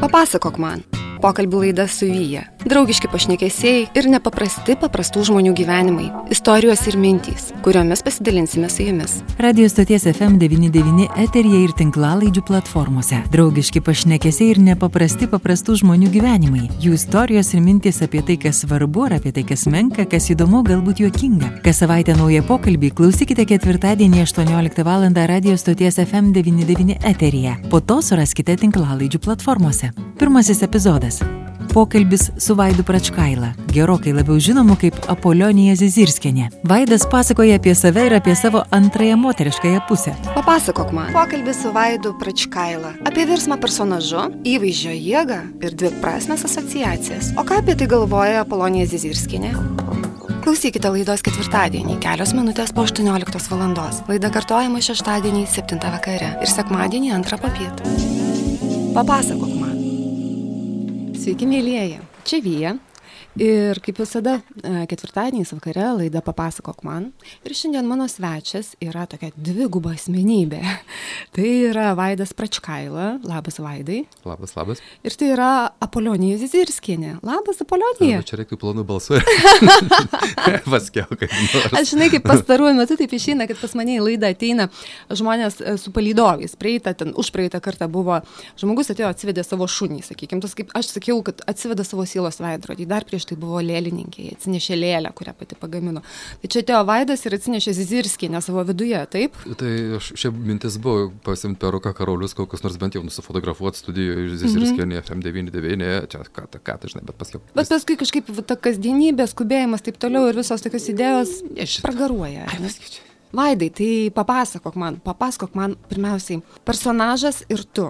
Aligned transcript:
Papasakok 0.00 0.56
man. 0.56 0.80
Pokalbių 1.20 1.58
laida 1.66 1.84
su 1.84 2.06
Vyja. 2.08 2.46
Draugiški 2.64 3.08
pašnekesiai 3.08 3.86
ir 3.96 4.06
nepaprasti 4.12 4.74
paprastų 4.76 5.22
žmonių 5.30 5.54
gyvenimai. 5.56 6.10
Istorijos 6.34 6.82
ir 6.90 6.98
mintys, 7.00 7.46
kuriomis 7.64 8.02
pasidalinsime 8.04 8.68
su 8.68 8.84
jumis. 8.84 9.14
Radio 9.40 9.68
stoties 9.72 10.04
FM99 10.10 11.06
eterija 11.24 11.62
ir 11.64 11.72
tinklalaidžių 11.78 12.44
platformose. 12.44 13.22
Draugiški 13.32 13.80
pašnekesiai 13.86 14.50
ir 14.52 14.60
nepaprasti 14.66 15.30
paprastų 15.32 15.78
žmonių 15.80 16.12
gyvenimai. 16.12 16.66
Jų 16.84 16.98
istorijos 16.98 17.54
ir 17.56 17.64
mintys 17.64 18.02
apie 18.04 18.20
tai, 18.28 18.36
kas 18.44 18.60
svarbu, 18.66 19.08
ar 19.08 19.16
apie 19.16 19.32
tai, 19.32 19.46
kas 19.48 19.64
menka, 19.64 20.04
kas 20.04 20.28
įdomu, 20.34 20.60
galbūt 20.68 21.00
juokinga. 21.06 21.54
Kas 21.64 21.80
savaitę 21.80 22.18
naują 22.20 22.44
pokalbį 22.44 22.92
klausykite 23.00 23.48
ketvirtadienį 23.48 24.26
18 24.26 24.84
val. 24.84 25.08
radio 25.16 25.56
stoties 25.56 25.96
FM99 25.98 27.00
eterija. 27.08 27.56
Po 27.70 27.80
to 27.80 28.02
suraskite 28.02 28.56
tinklalaidžių 28.56 29.18
platformose. 29.18 29.94
Pirmasis 30.18 30.62
epizodas. 30.62 31.24
Pokalbis 31.74 32.30
su 32.38 32.54
Vaidu 32.54 32.82
Pračkaila, 32.82 33.52
gerokai 33.70 34.10
labiau 34.12 34.40
žinomu 34.42 34.74
kaip 34.80 34.96
Apolionija 35.12 35.76
Zizirskienė. 35.78 36.48
Vaidas 36.66 37.04
pasakoja 37.10 37.60
apie 37.60 37.76
save 37.78 38.08
ir 38.08 38.16
apie 38.16 38.34
savo 38.34 38.64
antrąją 38.74 39.16
moteriškąją 39.20 39.82
pusę. 39.88 40.14
Papasakok 40.34 40.90
man. 40.92 41.12
Pokalbis 41.14 41.62
su 41.62 41.70
Vaidu 41.72 42.16
Pračkaila. 42.18 42.96
Apie 43.06 43.26
virsmą 43.30 43.60
personažu, 43.62 44.26
įvaizdžio 44.42 44.96
jėgą 44.96 45.38
ir 45.62 45.78
dvi 45.78 45.92
prasmes 46.02 46.42
asociacijas. 46.50 47.30
O 47.38 47.46
ką 47.46 47.62
apie 47.62 47.78
tai 47.78 47.86
galvoja 47.94 48.42
Apolonija 48.42 48.90
Zizirskienė? 48.90 49.54
Klausykite 50.42 50.90
laidos 50.90 51.22
ketvirtadienį, 51.22 52.00
kelios 52.02 52.34
minutės 52.34 52.74
po 52.74 52.82
18 52.88 53.54
val. 53.54 53.78
Laida 54.10 54.34
kartojama 54.34 54.82
šeštadienį 54.82 55.46
7 55.46 55.78
vakare 55.86 56.34
ir 56.42 56.54
sekmadienį 56.56 57.14
2 57.30 57.42
popiet. 57.46 57.86
Papasakok. 58.90 59.59
Sveiki, 61.20 61.44
mėlyjeji. 61.44 61.98
Čia 62.24 62.38
Vyja. 62.40 62.70
Ir 63.36 63.78
kaip 63.84 63.98
visada, 64.00 64.38
e, 64.56 64.70
ketvirtadieniais 64.88 65.52
vakare 65.52 65.84
laida 65.98 66.22
Papasakok 66.24 66.80
man. 66.82 67.10
Ir 67.44 67.52
šiandien 67.54 67.84
mano 67.84 68.06
svečias 68.08 68.72
yra 68.80 69.04
tokia 69.04 69.28
dviguba 69.36 69.92
asmenybė. 69.98 70.62
Tai 71.36 71.50
yra 71.68 71.90
Vaidas 71.98 72.32
Pračkaila. 72.32 73.20
Labas, 73.28 73.60
Vaidai. 73.60 74.00
Labas, 74.24 74.56
labas. 74.56 74.80
Ir 75.04 75.14
tai 75.20 75.28
yra 75.34 75.50
Apolionija 75.84 76.40
Zizirskienė. 76.40 77.18
Labas, 77.20 77.60
Apolionija. 77.60 78.24
Na, 78.24 78.26
čia 78.26 78.40
reikia 78.40 78.56
planų 78.56 78.86
balsuoti. 78.88 79.36
Paskiau, 80.72 81.06
nors. 81.10 81.74
Aš 81.80 81.92
žinai, 81.94 82.10
kaip 82.12 82.26
pastaruoju 82.28 82.76
metu 82.78 82.96
taip 83.00 83.12
išeina, 83.16 83.46
kad 83.50 83.60
pas 83.60 83.74
mane 83.78 83.96
į 83.98 84.04
laidą 84.04 84.30
ateina 84.34 84.68
žmonės 85.10 85.60
e, 85.60 85.76
su 85.80 85.92
palydovais. 85.94 86.56
Praeitą, 86.60 86.94
ten 86.98 87.14
užpraeitą 87.18 87.60
kartą 87.64 87.88
buvo 87.92 88.20
žmogus 88.60 88.92
atėjo 88.92 89.10
atsivedė 89.12 89.44
savo 89.46 89.68
šunį, 89.70 90.02
sakykime. 90.06 90.42
Tas 90.44 90.56
kaip 90.58 90.72
aš 90.76 90.92
sakiau, 90.94 91.20
kad 91.26 91.42
atsiveda 91.50 91.86
savo 91.86 92.06
sielos 92.08 92.40
veidrodį. 92.42 92.88
Dar 92.90 93.06
prieš 93.08 93.28
tai 93.30 93.38
buvo 93.40 93.62
lėlininkė, 93.64 94.26
jie 94.26 94.36
atsinešė 94.36 94.78
lėlę, 94.78 95.12
kurią 95.16 95.34
pati 95.38 95.58
pagamino. 95.60 96.04
Tai 96.42 96.52
čia 96.52 96.64
atėjo 96.64 96.82
Vaidas 96.88 97.24
ir 97.26 97.36
atsinešė 97.36 97.74
Zizirskienę 97.76 98.42
savo 98.44 98.64
viduje, 98.68 99.00
taip? 99.12 99.36
Tai 99.60 99.72
šiaip 100.00 100.36
mintis 100.36 100.78
buvo 100.82 101.10
pasimti 101.26 101.60
peruką 101.62 101.92
karolius, 101.96 102.34
kokius 102.38 102.64
nors 102.64 102.78
bent 102.80 102.96
jau 102.96 103.04
nusifotografuoti 103.06 103.82
studijoje 103.82 104.26
iš 104.26 104.38
Zizirskienė 104.44 105.00
mm 105.00 105.02
-hmm. 105.02 105.22
FM99, 105.22 106.10
čia 106.12 106.24
ką, 106.24 106.46
ką, 106.50 106.62
ką, 106.66 106.78
žinai, 106.92 107.04
bet 107.06 107.18
paskui. 107.20 107.40
Bet 107.54 107.68
paskui 107.68 107.96
kažkaip 108.00 108.30
ta 108.46 108.56
kasdienybė, 108.56 109.26
skubėjimas 109.30 109.84
taip 109.84 109.98
toliau 110.00 110.28
ir 110.30 110.39
visos 110.40 110.64
tokios 110.64 110.88
idėjos 110.92 111.36
pragaruoja. 111.84 112.48
Ai, 112.50 112.72
Vaidai, 113.30 113.68
tai 113.70 113.90
papasakok 114.14 114.74
man, 114.80 114.96
papasakok 115.04 115.54
man 115.54 115.76
pirmiausiai, 115.90 116.40
personažas 116.66 117.44
ir 117.52 117.62
tu. 117.62 117.86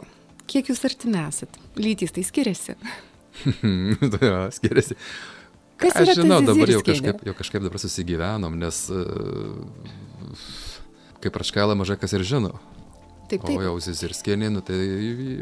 Kiek 0.51 0.69
jūs 0.69 0.83
artimi 0.84 1.17
esat? 1.23 1.57
Lytys 1.81 2.12
tai 2.12 2.25
skiriasi. 2.27 2.75
ja, 4.27 4.51
skiriasi. 4.53 4.98
Kas 5.81 5.97
Aš 5.97 6.12
žinau, 6.19 6.42
dabar 6.45 6.69
jau 6.69 6.83
kažkaip, 6.84 7.23
jau 7.25 7.34
kažkaip 7.39 7.65
dabar 7.65 7.81
susigyvenom, 7.81 8.59
nes 8.61 8.83
uh, 8.92 9.07
kaip 11.24 11.33
praškalą 11.33 11.79
mažai 11.79 11.97
kas 12.01 12.13
ir 12.19 12.27
žino. 12.27 12.53
Taip, 13.30 13.47
taip. 13.47 13.55
O 13.55 13.63
jau 13.63 13.77
Zizirskienė, 13.80 14.51
nu, 14.53 14.61
tai 14.67 14.77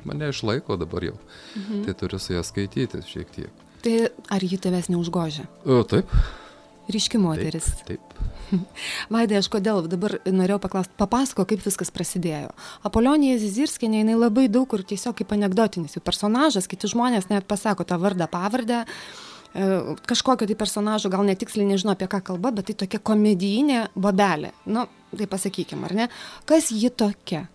mane 0.06 0.28
išlaiko 0.30 0.76
dabar 0.78 1.08
jau. 1.08 1.16
Mhm. 1.56 1.86
Tai 1.86 1.96
turiu 1.98 2.20
su 2.22 2.36
ją 2.36 2.44
skaityti 2.46 3.00
šiek 3.08 3.32
tiek. 3.34 3.64
Tai 3.82 3.96
ar 4.34 4.44
ji 4.44 4.58
tavęs 4.60 4.90
neužgožia? 4.92 5.48
O, 5.64 5.80
taip. 5.88 6.12
Ryški 6.88 7.20
moteris. 7.20 7.68
Taip. 7.84 8.00
taip. 8.16 8.38
Vaidai, 9.12 9.38
aš 9.42 9.48
kodėl 9.52 9.84
dabar 9.90 10.16
norėjau 10.24 10.60
paklausti, 10.62 10.96
papasako, 11.00 11.46
kaip 11.48 11.62
viskas 11.64 11.92
prasidėjo. 11.94 12.52
Apolionija 12.88 13.38
Zizirskienė, 13.40 14.02
jinai 14.02 14.16
labai 14.18 14.46
daug 14.52 14.68
kur 14.70 14.84
tiesiog 14.86 15.16
kaip 15.18 15.34
anegdotinis 15.36 15.96
jų 15.96 16.04
personažas, 16.04 16.68
kiti 16.70 16.90
žmonės 16.90 17.28
net 17.32 17.48
pasako 17.50 17.86
tą 17.88 17.98
vardą, 18.00 18.28
pavardę 18.32 18.80
e, 18.84 19.68
kažkokio 20.08 20.48
tai 20.48 20.56
personažo, 20.58 21.12
gal 21.12 21.26
netiksliai 21.28 21.68
nežinau 21.68 21.94
apie 21.96 22.08
ką 22.10 22.22
kalba, 22.32 22.54
bet 22.56 22.70
tai 22.70 22.78
tokia 22.84 23.02
komedijinė 23.10 23.88
bobelė. 23.98 24.54
Nu, 24.68 24.88
tai 25.12 25.28
pasakykime, 25.30 25.88
ar 25.88 25.96
ne? 26.02 26.10
Kas 26.48 26.72
ji 26.72 26.92
tokia? 26.92 27.46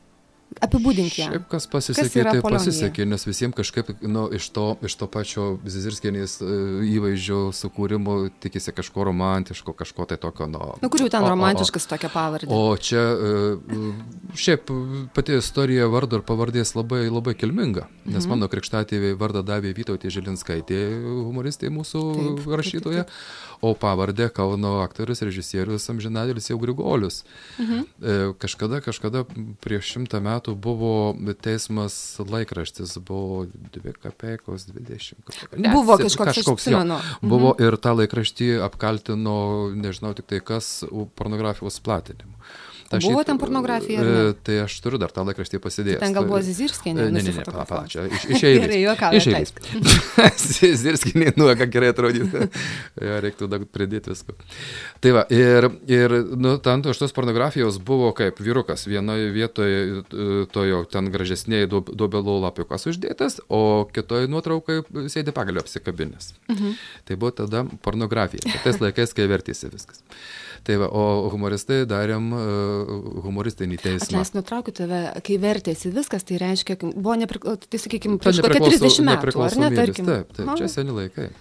Apibūdink 0.63 1.18
ją. 1.18 1.28
Šiaip 1.34 1.47
kas 1.51 1.68
pasisekė, 1.72 2.24
kas 2.24 2.38
tai 2.38 2.41
pasisekė, 2.44 3.06
nes 3.09 3.25
visiems 3.28 3.56
kažkaip 3.57 3.90
nu, 4.07 4.25
iš, 4.35 4.47
to, 4.56 4.66
iš 4.85 4.96
to 5.00 5.07
pačio 5.12 5.46
Zizirskienės 5.68 6.38
e, 6.40 6.50
įvaizdžio 6.94 7.40
sukūrimo 7.57 8.18
tikisi 8.44 8.74
kažko 8.75 9.07
romantiško, 9.09 9.75
kažko 9.78 10.07
tai 10.09 10.19
tokio. 10.22 10.47
Nu, 10.53 10.74
nu 10.81 10.91
kurių 10.94 11.09
ten 11.13 11.25
o, 11.25 11.31
romantiškas 11.34 11.88
o, 11.88 11.91
tokia 11.96 12.12
pavardė? 12.13 12.50
O 12.53 12.78
čia 12.79 13.03
e, 13.03 13.91
šiaip 14.40 14.72
pati 15.16 15.40
istorija 15.40 15.90
vardo 15.91 16.22
ir 16.22 16.28
pavardės 16.28 16.75
labai, 16.78 17.06
labai 17.12 17.35
kilminga, 17.40 17.88
nes 18.06 18.24
mhm. 18.24 18.31
mano 18.35 18.51
krikštatėviai 18.51 19.19
vardą 19.19 19.44
davė 19.47 19.75
Vytautė 19.75 20.13
Žilinskaitė, 20.13 20.84
humoristė 21.28 21.74
mūsų 21.74 22.06
taip, 22.19 22.53
rašytoja. 22.62 23.07
Taip, 23.07 23.18
taip, 23.18 23.51
o 23.63 23.74
pavardę 23.80 24.28
Kauno 24.30 24.81
aktorius, 24.84 25.22
režisierius 25.24 25.85
Amžinadėlis 25.88 26.50
jau 26.50 26.57
Grigolius. 26.59 27.22
Mhm. 27.62 27.85
E, 28.03 28.16
kažkada, 28.41 28.81
kažkada 28.84 29.24
prieš 29.63 29.94
šimtą 29.94 30.19
metų 30.24 30.52
metų 30.53 30.61
buvo 30.61 31.15
teismas 31.41 32.19
laikraštis, 32.19 32.97
buvo 32.99 33.45
2 33.73 33.93
kapekos 34.01 34.67
20. 34.67 35.57
Ne, 35.57 35.71
buvo 35.73 35.97
kažkoks, 35.97 36.35
kažkoks 36.35 36.67
jo, 36.67 36.79
mhm. 36.79 37.29
Buvo 37.29 37.55
ir 37.59 37.77
tą 37.77 37.95
laikraštį 37.97 38.61
apkaltino, 38.63 39.73
nežinau 39.75 40.13
tik 40.13 40.27
tai 40.27 40.39
kas, 40.39 40.83
pornografijos 41.15 41.79
platinimu. 41.79 42.33
Ta 42.89 42.99
buvo 42.99 43.21
šit, 43.21 43.27
ten 43.29 43.39
pornografija? 43.41 44.01
E, 44.03 44.33
tai 44.45 44.57
aš 44.63 44.75
turiu 44.83 44.99
dar 45.01 45.11
tą 45.13 45.23
laikraštį 45.27 45.59
pasidėjęs. 45.63 46.01
Ten 46.03 46.16
gal 46.16 46.27
buvo 46.27 46.39
Zizirskienė? 46.45 47.07
Ne, 47.09 47.23
ne, 47.23 47.33
ne, 47.38 47.45
pala, 47.47 47.85
čia 47.89 48.05
iš, 48.09 48.44
eilės. 48.49 49.53
Zizirskienė, 50.59 51.33
nu, 51.39 51.47
ką 51.59 51.67
gerai 51.73 51.91
atrodyti. 51.94 52.47
ja, 53.07 53.19
reiktų 53.23 53.49
dar 53.51 53.66
pridėti 53.66 54.13
visko. 54.13 54.35
Tai 55.03 55.16
va, 55.17 55.23
ir, 55.33 55.69
ir 55.89 56.16
nu, 56.38 56.55
ten 56.63 56.83
iš 56.91 57.01
tos 57.01 57.16
pornografijos 57.16 57.79
buvo 57.83 58.11
kaip 58.17 58.41
vyrukas. 58.44 58.85
Vienoje 58.89 59.31
vietoje 59.33 60.03
to 60.53 60.67
jau 60.67 60.83
ten 60.89 61.09
gražesnėje 61.13 61.71
duobelų 61.71 62.39
lapiukas 62.47 62.88
uždėtas, 62.91 63.39
o 63.50 63.85
kitoje 63.94 64.29
nuotraukai 64.31 64.81
sėdi 65.11 65.35
pagalio 65.35 65.63
apsikabinės. 65.63 66.33
Mhm. 66.51 66.77
Tai 67.09 67.19
buvo 67.19 67.33
tada 67.44 67.65
pornografija. 67.85 68.45
Tais 68.63 68.81
laikais, 68.83 69.15
kai 69.15 69.29
vertėsi 69.31 69.71
viskas. 69.71 70.03
Tai 70.63 70.78
va, 70.79 70.88
o 70.88 71.29
humoristai 71.34 71.81
darėm 71.90 72.29
uh, 72.31 72.91
humoristinį 73.25 73.79
teismą. 73.84 74.06
Atleis, 74.07 74.29
nutraukiu 74.31 74.72
tave, 74.78 75.00
kai 75.28 75.35
vertėsi 75.44 75.91
viskas, 75.91 76.24
tai 76.24 76.38
reiškia, 76.40 76.78
buvo, 76.85 77.18
neprik... 77.19 77.44
tai 77.68 77.79
sakykime, 77.84 78.16
prieš 78.24 78.40
kokią 78.46 78.62
30 78.69 79.09
metų, 79.09 79.34
ar 79.44 79.57
ne, 79.59 79.72
tarkim? 79.75 80.07
Taip, 80.07 80.31
taip, 80.38 80.53
čia 80.62 80.69
seni 80.72 80.96
laikai. 80.96 81.34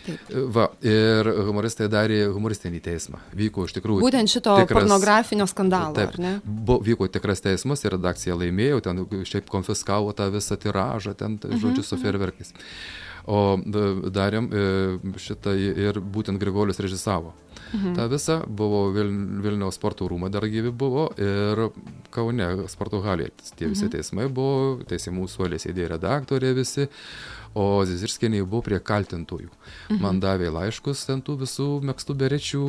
Taip. 0.00 0.30
Va, 0.54 0.64
ir 0.80 1.28
humoristai 1.50 1.90
darė 1.92 2.22
humoristinį 2.32 2.80
teismą. 2.84 3.20
Vyko 3.36 3.66
iš 3.68 3.74
tikrųjų. 3.76 4.00
Būtent 4.00 4.32
šito 4.32 4.54
tikras, 4.62 4.80
pornografinio 4.80 5.46
skandalo, 5.50 5.92
taip, 5.98 6.16
ar 6.16 6.24
ne? 6.24 6.32
Buvo, 6.44 6.78
vyko 6.86 7.10
tikras 7.12 7.44
teismas 7.44 7.84
ir 7.84 7.94
redakcija 7.98 8.38
laimėjo, 8.40 8.80
ten 8.86 9.04
šiaip 9.28 9.52
konfiskavo 9.52 10.16
tą 10.16 10.30
visą 10.32 10.56
tiražą, 10.60 11.12
ten, 11.20 11.36
uh 11.36 11.50
-huh, 11.50 11.60
žodžiu, 11.60 11.84
su 11.84 11.94
uh 11.94 12.00
-huh. 12.00 12.04
ferverkais. 12.06 12.54
O 13.28 13.58
darėm 14.10 14.48
e, 14.48 15.18
šitą 15.20 15.52
ir 15.58 16.00
būtent 16.00 16.40
Grigolius 16.40 16.80
režisavo. 16.80 17.34
Mhm. 17.72 17.94
Ta 17.96 18.06
visa 18.10 18.40
buvo 18.46 18.86
Vil, 18.94 19.10
Vilniaus 19.44 19.78
sporto 19.78 20.08
rūmai 20.10 20.30
dar 20.32 20.46
gyvi 20.50 20.72
buvo 20.72 21.10
ir 21.20 21.68
Kaune 22.10 22.48
sporto 22.72 23.02
halėje. 23.04 23.34
Tie 23.56 23.68
visi 23.68 23.86
mhm. 23.86 23.92
teismai 23.96 24.26
buvo, 24.28 24.80
teismų 24.90 25.28
suolė 25.30 25.60
sėdėjo 25.62 25.92
redaktorė 25.94 26.54
visi 26.56 26.88
o 27.54 27.82
Zizirskienė 27.86 28.42
buvo 28.46 28.62
prie 28.66 28.78
kaltintųjų. 28.78 29.48
Mhm. 29.50 30.00
Man 30.02 30.20
davė 30.22 30.50
laiškus 30.54 31.02
ten 31.08 31.22
tų 31.26 31.36
visų 31.42 31.66
mėgstų 31.86 32.14
berečių, 32.20 32.62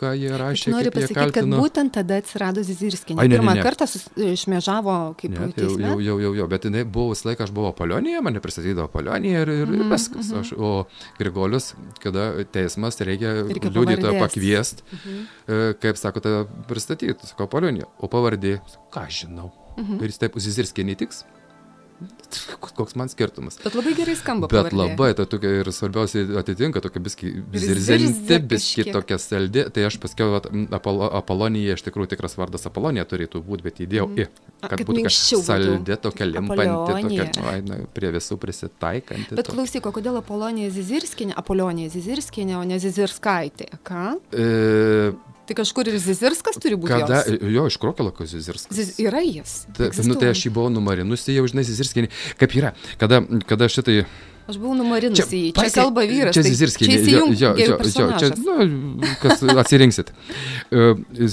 ką 0.00 0.12
jie 0.18 0.32
rašė. 0.40 0.72
Noriu 0.74 0.92
pasakyti, 0.92 1.34
kad 1.38 1.48
būtent 1.48 1.94
tada 1.96 2.18
atsirado 2.20 2.64
Zizirskienė. 2.66 3.22
Ai, 3.22 3.28
ne, 3.30 3.38
Pirmą 3.38 3.54
ne, 3.56 3.62
ne. 3.62 3.64
kartą 3.64 3.88
šmėžavo 3.88 4.98
kaip 5.20 5.32
ne, 5.32 5.48
jau, 5.56 5.72
jau, 5.80 5.94
jau, 6.04 6.18
jau, 6.26 6.32
jau, 6.42 6.48
bet 6.50 6.68
jinai 6.68 6.84
buvo 6.84 7.14
visą 7.14 7.30
laiką, 7.30 7.48
aš 7.48 7.54
buvau 7.56 7.72
Polionija, 7.78 8.20
mane 8.24 8.42
pristatydavo 8.44 8.90
Polonija 8.92 9.44
ir, 9.46 9.54
ir 9.64 9.72
mhm, 9.72 9.94
viskas. 9.94 10.28
Mhm. 10.28 10.42
Aš, 10.42 10.52
o 10.58 10.72
Grigolius, 11.20 11.72
kada 12.04 12.30
teismas 12.52 13.00
reikia, 13.00 13.32
reikia 13.48 13.72
pakviesti, 14.28 14.84
mhm. 14.92 15.24
E, 15.48 15.72
kaip 15.82 15.98
sakote, 16.00 16.34
pristatyti, 16.68 17.26
sako 17.26 17.48
Polonija, 17.50 17.88
o 17.98 18.10
pavardė, 18.12 18.58
ką 18.94 19.08
žinau. 19.08 19.50
Mhm. 19.78 19.98
Ir 20.02 20.12
jis 20.12 20.22
taip 20.22 20.38
Zizirskienė 20.38 20.96
tiks. 20.98 21.24
Koks 22.60 22.94
man 22.98 23.08
skirtumas. 23.10 23.56
Bet 23.62 23.74
labai 23.74 23.94
gerai 23.98 24.14
skamba. 24.18 24.46
Bet 24.50 24.58
pavardė. 24.68 24.76
labai, 24.78 25.08
tai 25.18 25.24
tokia 25.30 25.50
ir 25.62 25.70
svarbiausiai 25.74 26.26
atitinka 26.38 26.82
tokia 26.84 27.00
biski 27.02 27.30
zirzia 27.54 28.38
biski 28.44 28.84
tokia 28.92 29.18
saldi. 29.22 29.64
Tai 29.74 29.86
aš 29.88 29.96
paskiau 30.02 30.36
Apolo, 30.76 31.08
Apolonija, 31.18 31.74
iš 31.78 31.82
tikrųjų 31.88 32.12
tikras 32.14 32.36
vardas 32.38 32.66
Apolonija 32.70 33.06
turėtų 33.08 33.42
būti, 33.46 33.66
bet 33.66 33.80
įdėjau 33.86 34.08
į. 34.14 34.28
A, 34.28 34.68
Kad 34.68 34.76
kad 34.80 34.86
būtų 34.88 35.04
tokia 35.06 35.14
būtų. 35.14 35.42
saldi, 35.48 35.96
tokia 36.02 36.28
limpanti, 36.30 36.92
tokia, 36.92 37.48
ai, 37.52 37.60
na, 37.62 37.80
prie 37.94 38.10
visų 38.14 38.38
prisitaikanti. 38.42 39.34
Bet 39.38 39.46
to- 39.46 39.54
klausyk, 39.56 39.86
o 39.86 39.92
kodėl 39.94 40.18
Apolonija 40.20 40.70
Zizirskinė, 40.74 41.34
Apolonija 41.38 41.90
Zizirskinė, 41.94 42.56
o 42.58 42.64
ne 42.66 42.78
Zizirskaitė? 42.82 43.68
Ką? 43.86 44.18
E, 44.32 45.12
Tai 45.48 45.56
kažkur 45.56 45.88
ir 45.88 45.96
Zizirskas 46.02 46.58
turi 46.60 46.76
būti. 46.76 46.92
kada, 46.92 47.22
jos. 47.24 47.44
jo, 47.54 47.66
iš 47.70 47.76
Krokelako 47.80 48.26
Zizirskas. 48.28 48.74
Ziz, 48.76 48.90
yra 49.00 49.22
jis. 49.24 49.62
Ta, 49.76 49.88
nu, 50.04 50.16
tai 50.20 50.34
aš 50.34 50.44
jį 50.44 50.52
buvau 50.58 50.68
numarinusi, 50.72 51.32
jau 51.32 51.46
žinai, 51.48 51.64
Zizirskinį. 51.64 52.10
Kaip 52.40 52.56
yra, 52.58 52.74
kada, 53.00 53.22
kada 53.48 53.70
šitai 53.72 54.02
Aš 54.48 54.56
buvau 54.56 54.72
numarinusi 54.78 55.20
jį. 55.28 55.48
Čia 55.52 55.60
patį- 55.60 55.76
kalba 55.76 56.02
vyras. 56.08 56.32
Čia 56.32 56.40
tai 56.40 56.50
Zizirskienė. 56.54 56.88
Čia 56.88 56.96
jo, 56.96 57.02
jo, 57.04 57.24
įsijungia 57.34 57.48
jo, 57.60 57.74
jo, 57.84 58.16
čia, 58.16 58.28
nu, 58.40 59.08
kas 59.20 59.42
atsirinksit. 59.62 60.12
E, 60.72 60.86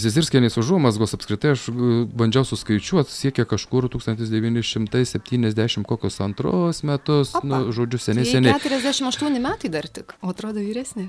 Zizirskienės 0.04 0.60
užuomasgos 0.60 1.16
apskritai 1.16 1.54
aš 1.56 1.70
e, 1.72 2.02
bandžiau 2.12 2.44
suskaičiuoti, 2.50 3.08
siekia 3.16 3.46
kažkur 3.48 3.88
1970 3.94 5.88
kokius 5.88 6.20
antrus 6.26 6.84
metus, 6.84 7.32
Opa. 7.40 7.48
nu, 7.48 7.72
žodžiu, 7.72 8.02
seniai, 8.04 8.28
Seniai. 8.28 8.60
seniai. 8.60 8.84
48 8.84 9.40
metai 9.40 9.72
dar 9.72 9.88
tik, 9.88 10.12
o 10.20 10.34
atrodo 10.36 10.60
vyresnė. 10.60 11.08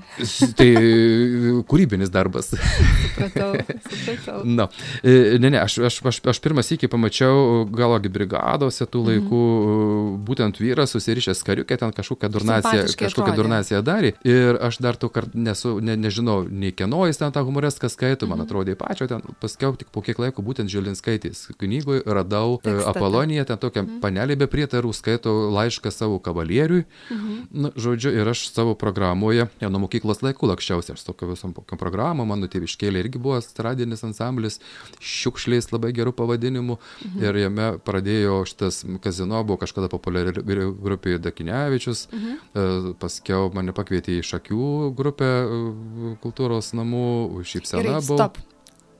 Tai 0.55 0.69
e, 0.79 1.59
kūrybinis 1.67 2.07
darbas. 2.13 2.53
Supratau, 2.55 3.51
supratau. 3.83 4.39
Na, 4.57 4.69
ne, 5.03 5.51
ne, 5.51 5.59
aš, 5.59 5.81
aš, 5.91 5.99
aš, 6.07 6.23
aš 6.31 6.39
pirmą 6.39 6.63
sykį 6.63 6.87
pamačiau 6.95 7.67
galagi 7.67 8.07
brigadose 8.07 8.87
tų 8.87 9.03
laikų, 9.11 9.43
mm. 9.59 10.17
būtent 10.31 10.63
vyras 10.63 10.95
susirišęs 10.95 11.43
kariukė, 11.43 11.75
ten 11.83 11.96
kažkokią 11.97 12.29
durnaciją, 12.31 12.85
kažkokią 13.01 13.33
durnaciją 13.37 13.81
darė. 13.85 14.13
Ir 14.27 14.59
aš 14.61 14.77
dar 14.83 14.95
tų 14.99 15.09
kart 15.13 15.33
nesu, 15.35 15.77
ne, 15.81 15.95
nežinau, 15.97 16.43
nei 16.49 16.71
kieno 16.71 17.05
jis 17.09 17.17
ten 17.21 17.31
tą 17.33 17.43
humoreską 17.47 17.89
skaito, 17.89 18.25
Mhm. 18.27 18.29
man 18.37 18.45
atrodė 18.45 18.75
pačio, 18.77 19.07
ten 19.07 19.21
paskiau 19.41 19.75
tik 19.77 19.89
po 19.91 20.01
kiek 20.01 20.19
laiko 20.19 20.41
būtent 20.43 20.69
Žilinskaitės 20.69 21.47
knygoje 21.57 22.03
radau 22.05 22.57
e, 22.59 22.67
Tekstą, 22.67 22.89
Apoloniją, 22.91 23.45
ten 23.45 23.57
tokią 23.57 23.83
mm. 23.85 23.99
panelį 24.03 24.35
be 24.37 24.47
prietarų, 24.51 24.91
skaito 24.93 25.31
laišką 25.55 25.91
savo 25.91 26.19
kavalieriui. 26.19 26.83
Mm. 27.09 27.47
Na, 27.51 27.71
žodžiu, 27.75 28.11
ir 28.11 28.27
aš 28.27 28.49
savo 28.51 28.75
programoje, 28.75 29.47
jau 29.61 29.69
nuo 29.71 29.79
mokyklos 29.87 30.19
laikų 30.21 30.49
lakščiausiai, 30.51 30.97
aš 30.97 31.05
tokio 31.07 31.29
visom 31.31 31.53
tokiom 31.55 31.79
programom, 31.79 32.27
mano 32.27 32.47
tėviškėlė 32.51 32.99
irgi 33.05 33.17
buvo 33.23 33.39
stradinis 33.41 34.03
ansamblis, 34.03 34.59
šiukšliais 34.99 35.71
labai 35.71 35.93
gerų 35.95 36.11
pavadinimų. 36.17 36.75
Mhm. 37.05 37.23
Ir 37.23 37.33
jame 37.45 37.67
pradėjo 37.79 38.43
šitas 38.49 38.83
kazino, 39.01 39.39
buvo 39.47 39.57
kažkada 39.63 39.87
populiari 39.87 40.35
gru- 40.43 40.75
grupė 40.75 41.15
Dakinevičius, 41.23 41.86
mhm. 42.11 42.93
paskiau 43.01 43.51
mane 43.55 43.73
pakvietė 43.75 44.17
į 44.19 44.25
Šakių 44.27 44.67
grupę 44.97 45.27
e, 45.27 46.13
kultūros 46.23 46.73
namų, 46.77 47.07
šypsena 47.47 47.99
buvo. 48.01 48.19
stop. 48.19 48.41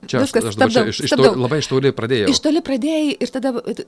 Čia 0.06 0.20
aš, 0.22 0.28
Viskas, 0.30 0.44
aš 0.46 0.54
čia 0.54 0.60
stabdau, 0.60 0.84
iš, 0.92 1.00
iš 1.02 1.10
to, 1.10 1.18
stabdau. 1.18 1.42
labai 1.42 1.58
iš 1.64 1.68
toli 1.72 1.90
pradėjau. 1.92 2.30
Iš 2.30 2.40
toli 2.46 2.62
pradėjai 2.62 3.16
ir 3.18 3.32
tada 3.34 3.50
e, 3.66 3.86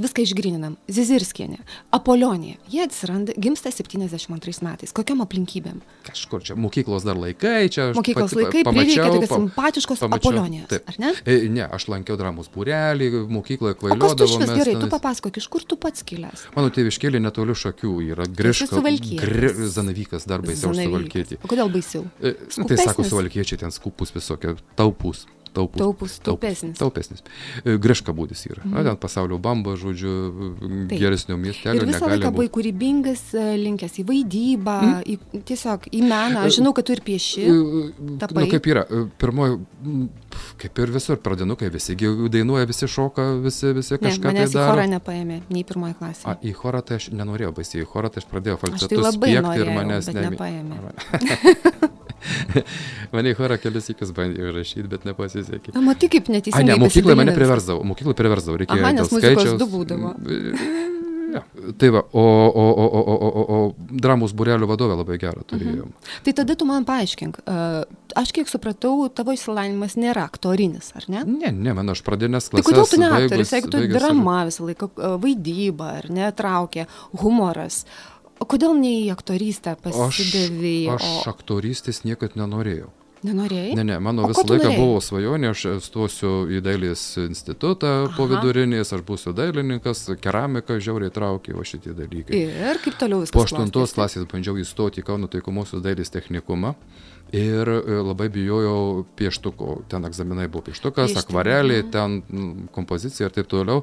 viską 0.00 0.22
išgrininam. 0.24 0.76
Zizirskienė, 0.88 1.58
Apolonija. 1.94 2.56
Jie 2.72 2.82
atsiranda, 2.86 3.34
gimsta 3.36 3.70
72 3.70 4.62
metais. 4.64 4.92
Kokiam 4.96 5.20
aplinkybėm? 5.24 5.82
Kažkur 6.08 6.42
čia 6.46 6.56
mokyklos 6.58 7.04
dar 7.06 7.18
laikai, 7.20 7.68
čia 7.70 7.90
aš 7.92 7.98
Mokyklos 8.00 8.32
pati 8.32 8.34
pa- 8.34 8.40
laikai 8.48 8.62
prireikė 8.70 9.04
tokios 9.04 9.28
pa- 9.30 9.38
simpatiškos. 9.42 10.02
Apolonijos, 10.08 10.68
Taip. 10.72 10.88
ar 10.88 10.98
ne? 11.04 11.12
E, 11.26 11.36
ne, 11.52 11.68
aš 11.68 11.86
lankiau 11.92 12.16
dramos 12.18 12.48
būrelį, 12.54 13.10
mokykloje 13.28 13.78
kvailiodavau. 13.82 14.48
gerai, 14.56 14.74
tu 14.80 14.88
papasakok, 14.90 15.36
iš 15.42 15.48
kur 15.52 15.62
tu 15.62 15.76
pats 15.76 16.02
kilęs? 16.02 16.48
Mano 16.56 16.72
tėviškėlė 16.74 17.20
netoli 17.20 17.54
šakių 17.54 17.94
yra 18.10 18.26
Griška. 18.26 18.70
Suvalkietis. 18.74 19.74
Zanavykas 19.76 20.26
dar 20.26 20.40
baisiau 20.42 20.70
už 20.72 20.82
suvalkietį. 20.86 21.38
O 21.44 21.48
kodėl 21.50 21.70
baisiau? 21.72 22.04
E, 22.22 22.34
nu, 22.58 22.66
tai 22.70 22.78
sako 22.80 23.04
suvalkiečiai, 23.06 23.58
ten 23.66 23.70
skupus 23.74 24.12
visokie, 24.14 24.56
taupus. 24.76 25.26
Taupus, 25.54 25.78
Taupus, 25.78 26.18
taupesnis. 26.26 26.78
Taupesnis. 26.80 27.22
E, 27.62 27.76
Griška 27.78 28.12
būdis 28.16 28.42
yra. 28.48 28.62
Mhm. 28.64 28.74
Na, 28.74 28.82
ten 28.88 28.96
pasaulio 29.00 29.38
bamba, 29.38 29.76
žodžiu, 29.78 30.14
Taip. 30.90 30.98
geresnio 30.98 31.36
miestelio 31.38 31.84
Ir 31.84 31.90
visą 31.92 32.08
laiką 32.10 32.32
buvai 32.34 32.48
kūrybingas, 32.56 33.22
e, 33.38 33.44
linkęs 33.62 34.00
į 34.02 34.06
vaidybą, 34.08 34.76
mm. 34.82 35.04
į, 35.14 35.42
tiesiog 35.50 35.88
į 35.94 36.02
meną. 36.02 36.42
Aš 36.48 36.58
žinau, 36.58 36.74
kad 36.74 36.88
tu 36.88 36.96
ir 36.96 37.02
pieši. 37.06 37.46
tapai. 38.18 38.44
Nu, 38.44 38.50
kaip 38.50 38.66
yra, 38.72 38.84
e, 38.90 39.04
pirmoji, 39.22 39.60
kaip 40.64 40.82
ir 40.84 40.94
visur, 40.98 41.20
pradinukai, 41.22 41.70
visi 41.74 41.94
dainuoja, 41.96 42.66
visi 42.66 42.88
šoka, 42.90 43.28
visi, 43.44 43.72
visi 43.76 43.94
Ne, 43.94 44.00
kažką 44.08 44.22
tai 44.26 44.32
manęs 44.32 44.50
į 44.50 44.58
daro. 44.58 44.72
chorą 44.72 44.86
nepaėmė, 44.98 45.40
nei 45.54 45.64
pirmoji 45.64 45.94
klasė. 46.00 46.24
A, 46.26 46.36
į 46.42 46.54
chorą 46.58 46.82
tai 46.84 46.98
aš 47.00 47.10
nenorėjau 47.14 47.54
baisiai, 47.56 47.84
į 47.84 47.90
chorą 47.94 48.10
tai 48.10 48.24
aš 48.24 48.30
pradėjau 48.32 48.58
Aš 48.58 48.60
tai 48.64 48.70
falcetus 48.74 49.04
labai 49.06 49.30
spiegti 49.30 49.38
ir 49.38 49.46
norėjau, 49.48 49.76
manęs 49.78 50.10
ne- 50.12 50.30
nepaėmė. 50.30 51.94
Mane 53.14 53.34
į 53.34 53.38
chorą 53.38 53.58
kelias 53.62 53.90
įkis 53.92 54.14
bandė 54.16 54.50
rašyti, 54.54 54.86
bet 54.90 55.06
nepasisekė. 55.08 55.74
Na, 55.76 55.84
matai, 55.84 56.10
kaip 56.12 56.30
A, 56.30 56.36
neteisingai. 56.38 56.66
ne, 56.72 56.80
mokykloje 56.82 57.20
mane 57.20 57.36
priversdavo, 57.36 57.84
mokykloje 57.92 58.18
priversdavo, 58.20 58.58
reikėjo. 58.62 58.82
Dėl 58.84 58.98
nes 59.00 59.14
skaičiaus. 59.14 59.58
du 59.60 59.70
būdavo. 59.70 60.14
Ja. 61.34 61.42
Tai 61.78 61.88
va, 61.90 62.04
o, 62.14 62.22
o, 62.22 62.64
o, 62.70 62.84
o, 62.86 63.00
o, 63.10 63.28
o, 63.28 63.42
o 63.56 63.96
dramos 64.06 64.30
burelio 64.38 64.68
vadovė 64.70 64.94
labai 65.00 65.16
gerą 65.18 65.42
turėjo. 65.50 65.88
Mhm. 65.88 66.12
Tai 66.26 66.34
tada 66.40 66.54
tu 66.60 66.68
man 66.68 66.86
paaiškink, 66.86 67.40
aš 68.14 68.32
kiek 68.36 68.50
supratau, 68.50 69.08
tavo 69.10 69.34
išsilavinimas 69.34 69.96
nėra 69.98 70.28
aktorinis, 70.28 70.92
ar 70.94 71.08
ne? 71.10 71.24
Ne, 71.26 71.50
ne, 71.50 71.74
man 71.74 71.90
aš 71.90 72.04
pradinės 72.06 72.52
Tai 72.52 72.60
klasės. 72.62 72.70
kodėl 72.70 72.90
tu 72.92 73.02
ne 73.02 73.10
aktorius, 73.18 73.54
jeigu 73.56 73.72
tu 73.74 73.82
drama 73.96 74.38
visą 74.46 74.68
laiką, 74.68 74.90
vaidyba, 75.24 75.90
ar 76.04 76.10
ne, 76.14 76.30
traukė, 76.38 76.86
humoras. 77.24 77.82
O 78.44 78.48
kodėl 78.52 78.74
ne 78.76 78.90
į 79.00 79.08
aktorystę 79.14 79.72
Aš, 79.72 79.80
pasidavėjai? 79.86 80.98
aš 80.98 81.06
aktorystės 81.32 82.02
niekad 82.04 82.36
nenorėjau. 82.36 82.90
Nenorėjai? 83.24 83.72
Ne, 83.78 83.84
ne, 83.88 83.96
mano 84.04 84.26
O 84.26 84.28
visą 84.28 84.42
laiką 84.44 84.66
norėjai? 84.68 84.80
buvo 84.82 84.98
svajonė, 85.00 85.50
aš 85.54 85.62
stosiu 85.86 86.32
į 86.52 86.60
dailės 86.66 87.02
institutą 87.24 87.92
po 88.18 88.26
Aha. 88.26 88.34
vidurinės, 88.34 88.92
aš 88.92 89.00
būsiu 89.08 89.32
dailininkas, 89.36 90.04
keramika 90.20 90.76
žiauriai 90.76 91.10
traukė, 91.14 91.56
o 91.56 91.64
šitie 91.64 91.96
dalykai. 91.96 92.36
Ir 92.68 92.82
kaip 92.84 92.98
toliau 93.00 93.22
viskas? 93.24 93.32
Po 93.38 93.46
aštuntos 93.48 93.96
klasės 93.96 94.28
bandžiau 94.28 94.60
įstoti 94.60 95.00
į 95.00 95.08
Kauno 95.08 95.30
taikomosios 95.32 95.80
dailės 95.84 96.12
technikumą. 96.12 96.74
Ir 97.34 97.66
e, 97.66 97.80
labai 98.04 98.28
bijojau 98.30 99.06
pieštuko. 99.18 99.80
Ten 99.90 100.04
egzaminai 100.06 100.44
buvo 100.52 100.68
pieštukas, 100.68 101.16
akvareliai, 101.18 101.82
ten 101.90 102.20
kompozicija 102.70 103.26
ir 103.26 103.32
taip 103.34 103.48
toliau. 103.50 103.80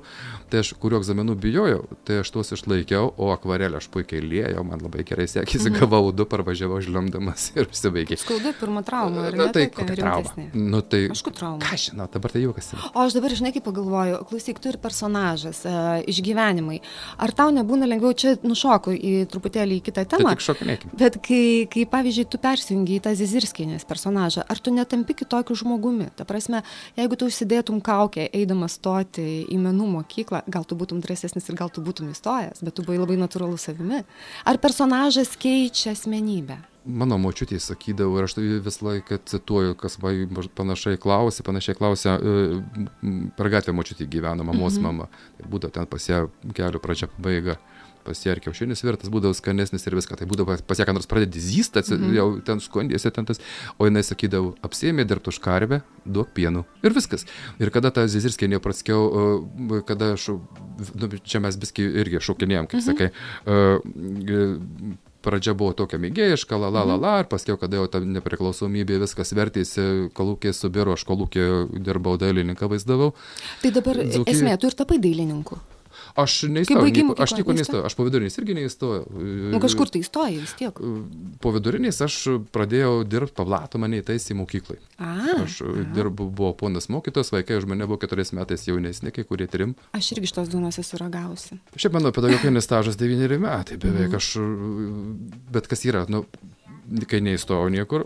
Tai 0.54 0.62
aš 0.62 0.70
kuriuo 0.80 1.02
egzaminų 1.02 1.36
bijojau, 1.42 1.82
tai 2.08 2.22
aš 2.22 2.32
tuos 2.32 2.54
išlaikiau, 2.56 3.10
o 3.18 3.32
akvarelę 3.34 3.82
aš 3.82 3.90
puikiai 3.92 4.22
liejau, 4.24 4.64
man 4.64 4.80
labai 4.86 5.04
gerai 5.04 5.26
sekėsi, 5.28 5.68
Mhm. 5.72 5.80
gavau 5.82 6.14
du, 6.16 6.24
parvažiavau 6.30 6.80
žliumdamas 6.86 7.50
ir 7.58 7.66
užsibaigė. 7.68 8.22
Skaudu 8.22 8.54
pirmą 8.62 8.86
traumą, 8.88 9.31
ar 9.32 9.38
Na, 9.40 9.46
ne? 9.48 9.54
tai 9.56 9.66
tokia 9.70 9.88
kokia 9.88 9.96
trauma. 10.04 10.46
Nu, 10.54 10.82
tai, 10.84 11.02
Aišku, 11.14 11.32
trauma. 11.36 11.64
ką 11.66 11.80
žinau, 11.80 12.08
dabar 12.14 12.32
tai 12.36 12.44
juokas. 12.44 12.72
O 12.94 13.00
aš 13.06 13.16
dabar, 13.18 13.34
žinai, 13.38 13.54
kaip 13.56 13.66
pagalvoju, 13.66 14.20
klausyk, 14.30 14.60
tu 14.62 14.70
ir 14.72 14.78
personažas, 14.84 15.64
uh, 15.66 16.00
išgyvenimai. 16.12 16.80
Ar 17.22 17.32
tau 17.36 17.50
nebūna 17.56 17.88
lengviau, 17.90 18.14
čia 18.14 18.36
nušoku 18.44 18.94
į 18.96 19.14
truputėlį 19.32 19.80
į 19.80 19.86
kitą 19.90 20.04
Tai 20.06 20.18
temą, 20.18 20.36
tik 20.36 20.46
šokinėkim. 20.46 20.94
bet 20.98 21.18
kai, 21.26 21.44
kai, 21.72 21.86
pavyzdžiui, 21.90 22.28
tu 22.32 22.38
persijungi 22.42 23.00
į 23.00 23.04
tą 23.08 23.16
Zizirskienės 23.18 23.88
personažą, 23.88 24.46
ar 24.50 24.60
tu 24.60 24.74
netampi 24.76 25.16
kitokiu 25.24 25.56
žmogumi? 25.56 26.10
Ta 26.16 26.26
prasme, 26.28 26.64
jeigu 27.00 27.16
tu 27.20 27.30
užsidėtum 27.32 27.82
kaukę, 27.86 28.28
eidamas 28.34 28.78
stoti 28.80 29.46
į 29.52 29.58
menų 29.62 29.88
mokyklą, 29.98 30.44
gal 30.52 30.66
tu 30.68 30.76
būtum 30.80 31.02
drąsesnis 31.04 31.48
ir 31.50 31.56
gal 31.60 31.70
tu 31.70 31.82
būtum 31.86 32.12
įstojęs, 32.12 32.64
bet 32.66 32.76
tu 32.76 32.84
buvai 32.88 33.00
labai 33.02 33.18
natūralus 33.22 33.68
savimi. 33.70 34.04
Ar 34.46 34.58
personažas 34.58 35.36
keičia 35.40 35.94
asmenybę? 35.96 36.58
Mano 36.82 37.20
močiutė 37.22 37.60
sakydavo 37.62 38.18
ir 38.18 38.26
aš 38.26 38.34
tai 38.40 38.44
visą 38.66 38.88
laiką 38.88 39.20
cituoju, 39.30 39.76
kas 39.78 40.00
panašiai 40.58 40.98
klausė, 41.02 41.44
panašiai 41.46 41.78
klausė, 41.78 42.16
e, 42.18 43.12
per 43.38 43.50
gatvę 43.54 43.76
močiutė 43.78 44.08
gyveno, 44.10 44.46
mamos 44.48 44.80
mhm. 44.80 44.88
mama. 44.88 45.06
Tai 45.38 45.52
būdavo 45.52 45.76
ten 45.76 45.86
pas 45.92 46.10
ją 46.10 46.24
kelio 46.58 46.82
pradžia 46.82 47.12
pabaiga. 47.12 47.60
Pas 48.02 48.18
ją 48.26 48.34
ir 48.34 48.42
kiaušinis 48.42 48.82
virtas 48.82 49.12
būdavo 49.14 49.36
skanesnis 49.38 49.86
ir 49.86 49.94
viską. 49.94 50.18
Tai 50.18 50.26
būdavo 50.26 50.56
pas 50.66 50.82
ją, 50.82 50.88
kad 50.90 50.98
nors 50.98 51.06
pradedi 51.10 51.44
zysti, 51.44 51.84
mhm. 51.86 52.16
jau 52.18 52.26
ten 52.50 52.64
skundėsi 52.66 53.14
ten 53.14 53.30
tas. 53.30 53.44
O 53.78 53.86
jinai 53.86 54.02
sakydavo, 54.08 54.56
apsėmė 54.66 55.06
dirbti 55.06 55.30
už 55.30 55.38
karvę, 55.44 55.84
duok 56.02 56.34
pienų. 56.34 56.66
Ir 56.82 56.98
viskas. 56.98 57.28
Ir 57.62 57.70
kada 57.70 57.94
tą 57.94 58.08
zizirskėnė 58.10 58.58
praskiau, 58.64 59.06
kada 59.86 60.16
aš, 60.18 60.32
nu, 60.98 61.14
čia 61.22 61.46
mes 61.46 61.62
biski 61.62 61.86
irgi 62.02 62.26
šaukinėjom, 62.26 62.74
kaip 62.74 62.82
mhm. 62.82 62.90
sakai, 62.90 63.14
e, 63.46 64.98
pradžia 65.22 65.54
buvo 65.58 65.74
tokia 65.78 66.00
mėgėjiška, 66.02 66.58
la 66.60 66.70
la 66.74 66.84
la 66.86 66.96
la, 66.98 67.14
ir 67.24 67.30
paskiau, 67.32 67.58
kada 67.62 67.78
jau 67.78 67.88
ta 67.88 68.00
nepriklausomybė 68.02 69.00
viskas 69.04 69.34
vertėsi, 69.38 70.10
kolūkė 70.18 70.54
subiro, 70.54 70.94
aš 70.98 71.06
kolūkė 71.10 71.46
dirbau 71.86 72.18
dailininką 72.22 72.70
vaizdavau. 72.72 73.14
Tai 73.62 73.72
dabar 73.72 74.02
Dzūkijoj- 74.02 74.34
esmė, 74.34 74.58
tu 74.60 74.68
ir 74.68 74.74
tapai 74.82 74.98
dailininku. 75.00 75.60
Aš 76.16 76.44
neįstojau, 76.52 76.84
nieko- 76.92 77.16
aš 77.24 77.32
neįstojai? 77.38 77.56
neįstojau, 77.62 77.84
aš 77.88 77.96
po 77.96 78.04
vidurinės 78.08 78.38
irgi 78.42 78.56
neįstojau. 78.58 79.04
Nu, 79.54 79.60
kažkur 79.64 79.90
tai 79.90 80.02
įstoji 80.04 80.40
vis 80.42 80.54
tiek. 80.60 80.74
Po 81.40 81.52
vidurinės 81.56 82.02
aš 82.04 82.18
pradėjau 82.52 83.04
dirbti, 83.08 83.36
pablato 83.38 83.78
mane 83.80 84.02
įtaisė 84.02 84.36
mokyklai. 84.36 84.78
A, 85.00 85.14
Aš 85.44 85.62
dirbu, 85.96 86.28
buvo 86.32 86.54
ponas 86.54 86.90
mokytojas, 86.92 87.32
vaikai 87.32 87.58
už 87.62 87.66
mane 87.72 87.88
buvo 87.88 87.98
keturiais 87.98 88.34
metais 88.36 88.66
jaunesni, 88.68 89.12
kai 89.12 89.24
kurie 89.24 89.48
trim. 89.48 89.76
aš 89.94 90.12
irgi 90.18 90.28
šitos 90.34 90.50
duonos 90.52 90.78
esu 90.78 90.98
ragavusi. 91.00 91.60
Šiaip 91.76 91.94
mano 91.94 92.12
pedagoginis 92.12 92.64
stažas 92.68 92.98
devyneri 93.00 93.40
metai 93.40 93.78
beveik. 93.78 94.14
Aš, 94.20 94.36
bet 95.52 95.68
kas 95.72 95.86
yra, 95.86 96.06
nu, 96.10 96.26
kai 97.08 97.22
neįstojau 97.24 97.70
niekur, 97.72 98.06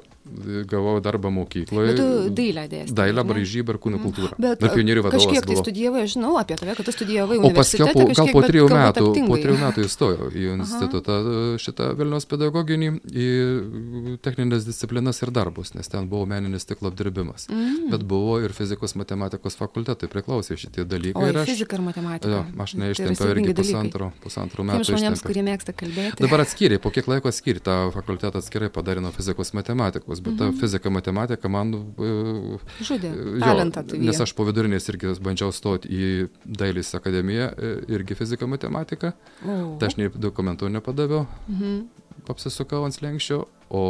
gavau 0.69 0.95
darbą 1.05 1.29
mokykloje. 1.33 1.91
Bet 1.93 1.97
tu 1.99 2.29
dailę 2.37 2.63
dėstei. 2.69 2.95
Dailę, 2.97 3.23
braižybą 3.29 3.75
ir 3.75 3.79
kūno 3.81 3.99
kultūrą. 4.01 4.33
Bet 4.41 4.61
Ir 4.65 4.71
pionierių 4.73 5.03
vadovas. 5.05 5.25
kažkiek 5.25 5.45
tai 5.45 5.55
studijavai, 5.59 6.03
žinau 6.09 6.31
apie 6.41 6.57
tave, 6.57 6.73
kad 6.77 6.85
tu 6.85 6.93
studijavai 6.95 7.37
O 7.37 7.51
paskiau, 7.53 7.87
po, 7.93 7.99
universitete. 8.05 8.25
gal 8.25 8.33
po 8.33 8.41
trijų 8.47 8.67
metų, 8.73 9.05
po 9.29 9.37
trijų 9.37 9.57
metų 9.61 9.85
įstojau 9.85 10.29
į 10.33 10.45
institutą 10.55 11.17
e, 11.21 11.43
šitą 11.61 11.91
Vilniaus 11.99 12.25
pedagoginį, 12.29 12.89
į 13.05 14.17
techninės 14.25 14.65
disciplinas 14.67 15.21
ir 15.25 15.31
darbus, 15.35 15.73
nes 15.77 15.87
ten 15.91 16.09
buvo 16.09 16.25
meninis 16.29 16.65
stiklo 16.65 16.89
apdirbimas. 16.91 17.47
Mm. 17.49 17.89
Bet 17.93 18.03
buvo 18.09 18.39
ir 18.43 18.53
fizikos 18.55 18.95
matematikos 18.97 19.57
fakultetai 19.59 20.09
priklausė 20.11 20.57
šitie 20.59 20.85
dalykai. 20.89 21.21
O 21.21 21.29
ir 21.31 21.37
aš, 21.43 21.49
fizika 21.53 21.77
ir 21.79 21.85
matematika. 21.85 22.31
jo, 22.33 22.43
aš 22.65 22.75
Tai 22.75 22.81
neištempiau 22.85 23.31
irgi 23.35 23.53
pusantro, 23.61 24.11
pusantro 24.23 24.65
metų. 24.67 24.89
žmonėms, 24.89 25.21
kurie 25.25 25.43
mėgsta 25.45 25.73
kalbėti. 25.77 26.21
Dabar 26.25 26.43
atskyrė, 26.45 26.79
po 26.81 26.89
kiek 26.95 27.07
laiko 27.07 27.29
atskyrė 27.31 27.61
tą 27.63 27.77
fakultetą 27.95 28.41
atskirai 28.41 28.69
padarė 28.75 29.01
nuo 29.03 29.11
fizikos 29.15 29.53
matematikos, 29.57 30.21
bet 30.25 30.37
ta 30.41 30.51
fizika 30.59 30.91
matematika 30.93 31.49
man... 31.51 31.73
e, 31.97 32.59
Žudė. 32.83 33.11
jo, 33.15 33.39
Talentą 33.45 33.85
tai. 33.87 33.99
Nes 34.03 34.19
aš 34.21 34.35
po 34.37 34.45
vidurinės 34.47 34.89
irgi 34.91 35.15
bandžiau 35.23 35.53
stoti 35.55 35.89
į 35.89 36.11
Dailės 36.45 36.91
akademiją, 36.99 37.49
e, 37.55 37.73
irgi 37.95 38.19
fizika 38.19 38.47
matematika. 38.51 39.13
O. 39.45 39.75
Tai 39.79 39.87
aš 39.91 39.97
nei 40.01 40.11
dokumentų 40.11 40.69
nepadaviau, 40.75 41.25
Mhm. 41.47 41.85
apsisukau 42.31 42.83
ant 42.87 42.95
slengščio, 42.95 43.43
o 43.75 43.81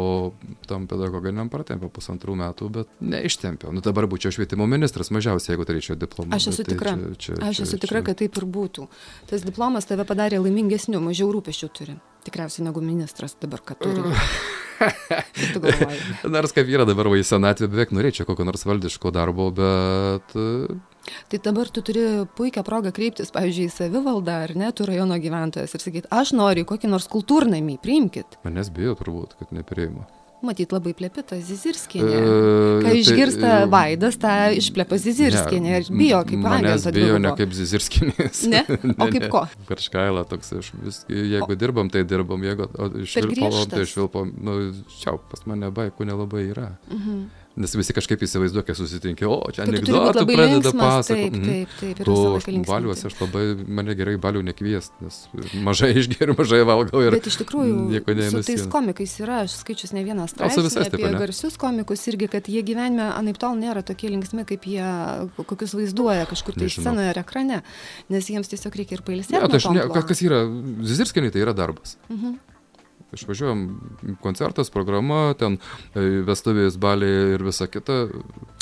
tam 0.68 0.86
pedagoginiam 0.88 1.48
pratempiau 1.52 1.88
pusantrų 1.92 2.34
metų, 2.36 2.68
bet 2.72 2.88
neištempiau. 3.00 3.72
Nu 3.72 3.80
dabar 3.84 4.04
būčiau 4.10 4.32
švietimo 4.34 4.66
ministras 4.68 5.08
mažiausiai, 5.14 5.54
jeigu 5.54 5.64
turėčiau 5.68 5.96
diplomą. 6.00 6.34
Aš 6.36 6.48
esu 6.52 6.64
tai 6.64 6.74
tikra. 6.74 6.94
čia- 6.96 7.16
čia- 7.16 7.38
Aš 7.48 7.56
čia- 7.60 7.66
esu 7.68 7.78
tikra, 7.80 8.00
čia- 8.00 8.06
kad 8.10 8.16
taip 8.18 8.36
ir 8.36 8.44
būtų. 8.44 8.88
Tas 9.30 9.42
diplomas 9.46 9.86
tave 9.88 10.04
padarė 10.04 10.40
laimingesniu, 10.42 11.00
mažiau 11.00 11.30
rūpešių 11.32 11.68
turi. 11.72 11.96
Tikriausiai 12.24 12.64
negu 12.66 12.80
ministras 12.82 13.36
dabar, 13.40 13.60
kad 13.64 13.78
turi. 13.78 14.02
Nors 16.36 16.54
kaip 16.56 16.68
yra 16.70 16.86
dabar 16.88 17.10
va 17.12 17.20
į 17.20 17.24
senatvę, 17.26 17.70
beveik 17.72 17.94
norėčiau 17.96 18.28
kokio 18.28 18.46
nors 18.48 18.66
valdiško 18.68 19.12
darbo, 19.14 19.48
bet 19.56 20.36
e, 20.36 20.76
Tai 21.30 21.38
dabar 21.38 21.68
tu 21.70 21.82
turi 21.86 22.02
puikią 22.38 22.64
progą 22.66 22.90
kreiptis, 22.94 23.30
pavyzdžiui, 23.34 23.68
į 23.70 23.74
savivaldą 23.74 24.40
ar 24.46 24.54
ne, 24.58 24.72
tu 24.74 24.86
rajono 24.88 25.18
gyventojas 25.22 25.76
ir 25.76 25.84
sakyti, 25.84 26.10
aš 26.10 26.34
noriu 26.34 26.66
kokį 26.66 26.90
nors 26.90 27.06
kultūrnamį, 27.12 27.78
priimkit. 27.82 28.40
manęs 28.46 28.72
bijo 28.74 28.96
turbūt, 28.98 29.38
kad 29.38 29.54
nepriima. 29.54 30.08
Matyt, 30.46 30.72
labai 30.74 30.92
plėpita 30.96 31.38
Zizirskinė. 31.42 32.18
E, 32.18 32.34
Kai 32.84 32.90
tai, 32.90 33.00
išgirsta 33.02 33.52
e, 33.52 33.70
Vaidas, 33.72 34.18
tą 34.22 34.34
išplepa 34.56 34.98
Zizirskinė 35.02 35.80
ir 35.80 35.88
bijo 35.90 36.20
kaip 36.28 36.46
agentą 36.56 36.92
bijo 36.96 37.18
ne 37.22 37.32
kaip 37.38 37.56
Zizirskinis. 37.56 38.44
Ne? 38.52 38.62
O 39.02 39.08
kaip 39.12 39.26
ko? 39.32 39.42
Kažkaila 39.68 40.24
toks, 40.28 40.52
aš 40.60 40.70
vis, 40.82 41.00
jeigu 41.10 41.56
dirbam, 41.58 41.90
tai 41.92 42.04
dirbam, 42.08 42.44
jeigu 42.46 42.68
o 42.70 42.88
išvilpom, 43.02 43.58
tai 43.72 43.82
išvilpom, 43.84 44.30
nu, 44.46 44.56
čia 45.00 45.16
pas 45.30 45.42
mane 45.50 45.72
baikų 45.74 46.08
nelabai 46.08 46.46
yra. 46.50 46.70
Mhm. 46.90 47.26
Nes 47.56 47.72
visi 47.72 47.94
kažkaip 47.96 48.20
įsivaizduoja, 48.20 48.66
kai 48.68 48.74
susitinki, 48.76 49.24
o 49.24 49.38
čia 49.54 49.64
anegdotų 49.64 50.26
pradeda 50.28 50.72
pasakoti. 50.76 51.40
taip, 51.40 51.46
taip, 51.46 51.70
taip, 51.80 52.00
ir 52.02 52.04
Tu 52.04 52.16
linksminti. 52.16 52.66
baliuose 52.68 53.06
aš 53.08 53.14
labai, 53.22 53.44
mane 53.78 53.94
gerai 53.96 54.16
balių 54.20 54.42
nekviest, 54.50 54.92
nes 55.00 55.22
mažai 55.64 55.88
išgeriu, 56.02 56.34
mažai 56.36 56.60
valgau 56.68 57.00
ir 57.00 57.16
Bet 57.16 57.30
iš 57.30 57.38
tikrųjų, 57.40 57.78
nieko 57.94 58.16
su 58.28 58.42
tais 58.44 58.66
komikais 58.68 59.14
yra, 59.24 59.38
aš 59.46 59.54
skaičius 59.62 59.94
ne 59.96 60.02
vieną 60.04 60.26
straipsnį 60.28 60.68
apie 60.68 60.90
taip, 60.98 61.06
ane? 61.08 61.20
garsius 61.22 61.56
komikus 61.60 62.04
irgi, 62.12 62.28
kad 62.34 62.50
jie 62.52 62.60
gyvenime 62.66 63.08
anaip 63.16 63.40
tol 63.40 63.56
nėra 63.56 63.80
tokie 63.86 64.12
linksmi, 64.12 64.44
kaip 64.48 64.68
jie 64.68 64.84
kokius 65.40 65.72
vaizduoja 65.78 66.26
kažkur 66.28 66.58
tai 66.58 66.66
Nežinau. 66.68 66.84
scenoje 66.90 67.14
ar 67.14 67.22
ekrane, 67.24 67.62
nes 68.12 68.28
jiems 68.28 68.52
tiesiog 68.52 68.76
reikia 68.82 69.00
ir 69.00 69.06
pailsėti. 69.06 69.32
Ne, 69.32 69.48
tai 69.48 69.62
aš 69.62 69.70
ne, 69.72 69.88
kas 69.96 70.20
yra, 70.28 70.44
Zizirskiniai 70.84 71.32
tai 71.32 71.40
yra 71.46 71.56
darbas. 71.56 71.96
Mhm. 72.12 72.36
Išvažiuojam, 73.14 73.60
koncertas, 74.22 74.70
programa, 74.74 75.30
ten 75.38 75.58
e, 75.94 76.22
vestuvės, 76.26 76.74
baliai 76.80 77.36
ir 77.36 77.44
visa 77.46 77.68
kita. 77.70 78.06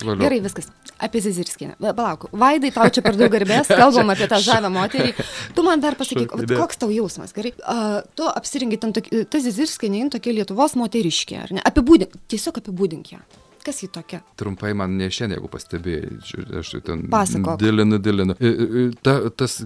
Valio. 0.04 0.20
Gerai, 0.20 0.40
viskas. 0.44 0.68
Apie 1.00 1.22
Zizirskinę. 1.24 1.78
Palauk, 1.80 2.28
Vaidai, 2.32 2.70
tau 2.74 2.90
čia 2.92 3.02
per 3.04 3.16
daug 3.16 3.32
garbės, 3.32 3.70
kalbam 3.80 4.12
apie 4.12 4.28
tą 4.30 4.40
žavę 4.44 4.68
moterį. 4.74 5.14
Tu 5.56 5.64
man 5.66 5.80
dar 5.82 5.96
pasakyk, 5.98 6.36
vat 6.36 6.52
koks 6.60 6.82
tau 6.82 6.92
jausmas, 6.92 7.32
gerai? 7.36 7.54
A, 7.64 8.02
tu 8.16 8.28
apsirengi 8.28 8.80
ten, 8.82 8.92
ta 8.92 9.40
Zizirskinė, 9.46 10.10
tokia 10.12 10.36
Lietuvos 10.36 10.76
moteriškė, 10.76 11.40
ar 11.40 11.56
ne? 11.56 11.64
Apibūdink, 11.64 12.20
tiesiog 12.28 12.60
apibūdink 12.60 13.14
ją. 13.16 13.24
Kas 13.64 13.82
ji 13.82 13.88
tokia? 13.88 14.20
Trumpai 14.36 14.74
man 14.76 14.96
ne 14.98 15.06
šiandien, 15.08 15.38
jeigu 15.38 15.48
pastebėjai, 15.48 16.08
aš 16.60 16.72
ten 16.84 17.06
Pasakok. 17.12 17.56
dilinu, 17.62 17.96
dilinu. 18.02 18.36
Ta, 19.00 19.14
tas, 19.32 19.62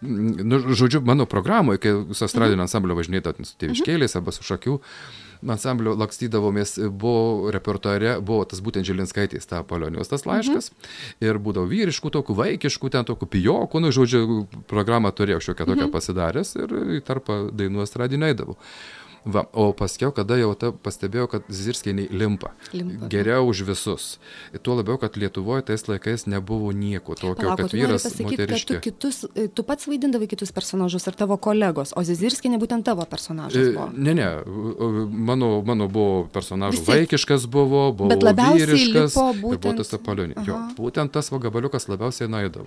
nu, 0.00 0.60
žodžiu, 0.72 1.02
mano 1.04 1.26
programoje, 1.28 1.82
kai 1.82 1.92
su 2.16 2.24
estradinio 2.24 2.64
ansamblio 2.64 2.96
važinėta 2.96 3.34
ten 3.36 3.48
su 3.48 3.58
tėviškėliais 3.60 4.16
arba 4.16 4.32
su 4.32 4.46
šakiu, 4.46 4.78
ansamblio 5.52 5.92
lakstydavomės, 5.98 6.78
buvo 6.96 7.50
repertuare, 7.52 8.14
buvo 8.24 8.46
tas 8.48 8.62
būtent 8.64 8.86
Žilinskaitės, 8.88 9.48
ta 9.50 9.60
Polionijos 9.66 10.08
tas 10.08 10.24
laiškas. 10.28 10.70
Ir 11.20 11.40
būdavo 11.42 11.68
vyriškų, 11.70 12.12
tokių 12.14 12.38
vaikiškų, 12.38 12.92
ten 12.94 13.06
tokių 13.08 13.28
pijokų, 13.36 13.82
nu, 13.82 13.92
žodžiu, 13.94 14.24
programą 14.70 15.12
turėjau 15.12 15.42
šiokią 15.50 15.68
tokią 15.72 15.92
pasidaręs 15.92 16.56
ir 16.62 16.76
į 16.98 17.04
tarpą 17.06 17.42
dainų 17.52 17.84
estradinę 17.84 18.32
eidavau. 18.32 18.56
Va, 19.24 19.44
o 19.54 19.70
paskiau, 19.72 20.10
kada 20.10 20.34
jau 20.34 20.50
ta, 20.58 20.72
pastebėjau, 20.72 21.28
kad 21.30 21.42
Zirskieniai 21.46 22.08
limpa. 22.10 22.50
Limpa. 22.74 23.06
Geriau 23.12 23.46
už 23.52 23.60
visus. 23.68 24.18
Ir 24.52 24.58
tuo 24.58 24.74
labiau, 24.74 24.98
kad 24.98 25.14
Lietuvoje 25.14 25.62
tais 25.68 25.84
laikais 25.86 26.26
nebuvo 26.26 26.72
nieko 26.74 27.14
tokio, 27.14 27.46
Palauk, 27.46 27.60
kad 27.60 27.70
vyras 27.76 28.02
kad 28.02 28.16
tu, 28.18 28.24
moteriškė. 28.26 28.80
kitus, 28.82 29.20
e, 29.38 29.46
tu 29.46 29.62
pats 29.62 29.86
vaidindavai 29.86 30.26
kitus 30.26 30.50
personažus 30.50 31.06
ar 31.06 31.14
tavo 31.14 31.36
kolegos, 31.38 31.92
o 31.94 32.02
Zizirskinė 32.02 32.58
būtent 32.58 32.82
tavo 32.82 33.06
personažas 33.06 33.62
E, 33.62 33.72
buvo. 33.76 33.90
Ne, 33.94 34.14
ne, 34.14 34.26
mano, 35.10 35.62
mano 35.62 35.86
buvo 35.88 36.26
personažų 36.34 36.72
Vis 36.80 36.82
tiek. 36.82 36.94
vaikiškas 37.06 37.46
buvo, 37.46 37.92
buvo 37.94 38.08
Bet 38.10 38.22
labiausiai 38.26 38.66
vyriškas, 38.66 39.14
ir 39.14 39.40
buvo 39.40 39.54
būtent- 39.54 39.76
tas 39.76 39.94
apalionė. 39.94 40.34
Jo, 40.46 40.54
Aha. 40.56 40.74
būtent 40.76 41.12
tas 41.14 41.30
va 41.30 41.38
gabaliukas 41.38 41.86
labiausiai 41.88 42.28
naidavo. 42.28 42.66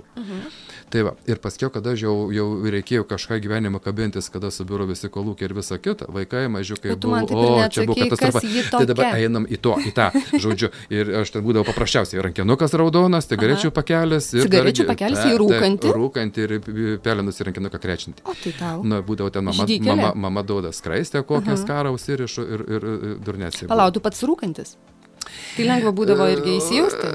Tai 0.90 1.02
va, 1.02 1.16
ir 1.28 1.36
paskiau, 1.42 1.70
kada 1.74 1.96
jau, 1.98 2.30
jau 2.32 2.48
reikėjo 2.64 3.04
kažką 3.10 3.40
gyvenimą 3.42 3.82
kabintis, 3.82 4.30
kada 4.30 4.52
subiro 4.54 4.86
visi 4.88 5.10
kolūkiai 5.10 5.50
ir 5.50 5.54
visa 5.58 5.78
kita, 5.78 6.06
vaikai 6.08 6.45
mažiukai 6.52 6.92
Bet 6.94 7.00
tu 7.02 7.10
buvo, 7.10 7.20
ir 7.60 7.66
o 7.66 7.70
čia 7.74 7.86
buvo 7.90 7.98
katastrofa. 8.10 8.42
Tai 8.76 8.86
dabar 8.90 9.18
einam 9.20 9.46
į, 9.48 9.58
to, 9.62 9.76
į 9.82 9.92
tą, 9.98 10.08
žodžiu, 10.44 10.70
ir 10.94 11.12
aš 11.22 11.32
ten 11.36 11.44
būdavau 11.46 11.66
paprasčiausiai, 11.70 12.22
rankinukas 12.26 12.74
raudonas, 12.78 13.28
cigarečių 13.32 13.72
pakelis. 13.76 14.32
ir 14.36 14.46
Cigarečių 14.48 14.88
pakelis, 14.90 15.20
ta- 15.24 15.36
rūkanti? 15.42 15.94
Rūkanti 15.96 16.46
ir 16.48 16.56
pelinus 17.06 17.42
į 17.42 17.50
rankinuką 17.50 17.80
krečinti. 17.82 18.26
O 18.26 18.34
tai 18.44 18.54
tau. 18.60 18.84
Na, 18.84 19.02
būdavo 19.06 19.32
ten 19.36 19.44
mama, 19.48 19.66
Žydelė? 19.70 19.86
mama, 19.96 20.14
mama 20.28 20.44
duoda 20.44 20.72
skraistę 20.76 21.24
kokią 21.24 21.58
skarą 21.62 21.94
užsirišu 21.98 22.42
ir, 22.48 22.66
ir, 22.78 22.90
ir 23.12 23.16
durnėsi. 23.26 23.68
Palauk, 23.72 23.94
tu 23.98 24.04
pats 24.06 24.22
rūkantis. 24.26 24.76
Tai 25.56 25.64
lengva 25.66 25.92
būdavo 25.96 26.28
irgi 26.36 26.60
įsijausti. 26.62 27.08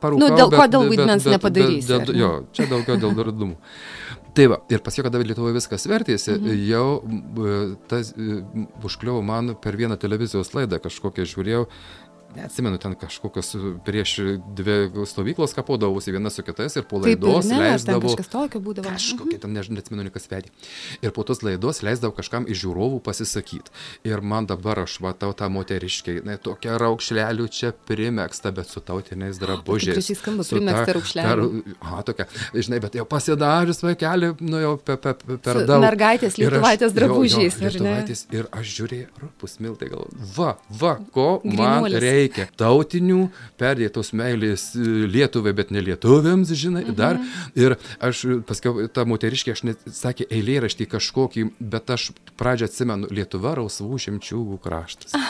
Parūkau, 0.00 0.20
Nu, 0.22 0.28
dėl 0.38 0.52
ko 0.54 0.64
dėl 0.70 0.86
vaidmens 0.88 1.24
nepadarysi, 1.28 1.96
jo, 2.16 2.28
čia 2.54 2.66
daugiau 2.70 2.96
dėl 3.02 3.12
dardumų. 3.18 3.56
Tai 4.32 4.46
va, 4.48 4.56
ir 4.72 4.80
paskui, 4.80 5.04
kada 5.04 5.20
Lietuvoje 5.20 5.58
viskas 5.58 5.84
vertėsi, 5.90 6.32
mhm. 6.38 6.60
jau 6.70 6.86
m, 7.04 7.74
tas 7.90 8.14
m, 8.16 8.66
užkliuvo 8.84 9.20
man 9.28 9.52
per 9.60 9.76
vieną 9.76 9.98
televizijos 10.00 10.54
laidą 10.56 10.80
kažkokią 10.80 11.26
žiūrėjau. 11.28 11.66
Neatsimenu, 12.36 12.78
ten 12.80 12.94
kažkokios 12.96 13.50
prieš 13.84 14.12
dvi 14.56 14.90
stovyklos 15.06 15.52
kapodavosi 15.54 16.12
viena 16.14 16.30
su 16.32 16.42
kitais 16.42 16.76
ir 16.76 16.84
po 16.88 17.00
Taip, 17.02 17.18
ir 17.18 17.26
laidos 17.28 17.44
ne, 17.50 17.56
ten 17.58 17.64
leisdavo. 17.66 18.08
kažkas 18.14 18.28
tokio 18.32 18.60
būdavo. 18.64 18.88
Kažkokia, 18.88 19.40
ten 19.42 19.52
než- 19.52 19.68
neatsimenu, 19.70 20.10
kas 20.14 20.26
vedė. 20.30 20.48
Ir 21.02 21.10
po 21.12 21.24
tos 21.28 21.42
laidos 21.44 21.82
leisdavau 21.84 22.14
kažkam 22.16 22.46
iš 22.48 22.62
žiūrovų 22.64 23.02
pasisakyti. 23.04 23.68
Ir 24.08 24.20
man 24.22 24.46
dabar 24.46 24.80
aš 24.86 24.98
matau 25.04 25.32
tą 25.36 25.50
moteriškiai, 25.52 26.22
jinai 26.22 26.38
tokia 26.40 26.78
raukšlelių 26.80 27.48
čia 27.52 27.72
primėgsta, 27.86 28.52
bet 28.54 28.66
su 28.72 28.80
tautiniais 28.80 29.36
drabužiais. 29.42 29.92
gražiai 29.98 30.16
skamba, 30.16 30.42
Su 30.44 30.56
ta- 30.56 30.60
primegzta 30.62 30.96
raukšlelių. 30.96 31.76
Aha, 31.82 32.02
tokia, 32.02 32.26
žinai, 32.54 32.80
bet 32.80 32.94
jau 32.96 33.04
pasidarius 33.04 33.82
vaikelį, 33.84 34.32
nu 34.40 34.56
jau 34.62 34.76
pe, 34.80 34.96
pe, 34.96 35.12
pe, 35.14 35.36
per 35.36 35.62
daug. 35.66 35.82
mergaitės 35.84 36.38
lietuvaitės 36.40 36.96
drabužiais, 36.96 37.60
jo, 37.60 37.68
jo, 37.68 37.68
ne? 37.68 37.70
lietuvaitės. 37.76 38.24
Ir 38.32 38.48
aš 38.52 38.72
žiūrėjau, 38.78 39.08
rupus 39.26 39.58
miltai 39.60 39.90
gal. 39.92 40.08
Va, 40.36 40.56
va, 40.70 40.96
ko 41.12 41.40
Grynuolis. 41.44 41.92
man 41.92 42.00
reikia. 42.00 42.21
Reikia 42.22 42.48
tautinių, 42.60 43.26
perdėtos 43.60 44.12
meilės 44.16 44.70
e, 44.76 44.86
Lietuvai, 45.12 45.54
bet 45.56 45.72
ne 45.74 45.82
lietuviams, 45.84 46.52
žinai, 46.56 46.86
mhm. 46.86 46.96
dar. 46.98 47.20
Ir 47.58 47.76
aš 48.02 48.24
paskiau, 48.48 48.86
ta 48.92 49.06
moteriškė, 49.08 49.56
aš 49.56 49.64
net 49.68 49.86
sakė 49.92 50.28
eilėraštį 50.32 50.88
kažkokį, 50.96 51.48
bet 51.72 51.92
aš 51.92 52.10
pradžią 52.40 52.70
atsimenu 52.70 53.10
Lietuva 53.12 53.56
rausvų 53.60 54.00
šimčiųgų 54.06 54.58
kraštas. 54.62 55.16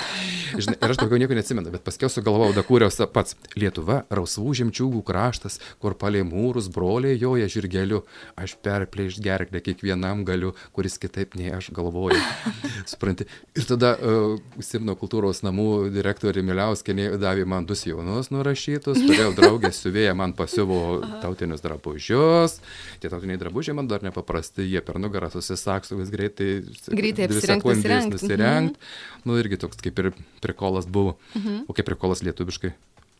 Žinai, 0.52 0.76
ir 0.76 0.92
aš 0.92 0.98
daugiau 1.00 1.20
nieko 1.20 1.36
neatsimenu, 1.36 1.70
bet 1.72 1.84
paskiau 1.86 2.10
sugalvojau, 2.12 2.52
da 2.56 2.64
kūriau 2.66 2.92
pats 3.12 3.36
Lietuva 3.56 4.02
rausvų 4.12 4.52
žemčiūgų 4.60 5.00
kraštas, 5.08 5.58
kur 5.80 5.96
palei 5.98 6.20
mūrus 6.28 6.68
broliai 6.72 7.16
joja 7.16 7.48
žirgeliu, 7.52 8.02
aš 8.36 8.58
perplėšt 8.64 9.22
gerklę 9.24 9.62
kiekvienam 9.64 10.26
galiu, 10.28 10.52
kuris 10.76 10.98
kitaip 11.00 11.36
nei 11.40 11.52
aš 11.56 11.70
galvoju. 11.72 12.20
Supranti. 12.90 13.28
Ir 13.56 13.68
tada 13.68 13.94
uh, 13.96 14.36
Simno 14.60 14.96
kultūros 15.00 15.40
namų 15.46 15.88
direktorė 15.94 16.44
Miliauskinė 16.82 17.18
davė 17.20 17.44
man 17.46 17.66
du 17.66 17.74
jaunus 17.74 18.30
nurašytus, 18.32 18.98
turėjau 18.98 19.32
draugę 19.36 19.70
siuvėją, 19.72 20.14
man 20.18 20.32
pasiuvo 20.34 21.02
tautinius 21.22 21.62
drabužius, 21.62 22.60
tie 23.00 23.08
tautiniai 23.08 23.38
drabužiai 23.38 23.74
man 23.74 23.86
dar 23.86 24.02
nepaprasti, 24.02 24.62
jie 24.66 24.80
per 24.82 24.98
nugarą 24.98 25.30
susisaksto 25.30 25.96
vis 25.96 26.10
greitai, 26.10 26.62
greitai 26.88 27.28
apsirengti, 27.28 28.10
nusirengt. 28.10 28.78
Mhm. 28.78 29.22
Nu 29.24 29.38
irgi 29.38 29.60
toks 29.62 29.78
kaip 29.82 29.98
ir 29.98 30.12
prikolas 30.42 30.86
buvo. 30.86 31.16
Mhm. 31.34 31.66
O 31.68 31.72
kaip 31.72 31.86
prikolas 31.86 32.22
lietuviškai? 32.22 32.72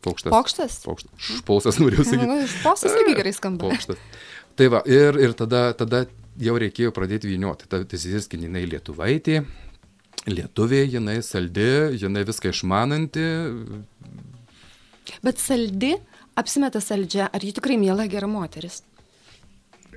Paukštas. 0.03 0.31
Paukštas? 0.33 0.79
Paukštas. 0.83 1.11
Špausas 1.39 1.79
norėjau 1.79 2.03
sakyti. 2.03 2.27
Nu, 2.27 2.47
Špausas 2.51 2.91
irgi 2.99 3.15
gerai 3.15 3.31
skamba. 3.31 3.69
Paukštas. 3.69 4.01
Tai 4.59 4.67
va, 4.69 4.81
ir, 4.83 5.15
ir 5.23 5.31
tada, 5.39 5.69
tada 5.71 6.03
jau 6.43 6.57
reikėjo 6.59 6.91
pradėti 6.91 7.31
vynioti. 7.31 7.69
Ta 7.71 7.79
Tizirskė, 7.87 8.41
jinai 8.43 8.65
lietuvaitė, 8.67 9.45
lietuvė, 10.29 10.83
jinai 10.95 11.19
saldi, 11.25 11.69
jinai 11.99 12.23
viską 12.27 12.53
išmananti. 12.53 13.25
Bet 15.23 15.41
saldi, 15.41 15.93
apsimeta 16.39 16.81
saldžia, 16.83 17.29
ar 17.33 17.43
ji 17.43 17.53
tikrai 17.57 17.79
miela 17.81 18.07
gera 18.11 18.29
moteris? 18.29 18.81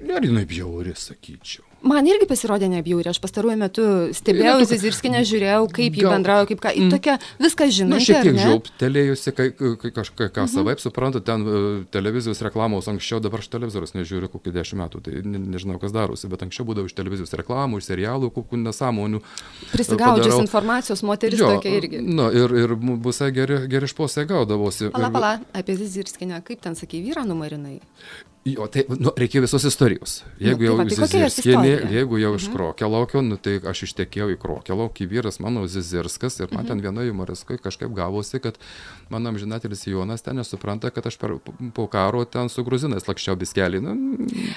Ne, 0.00 0.18
jinai 0.20 0.44
bjauri, 0.48 0.94
sakyčiau. 0.98 1.65
Man 1.84 2.06
irgi 2.08 2.24
pasirodė 2.28 2.70
nebjauri, 2.72 3.10
aš 3.10 3.18
pastaruoju 3.20 3.58
metu 3.60 3.82
stebėjau 4.16 4.54
tokia... 4.62 4.68
Zizirskinę, 4.70 5.20
žiūrėjau, 5.28 5.66
kaip 5.76 5.98
jį 5.98 6.06
bendrauja, 6.08 6.46
kaip 6.48 6.60
ką, 6.64 6.70
mm. 6.72 6.92
tokia 6.94 7.16
viską 7.42 7.66
žinau. 7.76 7.98
Na, 7.98 8.02
šiek 8.02 8.22
tiek 8.24 8.38
žiauptelėjusi, 8.40 9.32
kai, 9.36 9.46
kai 9.54 9.90
kažką 9.98 10.30
ką 10.32 10.46
mhm. 10.46 10.52
savaip 10.54 10.80
suprantu, 10.82 11.20
ten 11.26 11.44
uh, 11.44 11.66
televizijos 11.92 12.40
reklamos 12.46 12.88
anksčiau, 12.90 13.20
dabar 13.22 13.44
aš 13.44 13.50
televizorius 13.52 13.92
nežiūriu 13.96 14.30
kokį 14.32 14.54
dešimt 14.56 14.80
metų, 14.82 15.02
tai 15.04 15.20
ne, 15.20 15.42
nežinau, 15.56 15.76
kas 15.82 15.92
darosi, 15.94 16.30
bet 16.32 16.46
anksčiau 16.46 16.66
būdavo 16.70 16.88
iš 16.88 16.96
televizijos 16.96 17.36
reklamų, 17.38 17.82
iš 17.82 17.90
serialų, 17.90 18.32
kokių 18.34 18.62
nesąmonių. 18.64 19.20
Prisigaudžius 19.74 20.40
informacijos, 20.40 21.04
moteris 21.06 21.44
jo, 21.44 21.50
tokia 21.58 21.76
irgi. 21.76 22.00
Na, 22.08 22.30
ir, 22.34 22.56
ir 22.64 22.72
busai 22.80 23.28
geri, 23.36 23.62
geri 23.70 23.90
išposai 23.90 24.24
gaudavosi. 24.32 24.88
Pala, 24.96 25.12
pala, 25.12 25.34
apie 25.56 25.76
Zizirskinę, 25.76 26.40
kaip 26.46 26.64
ten 26.64 26.78
sakai, 26.78 27.04
vyrą 27.04 27.28
numarinai? 27.28 27.78
Jo, 28.46 28.68
tai 28.70 28.84
nu, 28.86 29.10
reikia 29.18 29.40
visos 29.42 29.64
istorijos. 29.66 30.20
Jeigu 30.38 30.62
nu, 30.62 30.66
jau 30.68 30.74
tai 30.78 30.96
Zizirskienė, 31.00 31.70
jeigu 31.90 32.20
jau 32.20 32.30
iš 32.36 32.44
mhm. 32.46 32.54
Krokialaukio, 32.54 33.22
nu, 33.26 33.38
tai 33.42 33.56
aš 33.58 33.80
ištekėjau 33.88 34.28
į 34.30 34.36
Krokialaukį, 34.38 35.08
vyras 35.10 35.40
mano 35.42 35.64
Zizirskas 35.66 36.38
ir 36.38 36.52
man 36.52 36.62
mhm. 36.62 36.68
ten 36.70 36.84
vienoje 36.84 37.10
humoriskoje 37.10 37.58
kažkaip 37.64 37.90
gavosi, 37.96 38.38
kad 38.44 38.60
mano 39.10 39.32
amžinatelis 39.32 39.82
Jonas 39.90 40.22
ten 40.22 40.38
nesupranta, 40.38 40.92
kad 40.94 41.08
aš 41.10 41.18
per, 41.18 41.34
po 41.74 41.88
karo 41.90 42.22
ten 42.22 42.46
su 42.52 42.62
gruzinais 42.66 43.08
lakščiau 43.08 43.34
biskelį. 43.40 43.80
Nu, 43.82 43.96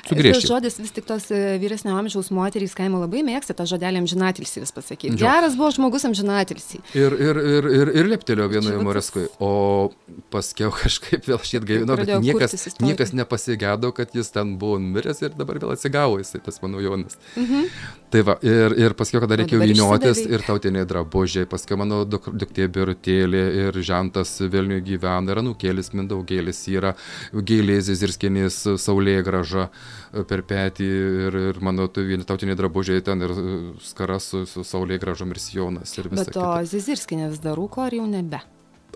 sugrįžti. 0.05 0.37
Tas 0.37 0.51
žodis 0.51 0.77
vis 0.83 0.93
tik 0.93 1.09
tos 1.09 1.25
e, 1.33 1.41
vyresnio 1.61 1.97
amžiaus 1.97 2.29
moterys 2.35 2.77
kaimo 2.77 3.01
labai 3.01 3.25
mėgsta 3.25 3.57
tą 3.57 3.65
žodelį 3.73 4.03
amžinatilsi 4.03 4.61
vis 4.61 4.75
pasakyti. 4.75 5.15
Geras 5.17 5.57
buvo 5.57 5.71
žmogus 5.73 6.05
amžinatilsi. 6.05 6.83
Ir, 6.93 7.17
ir, 7.17 7.41
ir, 7.55 7.71
ir, 7.81 7.93
ir 8.03 8.13
leptelio 8.13 8.45
vienoje 8.53 8.77
humoriskoje. 8.77 9.33
O 9.41 9.89
paskiau 10.29 10.69
kažkaip 10.83 11.25
vėl 11.25 11.41
šiet 11.41 11.65
gaivino, 11.65 11.97
bet 11.97 12.13
niekas, 12.21 12.69
niekas 12.85 13.17
nepasigėdo 13.17 13.78
atrado, 13.79 13.91
kad 13.91 14.15
jis 14.15 14.31
ten 14.31 14.57
buvo 14.57 14.79
miręs 14.79 15.21
ir 15.23 15.35
dabar 15.37 15.59
vėl 15.59 15.73
atsigavo 15.73 16.19
jisai, 16.19 16.41
tas 16.43 16.61
mano 16.61 16.79
jaunas. 16.79 17.17
Mhm. 17.35 17.69
Tai 18.09 18.21
va, 18.25 18.35
ir, 18.41 18.73
ir 18.77 18.95
paskui, 18.97 19.19
kada 19.21 19.37
reikėjo 19.37 19.61
vyniotis 19.61 20.23
ir 20.25 20.41
tautiniai 20.41 20.85
drabužiai, 20.85 21.45
paskui 21.49 21.77
mano 21.77 22.03
duk, 22.05 22.29
duktė 22.33 22.67
birutėlė 22.67 23.43
ir 23.63 23.79
žentas 23.85 24.39
Vilniuje 24.41 24.81
gyvena, 24.87 25.31
ir 25.31 25.41
anukėlis 25.43 25.93
Mindaugėlis 25.93 26.61
yra, 26.73 26.95
gėlėzis 27.33 28.01
ir 28.01 28.13
skenės 28.15 28.61
saulė 28.81 29.19
graža 29.23 29.69
e, 29.69 30.23
per 30.23 30.43
petį 30.43 30.89
ir, 31.27 31.39
ir 31.51 31.59
mano 31.61 31.87
tautiniai 31.89 32.57
drabužiai 32.57 33.03
ten 33.05 33.21
ir 33.21 33.35
skaras 33.83 34.31
su, 34.31 34.45
su 34.49 34.65
saulė 34.65 34.99
gražom 34.99 35.29
ir 35.35 35.41
sijonas. 35.41 35.93
Ir 35.97 36.09
Bet 36.09 36.33
o 36.37 36.55
Zizirskinė 36.65 37.29
vis 37.29 37.43
dar 37.43 37.59
rūko 37.59 37.85
ar 37.85 37.93
jau 37.93 38.07
nebe? 38.09 38.41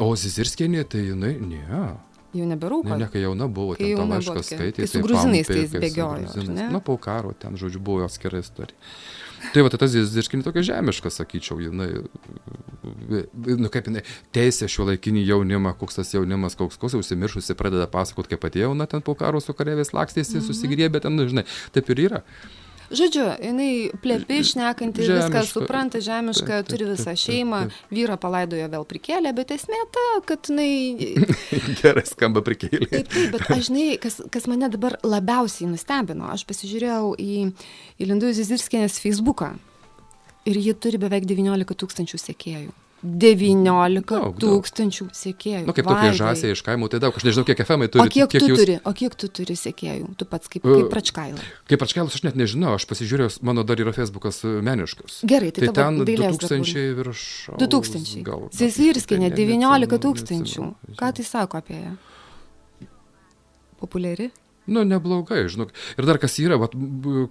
O 0.02 0.16
Zizirskinė, 0.18 0.88
tai 0.90 1.06
jinai, 1.12 1.36
ne. 1.38 1.84
Jau 2.34 2.46
neberūko. 2.50 2.90
Ne, 2.90 3.04
ne, 3.04 3.10
kai 3.14 3.22
jauna 3.22 3.46
buvo, 3.46 3.76
kai 3.78 3.92
ten 3.92 4.00
tą 4.00 4.06
laišką 4.10 4.44
skaitė. 4.48 4.78
Tai 4.82 4.88
su 4.90 5.02
gruzinais 5.06 5.50
tai 5.50 5.60
jis 5.60 5.76
bėgiojo. 5.78 6.46
Nu, 6.74 6.80
po 6.82 6.98
karo 7.02 7.36
ten, 7.38 7.60
žodžiu, 7.62 7.82
buvo 7.84 8.08
atskira 8.08 8.42
istorija. 8.42 8.78
Tai 9.52 9.64
va, 9.66 9.70
tai 9.70 9.80
tas 9.82 9.92
Zirškinė 9.92 10.46
tokia 10.46 10.64
žemiška, 10.70 11.12
sakyčiau, 11.12 11.60
jinai, 11.60 11.90
nu 13.44 13.72
kaip 13.74 13.90
jinai, 13.90 14.06
teisė 14.36 14.70
šio 14.72 14.88
laikinį 14.88 15.26
jaunimą, 15.28 15.74
koks 15.82 16.00
tas 16.00 16.14
jaunimas, 16.16 16.56
koks 16.60 16.80
koks 16.80 16.96
užsimiršusi, 17.02 17.58
pradeda 17.60 17.90
pasakoti, 17.92 18.32
kaip 18.34 18.44
pati 18.46 18.64
jauna 18.64 18.88
ten 18.90 19.04
po 19.04 19.18
karo 19.20 19.44
su 19.44 19.56
karėvės 19.58 19.92
lakstėsi, 19.92 20.38
mm 20.38 20.40
-hmm. 20.40 20.48
susigriebė 20.48 21.04
ten, 21.04 21.18
nu, 21.20 21.28
žinai, 21.28 21.44
taip 21.76 21.92
ir 21.92 22.06
yra. 22.08 22.24
Žodžiu, 22.92 23.26
jinai 23.40 23.92
plepi, 24.04 24.42
šnekanti, 24.46 25.06
viską 25.08 25.44
supranta, 25.48 26.02
žemiška, 26.04 26.60
taip, 26.62 26.70
turi 26.70 26.88
visą 26.92 27.16
šeimą, 27.18 27.64
vyrą 27.94 28.18
palaidojo 28.22 28.68
vėl 28.74 28.86
prikėlė, 28.90 29.32
bet 29.38 29.54
esmė 29.56 29.80
ta, 29.94 30.06
kad 30.28 30.52
jinai... 30.52 31.24
Gerai 31.82 32.06
skamba 32.10 32.44
prikėlė. 32.46 32.90
Taip, 32.92 33.10
taip, 33.14 33.32
bet 33.34 33.48
aš 33.56 33.70
žinai, 33.70 33.88
kas, 34.04 34.20
kas 34.34 34.50
mane 34.52 34.70
dabar 34.74 34.98
labiausiai 35.06 35.72
nustebino, 35.72 36.28
aš 36.34 36.46
pasižiūrėjau 36.50 37.14
į, 37.22 37.34
į 37.98 38.12
Lindų 38.12 38.34
Zizirskienės 38.38 39.00
Facebooką 39.04 39.54
ir 40.50 40.60
ji 40.60 40.76
turi 40.76 41.00
beveik 41.02 41.28
19 41.30 41.80
tūkstančių 41.80 42.20
sekėjų. 42.20 42.83
19 43.04 44.08
daug, 44.08 44.38
tūkstančių 44.40 45.08
daug. 45.10 45.18
sekėjų. 45.20 45.64
Na, 45.66 45.70
nu, 45.70 45.76
kaip 45.76 45.88
tokie 45.90 46.12
žasiai 46.16 46.56
iš 46.56 46.62
kaimo, 46.64 46.88
tai 46.92 47.02
daug. 47.04 47.16
Aš 47.20 47.26
nežinau, 47.28 47.46
kiek 47.48 47.60
FM 47.66 47.88
turi. 47.92 48.04
O 48.04 48.08
kiek, 48.08 48.30
kiek 48.32 48.44
tu 48.46 48.52
jūs... 48.54 48.62
turi? 48.62 48.78
O 48.88 48.94
kiek 48.96 49.18
tu 49.20 49.30
turi 49.40 49.56
sekėjų? 49.60 50.14
Tu 50.20 50.28
pats 50.30 50.52
kaip, 50.52 50.64
kaip 50.64 50.88
pračkailą. 50.94 51.48
Kaip 51.68 51.84
pračkailas 51.84 52.16
aš 52.16 52.24
net 52.28 52.38
nežinau, 52.40 52.78
aš 52.80 52.88
pasižiūrėjau, 52.88 53.44
mano 53.44 53.66
dar 53.68 53.82
yra 53.84 53.92
Facebookas 53.96 54.40
e, 54.48 54.54
meniškas. 54.64 55.20
Gerai, 55.28 55.52
tai, 55.56 55.68
tai 55.68 55.76
ten 55.82 56.00
2000 56.08 56.86
virš. 57.02 57.26
2000. 57.60 58.24
Gal. 58.28 58.48
Zizirskė, 58.56 59.20
19 59.20 60.00
tūkstančių. 60.08 60.70
Ką 61.00 61.12
tai 61.20 61.28
sako 61.28 61.60
apie 61.60 61.82
ją? 61.82 61.98
Populiari? 63.84 64.32
Nu, 64.66 64.84
neblogai, 64.88 65.42
žinok. 65.52 65.74
Ir 65.98 66.08
dar 66.08 66.20
kas 66.22 66.38
yra, 66.40 66.56
vat, 66.62 66.76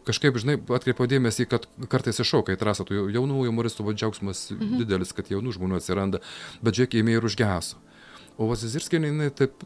kažkaip, 0.08 0.36
žinai, 0.42 0.58
atkreipiau 0.76 1.08
dėmesį, 1.08 1.46
kad 1.48 1.64
kartais 1.92 2.20
iššaukia 2.20 2.58
į 2.58 2.60
trasą, 2.60 2.84
tų 2.88 3.06
jaunų 3.14 3.46
humoristų 3.46 3.86
džiaugsmas 3.94 4.50
mhm. 4.52 4.82
didelis, 4.82 5.14
kad 5.16 5.32
jaunų 5.32 5.56
žmonių 5.56 5.80
atsiranda, 5.80 6.20
bet 6.60 6.76
žiūrėk, 6.76 6.98
jie 7.00 7.16
ir 7.16 7.28
užgeso. 7.28 7.80
O 8.40 8.48
Vazizirskė, 8.48 9.00
jinai 9.00 9.30
taip, 9.36 9.64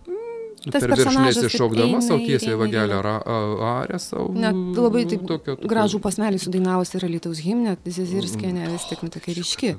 Tas 0.67 0.83
per 0.83 0.99
virš 0.99 1.17
nesišokdama 1.23 2.01
savo 2.03 2.19
tiesiai 2.25 2.57
vagelę 2.59 2.99
arę 2.99 3.99
savo. 4.03 4.33
Net 4.35 4.57
labai 4.77 5.05
taip 5.07 5.23
tokio, 5.29 5.55
tokio... 5.55 5.71
gražų 5.71 6.01
pasmelį 6.03 6.41
sudainavus 6.43 6.95
yra 6.99 7.11
Lietuvos 7.11 7.41
himne, 7.45 7.77
Zizirskienė 7.87 8.67
vis 8.73 8.87
tik 8.91 9.05
nu, 9.07 9.11
tokia 9.15 9.37
ryški. 9.37 9.73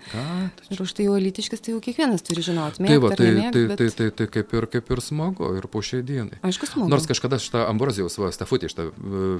Ir 0.71 0.83
už 0.83 0.93
tai 0.95 1.07
jau 1.09 1.17
lytiškas, 1.21 1.63
tai 1.63 1.75
jau 1.75 1.81
kiekvienas 1.83 2.23
turi 2.25 2.43
žinoti. 2.45 2.85
Tai, 2.87 2.99
va, 3.03 3.11
tai, 3.19 3.27
nemėgt, 3.33 3.57
tai, 3.57 3.63
bet... 3.71 3.81
tai, 3.81 3.89
tai, 3.97 4.07
tai 4.15 4.27
kaip, 4.37 4.53
ir, 4.55 4.67
kaip 4.77 4.91
ir 4.95 5.03
smagu, 5.03 5.51
ir 5.59 5.67
po 5.71 5.83
šiai 5.83 6.05
dienai. 6.07 6.39
Aišku, 6.47 6.69
smagu. 6.71 6.89
Nors 6.93 7.07
kažkada 7.09 7.39
šitą 7.41 7.65
Ambrozijos 7.67 8.15
va, 8.21 8.31
stafutį, 8.35 8.71
šitą 8.71 8.87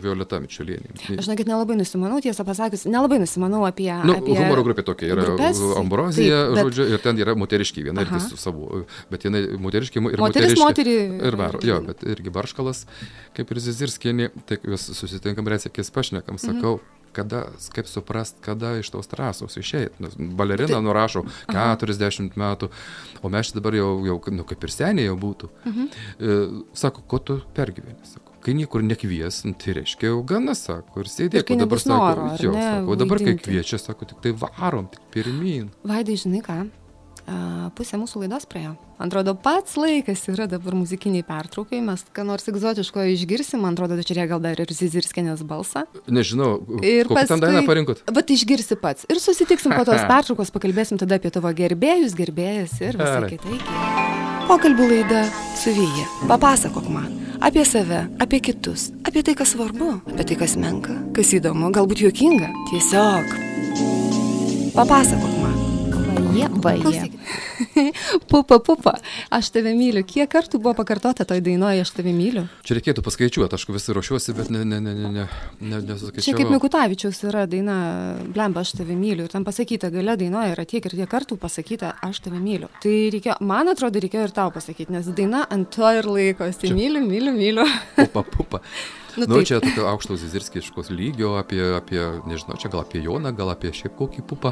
Violeta 0.04 0.42
Mičiulienį. 0.44 0.94
Aš 1.16 1.30
žinokit, 1.30 1.48
nelabai 1.48 1.80
nusimanau, 1.80 2.20
tiesą 2.24 2.44
pasakius, 2.48 2.84
nelabai 2.92 3.22
nusimanau 3.24 3.64
apie... 3.70 3.90
Nu, 4.04 4.18
apie 4.20 4.36
humoro 4.36 4.68
grupė 4.68 4.84
tokia 4.88 5.14
yra 5.16 5.26
grupės, 5.30 5.64
Ambrozija, 5.80 6.44
taip, 6.52 6.58
bet... 6.58 6.64
žodžiu, 6.68 6.90
ir 6.92 7.04
ten 7.08 7.24
yra 7.24 7.38
moteriški, 7.40 7.88
viena 7.88 8.04
ir 8.04 8.14
su 8.28 8.40
savo, 8.40 8.84
bet 9.14 9.28
jinai 9.28 9.46
moteriški 9.62 10.02
ir 10.02 10.04
moteriški. 10.04 10.26
Moteris 10.28 10.60
moterį. 10.62 10.98
Ir 11.28 11.37
varo, 11.40 11.64
jo, 11.66 11.80
bet 11.88 12.04
irgi 12.08 12.34
Barškalas, 12.34 12.86
kaip 13.38 13.54
ir 13.54 13.64
Zizirskienė, 13.64 14.30
tai 14.50 14.60
vis 14.66 14.90
susitinkam 14.98 15.50
recepkės 15.54 15.94
pašnekam, 15.94 16.42
sakau, 16.42 16.78
mhm 16.78 16.94
kada, 17.18 17.44
kaip 17.74 17.90
suprast, 17.90 18.38
kada 18.46 18.76
iš 18.78 18.92
tos 18.94 19.10
trasos 19.10 19.58
išėjai. 19.58 19.90
Balerina 20.38 20.76
tai, 20.76 20.84
nurašo 20.86 21.26
40 21.50 22.30
aha. 22.30 22.42
metų, 22.44 22.70
o 23.22 23.32
mes 23.34 23.52
dabar 23.56 23.78
jau, 23.78 23.90
jau 24.06 24.18
nu, 24.34 24.46
kaip 24.48 24.68
ir 24.68 24.74
seniai 24.74 25.10
jau 25.10 25.18
būtų. 25.20 25.52
Mhm. 25.66 25.92
E, 26.20 26.40
sako, 26.78 27.06
ko 27.10 27.22
tu 27.30 27.40
pergyveni? 27.58 28.00
Sako, 28.08 28.38
kai 28.46 28.56
niekur 28.58 28.86
nekvies, 28.86 29.44
nu, 29.48 29.56
tai 29.58 29.80
reiškia 29.80 30.12
jau 30.12 30.24
gana, 30.28 30.56
sako, 30.58 31.04
ir 31.04 31.14
sėdėk, 31.14 31.54
o 31.56 31.62
dabar 31.64 31.84
sako, 31.84 32.28
jo, 32.44 32.54
ne, 32.56 32.68
sako, 32.68 32.92
o 32.92 33.00
dabar 33.00 33.24
kai 33.24 33.38
kviečia, 33.40 33.82
sako, 33.82 34.12
tik 34.14 34.22
tai 34.26 34.36
varom, 34.38 34.92
tik 34.94 35.08
pirmin. 35.16 35.72
Vaidai, 35.88 36.20
žinai 36.22 36.44
ką? 36.46 36.62
Pusė 37.78 38.00
mūsų 38.00 38.24
laidos 38.24 38.48
praėjo. 38.50 38.76
Atrodo, 38.98 39.36
pats 39.38 39.76
laikas 39.78 40.24
yra 40.32 40.48
dabar 40.50 40.74
muzikiniai 40.78 41.26
pertraukai, 41.28 41.82
mes 41.86 42.02
ką 42.16 42.26
nors 42.26 42.48
egzotiško 42.50 43.04
išgirsim, 43.14 43.62
man 43.62 43.78
atrodo, 43.78 44.00
čia 44.02 44.26
gal 44.30 44.42
dar 44.42 44.58
ir 44.58 44.74
Zizirskienės 44.74 45.44
balsą. 45.46 45.86
Nežinau, 46.10 46.64
ir 46.82 47.10
kokią 47.12 47.28
ten 47.30 47.44
dainą 47.44 47.62
parinkot. 47.68 48.02
Bet 48.14 48.34
išgirsi 48.34 48.80
pats. 48.82 49.06
Ir 49.12 49.22
susitiksim 49.22 49.76
po 49.76 49.86
tos 49.86 50.02
pertraukos, 50.12 50.54
pakalbėsim 50.56 50.98
tada 51.02 51.20
apie 51.22 51.34
tavo 51.36 51.52
gerbėjus, 51.54 52.18
gerbėjas 52.18 52.80
ir 52.82 52.98
visą 52.98 53.22
kitą. 53.30 53.62
Pokalbių 54.48 54.92
laida 54.96 55.26
su 55.60 55.76
Vyja. 55.76 56.10
Papasakok 56.32 56.90
man 56.90 57.12
apie 57.40 57.66
save, 57.66 58.08
apie 58.18 58.40
kitus, 58.42 58.90
apie 59.06 59.22
tai, 59.22 59.36
kas 59.38 59.54
svarbu, 59.54 60.02
apie 60.10 60.26
tai, 60.26 60.40
kas 60.40 60.58
menka, 60.58 60.98
kas 61.14 61.34
įdomu, 61.38 61.72
galbūt 61.76 62.06
juokinga. 62.08 62.52
Tiesiog. 62.72 63.34
Papasakok. 64.78 65.37
Vaje, 66.38 66.82
vaje. 66.84 67.12
pupa, 68.32 68.60
pupa, 68.60 68.94
aš 69.34 69.50
tave 69.56 69.74
myliu. 69.78 70.04
Kiek 70.08 70.30
kartų 70.32 70.60
buvo 70.62 70.76
pakartota 70.78 71.26
toj 71.28 71.42
dainoje, 71.46 71.84
aš 71.84 71.94
tave 71.98 72.14
myliu? 72.16 72.46
Čia 72.68 72.78
reikėtų 72.78 73.04
paskaičiuoti, 73.06 73.58
aš 73.58 73.68
visi 73.74 73.96
ruošiuosi, 73.98 74.36
bet 74.38 74.52
ne, 74.54 74.64
ne, 74.68 74.80
ne, 74.84 74.94
ne, 74.98 75.12
ne, 75.16 75.28
ne 75.62 75.82
nesuskaičiuoju. 75.90 76.26
Čia 76.26 76.36
kaip 76.38 76.54
Mikutavičiaus 76.54 77.24
yra 77.30 77.48
daina, 77.50 77.78
blemba, 78.36 78.66
aš 78.66 78.76
tave 78.82 78.98
myliu. 79.00 79.26
Ir 79.26 79.34
ten 79.34 79.48
pasakyta, 79.48 79.92
gale 79.94 80.18
dainoje 80.20 80.54
yra 80.54 80.68
tiek 80.70 80.86
ir 80.86 80.98
tiek 81.00 81.10
kartų 81.12 81.40
pasakyta, 81.42 81.96
aš 82.06 82.22
tave 82.28 82.42
myliu. 82.44 82.70
Tai 82.84 82.94
reikėjo, 83.16 83.40
man 83.48 83.74
atrodo, 83.74 84.04
reikėjo 84.04 84.30
ir 84.30 84.38
tau 84.38 84.54
pasakyti, 84.54 84.94
nes 84.96 85.10
daina 85.18 85.46
ant 85.54 85.72
to 85.74 85.90
ir 85.98 86.08
laikosi. 86.08 86.72
Myliu, 86.76 87.04
myliu, 87.08 87.36
myliu. 87.36 87.68
Pupa, 87.98 88.26
pupa. 88.38 88.64
Nu, 89.18 89.26
nu 89.26 89.42
čia 89.42 89.58
tokio 89.58 89.88
aukšto 89.90 90.14
zizirskiškos 90.14 90.92
lygio, 90.94 91.32
apie, 91.42 91.62
apie, 91.74 91.98
nežinau, 92.30 92.54
čia 92.62 92.70
gal 92.70 92.84
apie 92.84 93.02
Joną, 93.02 93.32
gal 93.34 93.50
apie 93.50 93.72
šiaip 93.74 93.96
kokį 93.98 94.22
pupą. 94.30 94.52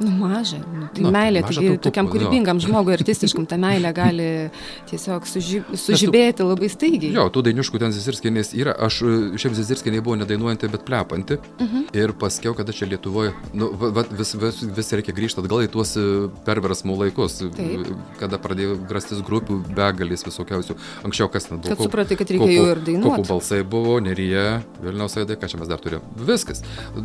Nu, 0.00 0.10
maža. 0.10 0.58
Nu, 0.62 0.86
tai 0.94 1.02
nu, 1.02 1.10
meilė, 1.14 1.42
taigi 1.42 1.72
tokiam 1.82 2.06
kūrybingam 2.10 2.60
žmogui, 2.62 2.94
artistiškam, 2.94 3.46
ta 3.50 3.58
meilė 3.60 3.90
gali 3.96 4.28
tiesiog 4.90 5.26
suži, 5.26 5.62
sužibėti 5.74 6.46
labai 6.46 6.70
staigiai. 6.70 7.10
Jo, 7.16 7.26
tų 7.34 7.42
dainiškų 7.48 7.80
ten 7.82 7.94
Zizirskienės 7.94 8.52
yra. 8.58 8.76
Aš 8.86 9.00
šiaip 9.42 9.56
Zizirskienė 9.58 10.02
buvo 10.06 10.18
nedainuojanti, 10.20 10.70
bet 10.70 10.86
plepanti. 10.86 11.40
Uh 11.40 11.64
mhm. 11.64 11.74
-huh. 11.74 11.96
Ir 11.98 12.12
paskiau, 12.20 12.54
kada 12.54 12.72
čia 12.72 12.86
Lietuvoje, 12.86 13.32
nu, 13.54 13.70
va, 13.72 14.04
vis, 14.10 14.34
vis, 14.34 14.62
vis 14.76 14.92
reikia 14.92 15.14
grįžti 15.16 15.40
atgal 15.40 15.64
į 15.64 15.70
tuos 15.72 15.96
e, 15.96 16.28
perversmų 16.44 16.98
laikus, 17.02 17.38
Taip. 17.56 17.88
kada 18.20 18.38
pradėjo 18.38 18.76
grastis 18.88 19.22
grupių 19.24 19.58
begalės 19.74 20.24
visokiausių. 20.26 20.76
Anksčiau 21.04 21.28
kas 21.32 21.48
ten 21.48 21.58
buvo? 21.58 21.74
Kad 21.74 21.82
supratai, 21.82 22.16
kad 22.16 22.30
reikėjo 22.30 22.66
ir 22.70 22.82
dainuoti. 22.84 23.08
Kokų 23.08 23.28
balsai 23.28 23.62
buvo, 23.62 23.98
Nerija, 24.00 24.62
Vilniaus 24.82 25.16
Aidai, 25.16 25.36
ką 25.40 25.48
čia 25.48 25.58
mes 25.58 25.68
dar 25.68 25.80
turėjome. 25.80 26.04
Viskas. 26.28 26.62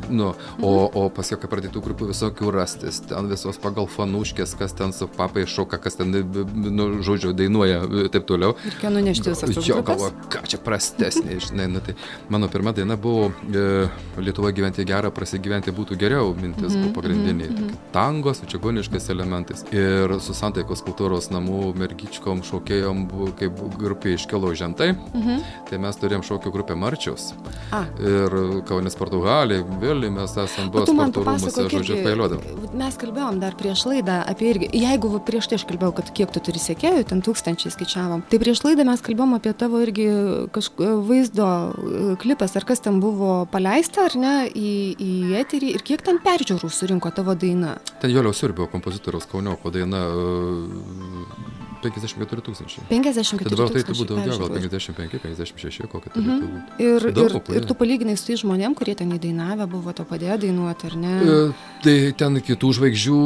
Nu, 0.09 0.29
uh 0.29 0.35
-huh. 0.35 0.63
o, 0.63 1.05
o 1.05 1.09
paskiau, 1.09 1.39
kai 1.39 1.49
pradėtų 1.49 1.81
grupių 1.81 2.11
visokių 2.11 2.51
rasti 2.51 2.82
priežastis, 2.83 3.07
ten 3.07 3.27
visos 3.29 3.57
pagal 3.57 3.87
fanuškės, 3.87 4.55
kas 4.57 4.73
ten 4.73 4.93
su 4.93 5.07
papai 5.07 5.45
šoka, 5.47 5.77
kas 5.77 5.95
ten, 5.95 6.11
nu, 6.11 7.01
žodžiu, 7.03 7.33
dainuoja 7.33 7.83
ir 7.87 8.09
taip 8.11 8.25
toliau. 8.27 8.55
Reikia 8.63 8.89
nunešti 8.89 9.29
visą 9.31 9.47
tą. 9.47 9.63
Jo, 9.63 9.81
galvo, 9.83 10.11
ką 10.29 10.43
čia 10.47 10.59
prastesnė, 10.59 11.39
žinai, 11.39 11.67
nu, 11.71 11.81
tai 11.83 11.95
mano 12.29 12.49
pirma 12.49 12.73
daina 12.73 12.97
buvo 12.97 13.31
e, 13.47 13.87
Lietuvoje 14.17 14.53
gyventi 14.53 14.85
gerą, 14.85 15.11
prasigyventi 15.13 15.71
būtų 15.71 15.97
geriau, 15.99 16.33
mintis 16.35 16.73
mm 16.73 16.75
-hmm, 16.75 16.83
buvo 16.83 17.01
pagrindiniai. 17.01 17.49
Mm 17.49 17.57
-hmm. 17.57 17.75
Tango 17.91 18.33
su 18.33 18.45
čigoniškais 18.45 19.09
elementais. 19.09 19.65
Ir 19.71 20.19
su 20.19 20.33
Santaikos 20.33 20.83
kultūros 20.83 21.31
namų 21.31 21.73
mergičkom 21.77 22.43
šokėjom, 22.43 23.07
kaip 23.39 23.53
grupė 23.77 24.13
iškilo 24.13 24.53
žentai, 24.55 24.93
-hmm. 24.93 25.39
tai 25.69 25.77
mes 25.77 25.95
turėjom 25.95 26.23
šokių 26.23 26.51
grupę 26.51 26.75
Marčiaus. 26.75 27.33
A. 27.71 27.85
Ir 27.99 28.63
Kaunis 28.67 28.95
Portugalija, 28.95 29.63
Vilniuje 29.81 30.11
mes 30.11 30.37
esame 30.37 30.69
buvę 30.69 30.85
sporto 30.85 31.23
rūmose, 31.23 31.69
žodžiu, 31.69 32.03
pailiuodami 32.03 32.72
mes 32.77 32.97
kalbėjom 32.99 33.39
dar 33.41 33.55
prieš 33.57 33.85
laidą 33.89 34.19
apie 34.29 34.49
irgi, 34.51 34.69
jeigu 34.77 35.11
prieš 35.25 35.49
tai 35.49 35.59
aš 35.59 35.65
kalbėjau, 35.69 35.93
kad 35.99 36.11
kiek 36.17 36.33
tu 36.33 36.41
turi 36.43 36.61
sekėjų, 36.61 37.05
ten 37.09 37.23
tūkstančiai 37.25 37.73
skaičiavom, 37.73 38.25
tai 38.31 38.39
prieš 38.41 38.63
laidą 38.65 38.85
mes 38.89 39.03
kalbėjom 39.05 39.37
apie 39.37 39.53
tavo 39.57 39.81
irgi 39.83 40.07
kažkokio 40.55 40.97
vaizdo 41.07 41.47
e, 41.47 42.03
klipas, 42.21 42.55
ar 42.59 42.67
kas 42.67 42.83
ten 42.83 42.99
buvo 43.03 43.43
paleista 43.53 44.07
ar 44.09 44.17
ne 44.19 44.35
į, 44.49 44.73
į 44.97 45.11
eterį 45.43 45.73
ir 45.77 45.85
kiek 45.85 46.05
ten 46.05 46.21
peržiūrų 46.23 46.71
surinko 46.73 47.13
tavo 47.15 47.37
daina. 47.37 47.77
Ten 48.01 48.13
Jolio 48.13 48.33
Sirbio 48.35 48.67
kompozitoriaus 48.71 49.29
Kaunioko 49.29 49.71
daina 49.73 50.05
uh, 50.09 51.62
54 51.83 52.43
tūkstančiai. 52.47 52.85
54 52.89 53.49
tūkstančiai. 53.49 53.53
Dabar 53.53 53.73
tai 53.73 53.83
turbūt 53.87 54.09
daugiau, 54.11 54.37
gal 54.41 54.49
55, 54.55 55.19
56, 55.23 55.87
kokia 55.91 56.13
tai 56.13 56.23
mhm. 56.23 56.61
Ir, 56.83 57.07
ir, 57.11 57.35
ir 57.57 57.67
tu 57.69 57.77
palyginai 57.77 58.15
su 58.19 58.27
tais 58.29 58.41
žmonėm, 58.41 58.75
kurie 58.77 58.95
ten 58.99 59.11
įdainavę 59.15 59.67
buvo, 59.71 59.93
to 59.95 60.05
padėjo 60.07 60.39
dainuoti, 60.45 60.89
ar 60.89 60.97
ne? 60.99 61.13
E, 61.21 61.37
tai 61.85 61.95
ten 62.19 62.39
kitų 62.43 62.71
žvaigždžių 62.79 63.19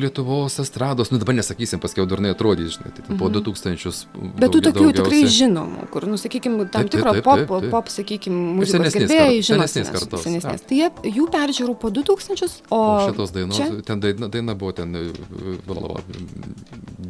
Lietuvos 0.00 0.58
estrados, 0.62 1.12
nu 1.12 1.20
dabar 1.22 1.38
nesakysim, 1.38 1.80
paskiau 1.82 2.06
durnai 2.10 2.34
atrodys, 2.34 2.76
žinai, 2.76 2.92
tai 2.96 3.06
mhm. 3.06 3.20
po 3.20 3.30
2000. 3.32 4.04
Bet 4.40 4.54
tų 4.54 4.62
tokių 4.68 4.90
tikrai 5.00 5.22
žinomų, 5.30 5.88
kur, 5.94 6.08
nu, 6.10 6.20
sakykime, 6.20 6.66
tam 6.68 6.86
taip, 6.86 6.94
tikro 6.96 7.14
taip, 7.16 7.24
taip, 7.24 7.46
pop, 7.48 7.64
taip. 7.64 7.70
pop, 7.74 7.92
sakykime, 7.94 8.40
muzikos 8.60 8.98
gerbėjai 8.98 9.40
žino. 9.40 9.60
Senesnės 9.64 9.92
kartos. 9.94 10.24
Senesnės. 10.26 10.66
Tai 10.68 10.80
jie, 10.80 10.90
jų 11.18 11.28
peržiūrų 11.32 11.76
po 11.80 11.92
2000, 11.94 12.60
o... 12.68 12.80
o 12.80 13.08
šitos 13.08 13.34
dainos, 13.34 13.60
ten 13.86 14.02
daina, 14.02 14.30
daina 14.32 14.56
buvo 14.58 14.74
ten 14.76 14.94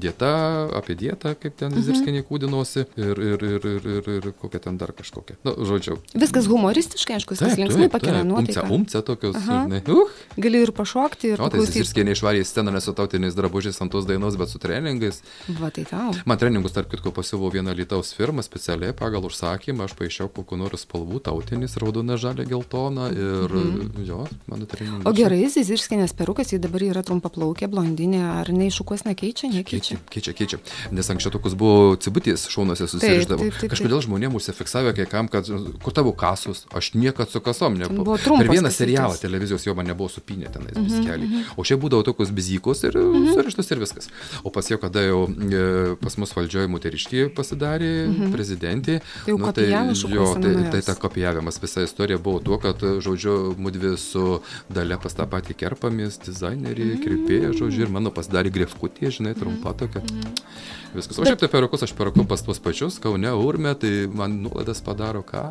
dieta, 0.02 0.32
apie 0.76 0.96
dietą, 0.98 1.34
kaip 1.38 1.56
ten 1.60 1.72
mhm. 1.72 1.84
zirskiniai 1.86 2.26
kūdinosi 2.26 2.86
ir, 2.96 3.20
ir, 3.30 3.44
ir, 3.44 3.68
ir, 3.74 3.88
ir, 3.96 4.10
ir 4.18 4.30
kokia 4.40 4.62
ten 4.66 4.78
dar 4.80 4.94
kažkokia. 4.96 5.38
Na, 5.44 5.54
nu, 5.54 5.68
žodžiu. 5.68 5.98
Viskas 6.14 6.48
humoristiškai, 6.50 7.18
aišku, 7.18 7.36
viskas 7.36 7.58
linksmai 7.60 7.90
pakelia 7.92 8.24
nuotaiką. 8.26 8.66
Umce, 8.66 8.98
umce 8.98 9.04
tokios, 9.06 9.38
žinai. 9.44 9.82
Uh. 9.90 10.10
Gali 10.40 10.62
ir 10.64 10.72
pašokti. 10.76 11.34
Ir 11.34 11.42
o, 11.42 11.48
tai 11.52 11.64
zirskiniai 11.68 12.16
išvarė 12.16 12.42
į 12.42 12.48
sceną 12.48 12.74
ne 12.74 12.82
su 12.84 12.94
tautiniais 12.96 13.36
drabužiais 13.36 13.80
ant 13.84 13.92
tos 13.92 14.08
dainos, 14.08 14.38
bet 14.40 14.52
su 14.52 14.60
treningais. 14.62 15.22
Va, 15.60 15.70
tai 15.74 15.84
tau. 15.88 16.14
Man 16.28 16.40
treningus, 16.40 16.74
tarp 16.76 16.90
kitko, 16.92 17.12
pasiuvau 17.16 17.50
vieną 17.52 17.74
Lietuvos 17.76 18.12
firmą 18.16 18.44
specialiai 18.46 18.94
pagal 18.96 19.26
užsakymą, 19.28 19.88
aš 19.88 19.96
paaišiau 19.98 20.30
kokiu 20.34 20.58
nors 20.60 20.84
spalvų, 20.86 21.22
tautinis, 21.26 21.76
raudona, 21.80 22.18
žalia, 22.20 22.46
geltona 22.48 23.10
ir 23.14 23.50
mhm. 23.50 24.04
jo, 24.06 24.24
mano 24.50 24.68
treningai. 24.70 25.04
O 25.08 25.14
gerai, 25.16 25.42
zirskinias 25.50 26.14
perukas, 26.16 26.52
jis 26.54 26.62
dabar 26.62 26.84
yra 26.86 27.02
trumpa 27.06 27.30
plaukė, 27.32 27.68
blondinė, 27.70 28.22
ar 28.40 28.52
neiššukuos 28.54 29.06
nekeičia, 29.08 29.50
nekeičia. 29.52 29.89
Keičia, 30.10 30.32
keičia. 30.32 30.58
keičia 30.58 30.90
nes 30.90 31.10
anksčiau 31.12 31.32
tokius 31.34 31.54
buvo 31.58 31.96
cibutės 32.00 32.46
šonuose 32.50 32.88
susiriždavo. 32.90 33.48
Kažkodėl 33.70 34.02
žmonėms 34.04 34.38
užsifiksavę, 34.40 34.92
kai 34.96 35.06
kam, 35.10 35.28
kad 35.32 35.48
kur 35.84 35.94
tavo 35.96 36.12
kasus, 36.16 36.64
aš 36.76 36.92
niekad 36.98 37.30
su 37.32 37.42
kasom 37.44 37.78
nebuvau. 37.80 38.18
Per 38.18 38.50
vieną 38.50 38.72
serialą 38.74 39.18
televizijos 39.20 39.66
jo 39.66 39.74
man 39.78 39.88
nebuvo 39.90 40.08
supinę 40.12 40.50
tenais 40.52 40.76
mm 40.76 40.86
-hmm, 40.86 41.06
keliai. 41.06 41.28
-hmm. 41.28 41.44
O 41.56 41.64
čia 41.64 41.76
būdavo 41.76 42.04
tokius 42.04 42.30
bizykos 42.30 42.84
ir 42.84 42.96
mm 42.96 43.12
-hmm. 43.12 43.34
surištus 43.34 43.70
ir 43.70 43.78
viskas. 43.78 44.08
O 44.44 44.50
pas 44.50 44.70
jau, 44.70 44.78
kada 44.78 45.00
jau 45.00 45.28
e, 45.28 45.96
pas 46.00 46.16
mus 46.16 46.36
valdžioje 46.36 46.68
moteriškė 46.68 47.28
pasidarė 47.34 48.06
mm 48.06 48.14
-hmm. 48.14 48.32
prezidentė, 48.32 49.00
tai, 49.24 49.34
nu, 49.38 49.52
tai, 49.52 49.68
jo, 50.14 50.34
tai, 50.42 50.70
tai 50.70 50.82
ta 50.82 50.94
kopijavimas, 50.94 51.62
visa 51.62 51.82
istorija 51.82 52.18
buvo 52.18 52.38
tuo, 52.38 52.58
kad, 52.58 52.76
žodžiu, 52.80 53.54
mudvi 53.58 53.96
su 53.96 54.40
dalė 54.74 54.98
pas 55.02 55.14
tą 55.14 55.26
patį 55.26 55.54
kerpamis, 55.54 56.18
dizainerį, 56.26 56.84
mm 56.84 56.90
-hmm. 56.90 57.02
kirpėją, 57.04 57.52
žodžiu, 57.58 57.82
ir 57.82 57.88
mano 57.88 58.10
pasidarė 58.10 58.50
grefkutė, 58.50 59.10
žinai, 59.10 59.34
trumpa 59.34 59.72
tokia. 59.80 60.04
-hmm. 60.04 60.78
Viskas. 60.94 61.18
O 61.18 61.24
šiaip 61.24 61.38
tai 61.38 61.48
perukus 61.50 61.84
aš 61.86 61.92
perku 61.94 62.24
pas 62.26 62.42
tuos 62.42 62.58
pačius, 62.58 62.98
Kaune, 63.02 63.30
Urme, 63.38 63.74
tai 63.78 64.08
man 64.10 64.40
nuolaidas 64.42 64.80
padaro 64.82 65.22
ką. 65.22 65.44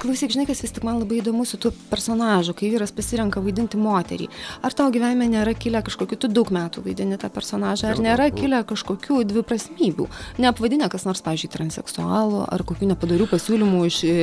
Klausyk, 0.00 0.32
žinai, 0.32 0.46
kas 0.48 0.62
vis 0.64 0.72
tik 0.72 0.86
man 0.88 1.02
labai 1.02 1.18
įdomu 1.20 1.44
su 1.44 1.58
tuo 1.60 1.72
personažu, 1.90 2.54
kai 2.56 2.70
vyras 2.72 2.94
pasirenka 2.96 3.42
vaidinti 3.44 3.76
moterį. 3.76 4.30
Ar 4.64 4.72
tau 4.76 4.88
gyvenime 4.94 5.28
nėra 5.34 5.52
kilę 5.52 5.84
kažkokiu, 5.84 6.16
tu 6.16 6.32
daug 6.32 6.48
metų 6.54 6.86
vaidini 6.86 7.20
tą 7.20 7.28
personažą, 7.34 7.92
ar 7.92 8.00
nėra 8.00 8.30
kilę 8.32 8.62
kažkokių 8.70 9.20
dviprasmybių? 9.34 10.08
Neapvadinę 10.40 10.88
kas 10.92 11.04
nors, 11.04 11.20
pavyzdžiui, 11.26 11.52
transseksualų, 11.52 12.46
ar 12.48 12.64
kokių 12.64 12.88
nepadarių 12.94 13.28
pasiūlymų 13.34 13.84
iš 13.90 14.00
e, 14.08 14.18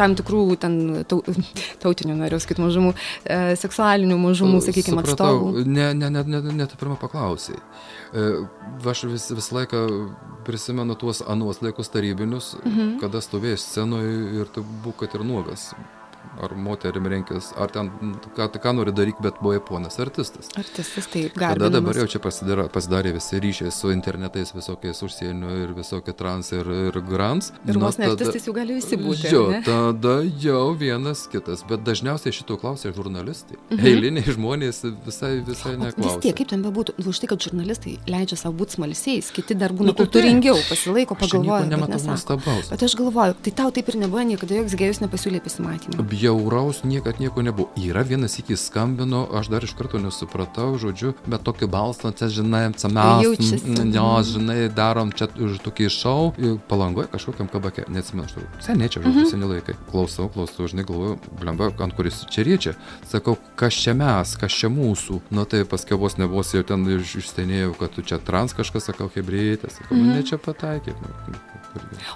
tam 0.00 0.18
tikrų 0.18 0.44
ten 0.58 0.80
tautinių, 1.84 2.18
noriu 2.24 2.42
sakyti, 2.42 2.64
mažumų, 2.64 2.96
e, 3.22 3.40
seksualinių 3.60 4.18
mažumų, 4.18 4.64
sakykime, 4.66 5.06
atstovų? 5.06 5.62
Ne, 5.62 5.92
ne, 5.94 6.10
ne, 6.10 6.26
ne, 6.26 6.42
ne, 6.50 6.66
tu 6.66 6.80
pirmą 6.80 6.98
paklausai. 6.98 7.60
E, 8.14 8.24
aš 8.90 9.04
vis, 9.10 9.26
visą 9.34 9.58
laiką 9.58 9.82
prisimenu 10.46 10.94
tuos 10.94 11.22
anuos 11.26 11.62
laikus 11.64 11.90
tarybinius, 11.90 12.54
mhm. 12.62 12.98
kada 13.02 13.22
stovėjai 13.24 13.60
scenoje 13.60 14.16
ir 14.40 14.50
tu 14.54 14.64
būk, 14.84 15.02
kad 15.02 15.18
ir 15.18 15.26
nuogas 15.26 15.72
ar 16.42 16.54
moterim 16.58 17.06
renkis, 17.06 17.50
ar 17.60 17.70
ten, 17.72 17.90
ką, 18.36 18.48
ką 18.62 18.72
nori 18.76 18.92
daryti, 18.94 19.22
bet 19.24 19.38
buvai 19.42 19.60
ponas 19.64 19.98
artistas. 20.02 20.50
Artistas, 20.58 21.06
taip, 21.10 21.36
gali. 21.38 21.58
Tada 21.58 21.70
dabar 21.76 21.98
jau 22.02 22.06
čia 22.10 22.20
pasidarė, 22.22 22.66
pasidarė 22.74 23.14
visi 23.16 23.40
ryšiai 23.42 23.72
su 23.74 23.92
internetais, 23.94 24.54
visokiais 24.56 25.02
užsienio 25.06 25.52
ir 25.62 25.74
visokie 25.76 26.14
trans 26.16 26.50
ir, 26.54 26.70
ir 26.88 26.98
grants. 27.06 27.52
Ir 27.68 27.78
vos 27.82 27.98
ne 28.00 28.10
artistas 28.10 28.48
jau 28.48 28.54
gali 28.56 28.78
visi 28.78 28.98
būti. 29.00 29.30
Jo, 29.32 29.44
tada 29.66 30.16
jau 30.42 30.64
vienas 30.78 31.26
kitas, 31.30 31.64
bet 31.68 31.84
dažniausiai 31.86 32.34
šito 32.34 32.58
klausia 32.60 32.92
žurnalistai. 32.96 33.58
Mhm. 33.70 33.84
Eiliniai 33.92 34.36
žmonės 34.36 34.82
visai, 35.06 35.36
visai 35.46 35.76
neklausia. 35.78 36.18
Vis 36.18 36.22
tiek, 36.26 36.38
kaip 36.40 36.50
ten 36.54 36.64
bebūtų, 36.66 36.96
nu, 36.98 37.14
už 37.14 37.22
tai, 37.22 37.30
kad 37.30 37.46
žurnalistai 37.46 37.96
leidžia 38.10 38.40
savo 38.40 38.58
būti 38.62 38.78
smalsiais, 38.78 39.30
kiti 39.34 39.56
dar 39.58 39.74
būna 39.76 39.92
nu, 39.92 39.96
tai 39.96 40.08
kultūringiau, 40.08 40.58
pasilaiko, 40.68 41.18
pagalvoja. 41.18 41.68
Nematau 41.70 42.02
nuostabaus. 42.10 42.70
Bet 42.72 42.84
aš 42.86 42.98
galvoju, 42.98 43.38
tai 43.46 43.54
tau 43.62 43.72
taip 43.74 43.88
ir 43.90 44.00
nebuvo 44.02 44.24
niekada 44.26 44.58
joks 44.58 44.76
gėjus 44.78 45.02
nepasiūlė 45.04 45.42
pasimatymą 45.44 46.04
bjauraus 46.24 46.82
niekad 46.88 47.20
nieko 47.20 47.42
nebuvo. 47.44 47.68
Yra 47.76 48.00
vienas 48.02 48.38
iki 48.40 48.56
skambino, 48.56 49.26
aš 49.36 49.48
dar 49.52 49.64
iš 49.64 49.74
karto 49.76 49.98
nesupratau, 50.00 50.72
žodžiu, 50.80 51.12
bet 51.28 51.44
tokį 51.44 51.68
balsą, 51.68 52.12
čia 52.16 52.28
žinai, 52.32 52.64
čia 52.80 52.88
mes, 52.88 53.24
jo, 53.92 54.08
žinai, 54.24 54.56
darom 54.72 55.12
čia 55.12 55.28
už 55.36 55.60
tokį 55.64 55.88
šau, 55.92 56.32
palangoje 56.70 57.10
kažkokiam 57.12 57.48
kabake, 57.52 57.84
neatsimenu, 57.92 58.24
aš 58.24 58.36
turiu. 58.38 58.48
Seniai 58.64 58.88
čia, 58.88 59.02
žodžiu, 59.04 59.26
seni 59.30 59.50
laikai. 59.50 59.76
Klausau, 59.90 60.30
klausau, 60.32 60.64
žinai, 60.70 60.86
galvoju, 60.88 61.18
blemba, 61.40 61.68
ant 61.84 61.92
kuris 61.98 62.22
čia 62.32 62.46
riečia. 62.46 62.72
Sakau, 63.10 63.36
kas 63.60 63.76
čia 63.76 63.92
mes, 63.98 64.32
kas 64.40 64.52
čia 64.56 64.72
mūsų. 64.72 65.20
Nu 65.34 65.44
tai 65.44 65.64
paskui 65.68 65.98
vos 66.00 66.16
nebus 66.16 66.54
jau 66.56 66.64
ten 66.64 66.86
iš- 66.96 67.18
išstenėjau, 67.20 67.74
kad 67.78 67.92
tu 67.92 68.02
čia 68.02 68.18
trans 68.18 68.56
kažkas, 68.56 68.88
sakau, 68.88 69.10
hebreitė, 69.12 69.68
sakau, 69.70 69.96
nu, 69.98 70.14
ne 70.16 70.22
čia 70.24 70.38
pataikė. 70.40 70.96
Nu. 70.96 71.36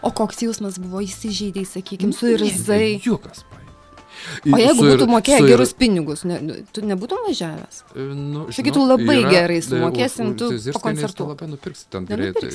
O 0.07 0.11
koks 0.15 0.43
jausmas 0.47 0.79
buvo 0.79 1.01
įsižeidėjai, 1.05 1.67
sakykime, 1.77 2.15
suirzai. 2.15 3.01
Juokas, 3.03 3.43
pai. 3.51 3.58
O 4.53 4.59
jeigu 4.61 4.83
Suir- 4.83 4.93
būtų 4.95 5.07
mokėję 5.11 5.39
suir- 5.41 5.53
gerus 5.53 5.73
pinigus, 5.79 6.25
ne, 6.29 6.41
nu, 6.41 6.57
tu 6.73 6.83
nebūtum 6.83 7.23
važiavęs? 7.29 7.81
Nu, 7.97 8.47
Sakytų, 8.55 8.85
labai 8.89 9.19
yra- 9.23 9.31
gerai 9.31 9.59
e, 9.59 9.65
sumokėsim, 9.67 10.35
tu 10.39 10.51
Zizirskienės 10.53 10.75
pakoncertuok. 10.79 11.17
tu 11.17 11.29
labai 11.33 11.49
nupirksi 11.53 11.87
ten 11.91 12.07
greitai. 12.09 12.51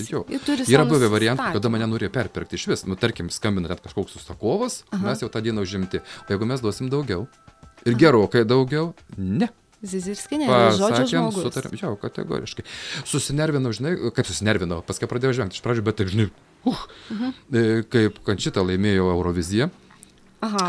Yra 0.68 0.86
buvę 0.90 1.10
variantų, 1.14 1.50
kada 1.58 1.70
mane 1.70 1.88
norėjo 1.88 2.12
perpirkti 2.14 2.60
iš 2.60 2.68
vis. 2.68 2.86
Nu, 2.86 2.96
tarkim, 2.96 3.30
skambina 3.30 3.70
net 3.70 3.82
kažkoks 3.82 4.18
užsakovas, 4.20 4.84
mes 4.92 5.20
jau 5.26 5.30
tą 5.30 5.42
dieną 5.42 5.62
užimti. 5.62 6.00
O 6.00 6.34
jeigu 6.34 6.46
mes 6.46 6.62
duosim 6.62 6.90
daugiau 6.90 7.28
ir 7.86 8.00
gerokai 8.00 8.46
daugiau, 8.48 8.94
ne. 9.18 9.50
Zizirskė, 9.84 10.38
ne, 10.40 10.48
žodžio 10.80 11.10
žmogus. 11.12 11.44
sutarėm, 11.44 11.76
jau 11.76 11.98
kategoriškai. 12.00 12.64
Susinervinau, 13.04 13.74
žinai, 13.76 13.98
kaip 14.16 14.30
susinervinau, 14.30 14.80
paskui 14.88 15.10
pradėjau 15.12 15.36
žvengti 15.42 15.60
iš 15.60 15.64
pradžių, 15.66 15.84
bet 15.84 15.98
taip, 16.00 16.08
žinai, 16.14 16.30
uh, 16.64 16.86
mhm. 17.12 17.34
kaip 17.92 18.22
Kančita 18.24 18.64
laimėjo 18.64 19.12
Euroviziją. 19.12 19.68
Aha, 20.44 20.68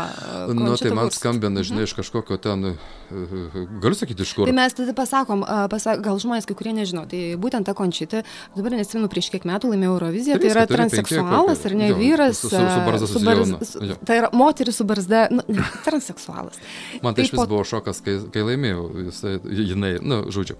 Nu, 0.55 0.75
tai 0.79 0.91
man 0.95 1.09
skambina, 1.11 1.59
žinai, 1.65 1.83
iš 1.83 1.93
kažkokio 1.97 2.37
ten, 2.39 2.61
e, 2.65 2.73
e, 3.11 3.63
galiu 3.83 3.97
sakyti, 3.97 4.23
iš 4.23 4.31
kur. 4.37 4.47
Tai 4.47 4.53
mes 4.55 4.73
tada 4.77 4.93
pasakom, 4.95 5.41
a, 5.43 5.65
pasa, 5.71 5.97
gal 5.99 6.15
žmonės 6.21 6.47
kai 6.47 6.55
kurie 6.55 6.71
nežino, 6.77 7.03
tai 7.11 7.33
būtent 7.41 7.67
ta 7.67 7.73
končita, 7.75 8.21
dabar 8.55 8.71
nesimenu 8.77 9.09
prieš 9.11 9.27
kiek 9.33 9.43
metų 9.49 9.73
laimėjo 9.73 9.91
Euroviziją, 9.97 10.37
tai 10.39 10.45
Trys, 10.47 10.55
yra 10.55 10.63
transseksualas 10.71 11.65
ar 11.67 11.75
ne 11.75 11.89
Jo, 11.91 11.97
vyras. 11.99 12.39
su- 12.39 12.49
su- 12.53 12.55
su 12.55 12.79
barzda 12.87 13.07
su 13.07 13.13
susijauna. 13.19 13.57
barz- 13.59 13.71
su- 13.73 13.83
Jo. 13.89 13.95
Tai 14.05 14.17
yra 14.21 14.29
moteris 14.33 14.75
su 14.79 14.83
barzda, 14.87 15.27
nu, 15.31 15.41
ne, 15.47 15.65
transseksualas. 15.83 16.55
Man 17.03 17.13
tai 17.13 17.23
iš 17.27 17.31
vis 17.33 17.39
po- 17.41 17.47
buvo 17.47 17.63
šokas, 17.67 17.99
kai, 18.05 18.15
kai 18.31 18.41
laimėjau, 18.47 18.85
jisai, 19.09 19.35
jinai, 19.43 19.93
na, 20.01 20.21
nu, 20.21 20.31
žodžiu. 20.31 20.55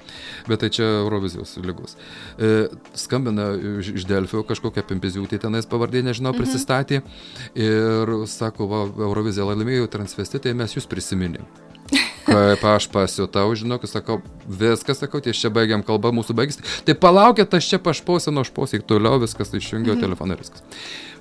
Bet 0.48 0.60
tai 0.60 0.70
čia 0.70 0.84
Eurovizijos 1.06 1.56
lygos. 1.64 1.96
E, 2.38 2.68
skambina 2.94 3.54
iš, 3.80 4.04
Delfio 4.06 4.44
kažkokia 4.44 4.84
pimpiziūtė 4.84 5.40
tenais 5.40 5.66
pavardė, 5.66 6.04
nežinau, 6.04 6.34
Mhm. 6.36 6.40
prisistatė. 6.44 7.02
Ir 7.56 8.12
sako, 8.28 8.68
va, 8.68 8.84
Euroviziją 9.06 9.48
laimėjau 9.52 9.88
transvestitai, 9.98 10.56
mes 10.58 10.76
jūs 10.78 10.90
prisiminėm. 10.90 11.48
Kaip 12.26 12.64
aš 12.66 12.88
pasiutau, 12.90 13.52
žinok, 13.58 13.86
sakau, 13.88 14.18
viskas, 14.50 14.98
sakau, 15.04 15.22
ties 15.22 15.38
čia 15.38 15.52
baigiam 15.54 15.84
kalbą, 15.86 16.10
mūsų 16.16 16.36
baigsis. 16.38 16.80
Tai 16.88 16.96
palaukit, 16.98 17.54
aš 17.54 17.70
čia 17.74 17.80
pašposinu, 17.86 18.42
aš 18.42 18.50
posik 18.56 18.88
toliau, 18.90 19.20
viskas, 19.22 19.54
išjungiau 19.54 19.94
mhm. 19.94 20.02
telefoną 20.08 20.38
ir 20.38 20.42
viskas. 20.42 20.66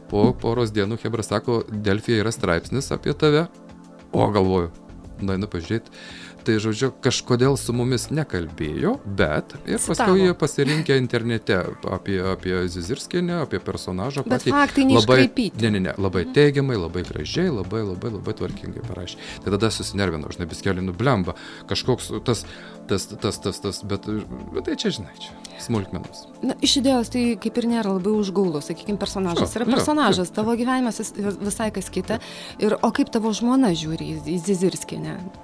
Po 0.09 0.31
poros 0.41 0.73
dienų 0.75 0.99
Hebra 1.03 1.25
sako, 1.25 1.63
Delfija 1.69 2.25
yra 2.25 2.33
straipsnis 2.33 2.91
apie 2.95 3.13
tave. 3.19 3.47
O 4.15 4.29
galvoju, 4.33 4.71
na, 5.21 5.37
einu 5.37 5.49
pažiūrėti. 5.51 5.93
Tai 6.45 6.57
žodžiu, 6.61 6.91
kažkodėl 7.05 7.57
su 7.61 7.73
mumis 7.77 8.11
nekalbėjo, 8.13 8.99
bet 9.19 9.55
ir 9.65 9.81
paskui 9.81 10.27
jie 10.27 10.35
pasirinkė 10.37 10.99
internete 11.01 11.57
apie, 11.89 12.19
apie 12.35 12.59
Zizirskienę, 12.69 13.41
apie 13.47 13.61
personažą. 13.65 14.27
Bet 14.27 14.45
patį 14.45 14.53
faktai 14.53 14.87
neiškraipyti. 14.91 15.65
ne, 15.65 15.73
ne, 15.77 15.83
ne, 15.89 15.95
labai 15.97 16.27
teigiamai, 16.37 16.77
labai 16.81 17.07
gražiai, 17.09 17.49
labai, 17.49 17.81
labai, 17.89 18.13
labai 18.19 18.37
tvarkingai 18.41 18.85
parašė. 18.85 19.21
Tai 19.45 19.57
tada 19.57 19.73
susinervinau, 19.73 20.33
žinai, 20.37 20.51
biskelį 20.53 20.85
nublemba. 20.85 21.37
Kažkoks 21.71 22.13
tas, 22.29 22.45
tas, 22.91 23.09
tas, 23.09 23.41
tas, 23.41 23.65
tas, 23.65 23.83
bet, 23.89 24.11
bet 24.53 24.69
tai 24.69 24.77
čia, 24.81 24.93
žinai, 24.99 25.17
čia 25.23 25.33
smulkmenos. 25.65 26.25
Na, 26.45 26.55
iš 26.65 26.77
idėjos 26.83 27.11
tai 27.15 27.25
kaip 27.41 27.59
ir 27.63 27.69
nėra 27.71 27.95
labai 27.97 28.13
užgaulus, 28.21 28.69
sakykime, 28.71 28.99
personažas. 29.01 29.55
Yra 29.57 29.67
personažas, 29.69 30.33
tavo 30.35 30.55
gyvenimas 30.59 31.01
vis- 31.01 31.15
visai 31.41 31.71
kas 31.75 31.89
kita. 31.93 32.21
Ir, 32.63 32.77
o 32.85 32.91
kaip 32.95 33.11
tavo 33.15 33.33
žmona 33.37 33.73
žiūri 33.77 34.11
į? 34.15 34.19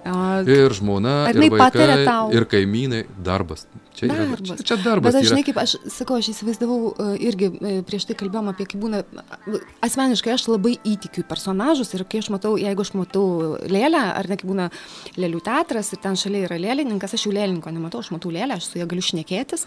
A, 0.05 0.43
Ir 0.45 0.73
žmona, 0.77 1.31
ir 1.33 1.41
vaikai, 1.41 2.05
ir 2.37 2.45
kaimynai, 2.51 3.05
darbas. 3.25 3.67
Čia, 3.91 4.07
yra, 4.07 4.15
Darbas. 4.23 4.41
čia, 4.47 4.55
čia 4.65 4.77
darbas. 4.85 5.13
Bet 5.13 5.17
aš, 5.19 5.25
yra. 5.27 5.31
žinai, 5.35 5.43
kaip 5.45 5.57
aš 5.61 5.73
sakau, 5.93 6.17
aš 6.21 6.29
įsivaizdavau 6.33 6.93
e, 6.95 7.07
irgi 7.27 7.49
e, 7.51 7.73
prieš 7.85 8.07
tai 8.09 8.15
kalbėjom 8.21 8.47
apie 8.53 8.65
kaip 8.71 8.81
būna, 8.81 9.01
asmeniškai 9.85 10.33
aš 10.37 10.45
labai 10.49 10.77
įtikiu 10.87 11.25
personažus 11.29 11.91
ir 11.97 12.05
kai 12.09 12.21
aš 12.23 12.31
matau, 12.33 12.55
jeigu 12.61 12.85
aš 12.85 12.93
matau 12.97 13.25
lėlę, 13.71 14.01
ar 14.21 14.29
ne 14.31 14.39
kaip 14.41 14.49
būna 14.49 14.69
lėlių 15.21 15.43
teatras 15.45 15.93
ir 15.93 16.01
ten 16.05 16.17
šalia 16.21 16.45
yra 16.47 16.59
lėlininkas, 16.63 17.17
aš 17.19 17.27
jau 17.27 17.35
lėlininko 17.35 17.73
nematau, 17.75 18.01
aš 18.05 18.13
matau 18.15 18.33
lėlę, 18.33 18.57
aš 18.61 18.71
su 18.71 18.81
ja 18.81 18.87
galiu 18.91 19.05
šnekėtis, 19.05 19.67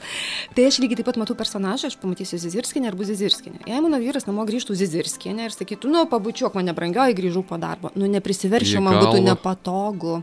tai 0.55 0.65
aš 0.69 0.79
lygiai 0.83 0.99
taip 0.99 1.07
pat 1.09 1.17
matau 1.21 1.35
personažą, 1.39 1.87
aš 1.91 1.97
pamatysiu 2.01 2.37
Zizirskinę 2.43 2.87
arba 2.91 3.03
Zizirskinę. 3.07 3.63
Jei 3.67 3.81
mano 3.81 3.99
vyras 4.01 4.27
namo 4.27 4.45
grįžtų 4.45 4.75
Zizirskinę 4.75 5.47
ir 5.47 5.55
sakytų, 5.55 5.89
nu, 5.91 6.05
pabučiuok 6.11 6.53
mane 6.59 6.73
brangioji, 6.75 7.15
grįžau 7.17 7.43
po 7.47 7.57
darbo, 7.61 7.91
nu, 7.95 8.07
neprisiveršiu, 8.11 8.81
man 8.83 8.99
būtų 9.01 9.23
nepatogu. 9.29 10.19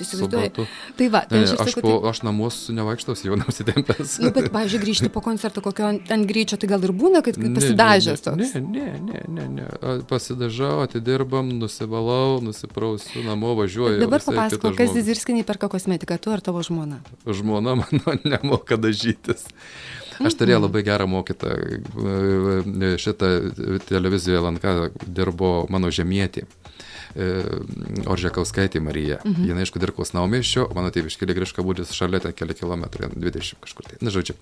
Suprantu. 0.00 0.64
Tai 0.96 1.08
va, 1.12 1.20
tai 1.28 1.42
aš, 1.44 1.52
aš, 1.60 1.74
sakau, 1.74 1.82
po, 1.84 1.92
tai- 2.00 2.10
aš 2.10 2.22
namus 2.24 2.56
nevaikštos 2.72 3.24
jau 3.26 3.36
nusitempęs. 3.36 4.18
Nu, 4.24 4.30
bet, 4.32 4.48
pavyzdžiui, 4.54 4.80
grįžti 4.82 5.08
po 5.12 5.20
koncerto 5.24 5.60
kokio 5.60 5.90
ten 6.08 6.24
greičio, 6.26 6.56
tai 6.60 6.70
gal 6.70 6.82
ir 6.86 6.92
būna, 6.96 7.20
kad 7.26 7.36
pasidažęs 7.36 8.24
toks. 8.24 8.54
ne, 8.56 8.62
ne, 8.64 8.86
ne, 9.04 9.20
ne, 9.28 9.44
ne. 9.60 9.66
Pasidažau, 10.08 10.80
atidirbam, 10.86 11.50
nusivalau, 11.60 12.40
nusiprausiu, 12.44 13.22
namo 13.26 13.52
važiuoju. 13.60 14.00
Dabar 14.00 14.22
visai 14.24 14.36
papasako, 14.38 14.72
kitas 14.72 14.86
kas. 14.88 14.96
Zizirskiniai 14.96 15.44
perka 15.44 15.68
kosmetiką, 15.68 16.16
tu 16.18 16.32
ar 16.32 16.40
tavo 16.40 16.62
žmona? 16.64 17.00
Žmona 17.26 17.76
mano 17.82 18.16
nemoka 18.32 18.80
dažytis. 18.80 19.44
Aš 20.20 20.36
turėjau 20.36 20.60
labai 20.66 20.82
gerą 20.84 21.06
mokytą. 21.08 21.54
Šitą 23.00 23.30
televiziją 23.88 24.42
LNK 24.44 24.74
dirbo 25.06 25.52
mano 25.72 25.92
žemietė. 27.14 28.06
Oržekauskaitė 28.10 28.80
Marija. 28.80 29.18
Mhm. 29.24 29.44
Jis, 29.48 29.56
aišku, 29.64 29.78
dirbo 29.82 30.04
Snaumėšio, 30.04 30.66
o 30.70 30.74
mano 30.74 30.90
tėviškėlė 30.94 31.34
Griška 31.36 31.62
būdis 31.62 31.92
šalia, 31.96 32.20
ten 32.20 32.32
keli 32.32 32.54
kilometrai, 32.54 33.10
20 33.14 33.60
kažkur 33.60 33.84
tai. 33.88 33.96
Na, 34.00 34.10
žodžiu. 34.10 34.34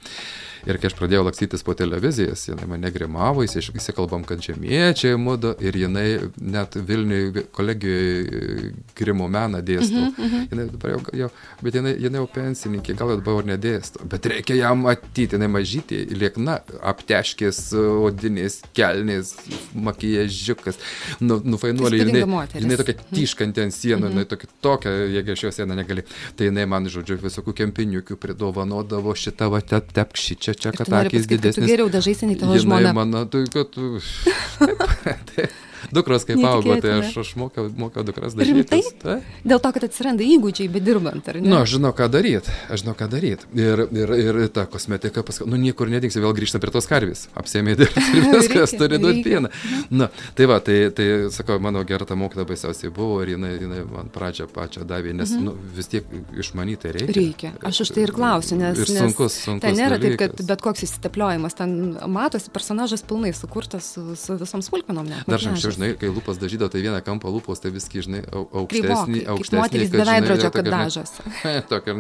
Ir 0.67 0.79
kai 0.79 0.89
aš 0.91 0.97
pradėjau 0.99 1.25
lakstytis 1.27 1.63
po 1.65 1.75
televizijas, 1.79 2.49
jinai 2.49 2.67
mane 2.67 2.91
grimavo, 2.91 3.45
įsiš- 3.47 3.71
įsikalbam, 3.79 4.25
kad 4.27 4.41
žemiečiai 4.43 5.17
mudu 5.19 5.55
ir 5.61 5.73
jinai 5.73 6.31
net 6.41 6.75
Vilniui 6.75 7.45
kolegijoje 7.53 8.73
grimo 8.97 9.29
meną 9.29 9.61
dėsto. 9.63 9.95
Mhm, 10.11 10.25
mhm. 10.25 10.49
Jinai 10.51 10.67
dabar 10.73 10.91
jau, 10.91 11.01
jau, 11.23 11.31
bet 11.63 11.75
jinai, 11.75 11.95
jinai 11.99 12.21
jau 12.23 12.29
pensininkė, 12.35 12.97
gal 12.99 13.15
dabar 13.17 13.43
ir 13.43 13.51
nedėsto. 13.57 14.03
Bet 14.09 14.27
reikia 14.27 14.57
ją 14.59 14.75
matyti, 14.79 15.37
jinai 15.37 15.49
mažytė, 15.49 16.03
liekna, 16.19 16.59
apteškės, 16.83 17.61
odinės, 17.79 18.61
kelnės, 18.75 19.35
makijažiukas, 19.75 20.79
nu, 21.21 21.41
nufainuolė. 21.45 22.03
Jinai, 22.03 22.25
moteris. 22.59 22.67
jinai 22.67 22.79
tokia 22.83 23.17
tyškanti 23.19 23.63
ant 23.65 23.75
sienų, 23.77 24.11
jinai 24.13 24.25
tokia, 24.31 24.49
tokia, 24.65 24.93
jeigu 25.15 25.35
aš 25.37 25.45
jos 25.49 25.59
sieną 25.61 25.77
negali. 25.79 26.05
Tai 26.37 26.49
jinai 26.51 26.67
man, 26.71 26.89
žodžiu, 26.91 27.19
visokių 27.23 27.55
kempiniukių 27.63 28.19
pridovanodavo 28.21 29.15
šitą 29.15 29.51
va 29.55 29.61
te- 29.63 29.81
tepkšį, 29.81 30.39
čia, 30.43 30.55
čia, 30.55 30.75
kad 30.77 30.91
akis 31.05 31.27
didesnis. 31.31 31.69
geriau 31.71 31.89
dažaisi 31.93 32.27
nei 32.27 32.37
tavo 32.41 32.59
žmona. 32.59 32.93
mano, 32.97 33.25
tai 33.31 33.45
kad... 33.53 33.75
Taip, 35.35 35.53
Dukros 35.95 36.27
kaip 36.29 36.43
augo, 36.45 36.77
tai 36.83 36.99
aš, 36.99 37.15
aš 37.23 37.31
mokiau, 37.41 37.69
mokiau 37.79 38.05
dukras 38.05 38.35
Rimtai? 38.37 38.67
dažyti. 38.69 38.99
Tai? 39.03 39.17
Dėl 39.49 39.63
to, 39.65 39.71
kad 39.75 39.87
atsiranda 39.89 40.27
įgūdžiai, 40.27 40.69
bedirbant, 40.73 41.29
ar 41.31 41.39
ne? 41.41 41.49
Nu, 41.49 41.57
aš 41.63 41.77
žinau, 41.77 41.95
ką 41.97 42.09
daryti. 42.13 42.53
Aš 42.69 42.83
žinau, 42.85 42.95
ką 42.99 43.09
daryti. 43.13 43.49
Ir, 43.57 43.85
ir, 43.97 44.13
ir 44.21 44.41
ta 44.53 44.67
kosmetika, 44.69 45.25
paskui, 45.27 45.49
nu, 45.49 45.57
niekur 45.61 45.89
nedingsi, 45.93 46.21
vėl 46.21 46.35
grįžta 46.37 46.61
prie 46.61 46.75
tos 46.75 46.89
karvės. 46.91 47.27
Apsėmė 47.39 47.77
ir 47.77 47.95
viskas, 48.35 48.75
turi 48.77 49.01
duoti 49.01 49.25
pieną. 49.25 49.53
Na, 49.89 50.11
tai 50.37 50.49
va, 50.51 50.59
tai, 50.65 50.79
tai, 50.95 51.09
sakau, 51.35 51.57
mano 51.63 51.85
gera 51.89 52.09
ta 52.09 52.19
mokyta 52.19 52.45
baisiausiai 52.49 52.93
buvo 52.95 53.23
ir 53.25 53.35
jinai, 53.37 53.55
jinai 53.57 53.81
man 53.89 54.13
pradžią 54.13 54.49
pačią 54.53 54.85
davė, 54.89 55.15
nes, 55.17 55.33
mhm. 55.33 55.49
nu, 55.49 55.73
vis 55.79 55.89
tiek 55.89 56.05
išmanyti 56.37 56.93
reikia. 56.99 57.17
Reikia. 57.17 57.55
Aš 57.69 57.85
už 57.87 57.95
tai 57.97 58.05
ir 58.05 58.15
klausiu, 58.17 58.61
nes, 58.61 58.77
Ir 58.79 58.93
sunkus, 58.93 59.39
sunkus. 59.47 59.65
ten 59.65 59.79
nėra 59.79 60.01
taip, 60.03 60.19
kad 60.21 60.45
bet 60.49 60.65
koks 60.65 60.85
įsitepliojimas, 60.87 61.57
ten 61.59 61.97
matosi 62.13 62.53
personažas 62.55 63.05
pilnai 63.09 63.33
sukurtas 63.37 63.95
su, 63.95 64.05
su 64.19 64.37
visom 64.41 64.63
smulkmenom. 64.65 65.09
net, 65.09 65.25
Dar 65.29 65.41
anksčiau, 65.41 65.78
makiažas. 65.78 65.78
Žinai, 65.79 65.93
kai 66.01 66.11
lūpas 66.13 66.41
dažydavo, 66.43 66.69
tai 66.75 66.83
vieną 66.85 66.99
kampą 67.07 67.31
lūpos, 67.33 67.63
tai 67.63 67.71
viskai, 67.75 68.03
žinai, 68.05 68.25
au- 68.35 68.49
aukštesnį, 68.65 69.23
aukštesnį. 69.35 69.61
moterys 69.63 69.93
kad, 69.95 70.01
be 70.03 70.09
veidrodžio, 70.11 70.51
kad 70.59 70.71
dažosi. 70.75 71.27
Tokia, 71.71 71.97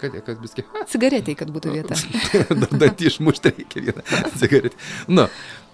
kad, 0.00 0.18
kad 0.28 0.42
viskai. 0.46 0.64
Cigaretėj, 0.92 1.36
kad 1.42 1.50
būtų 1.54 1.74
vieta. 1.74 1.98
Dantį 2.78 3.10
išmušti 3.12 3.54
reikia 3.56 3.82
vieną 3.90 4.06
cigaretę. 4.38 4.78
Nu, 5.10 5.26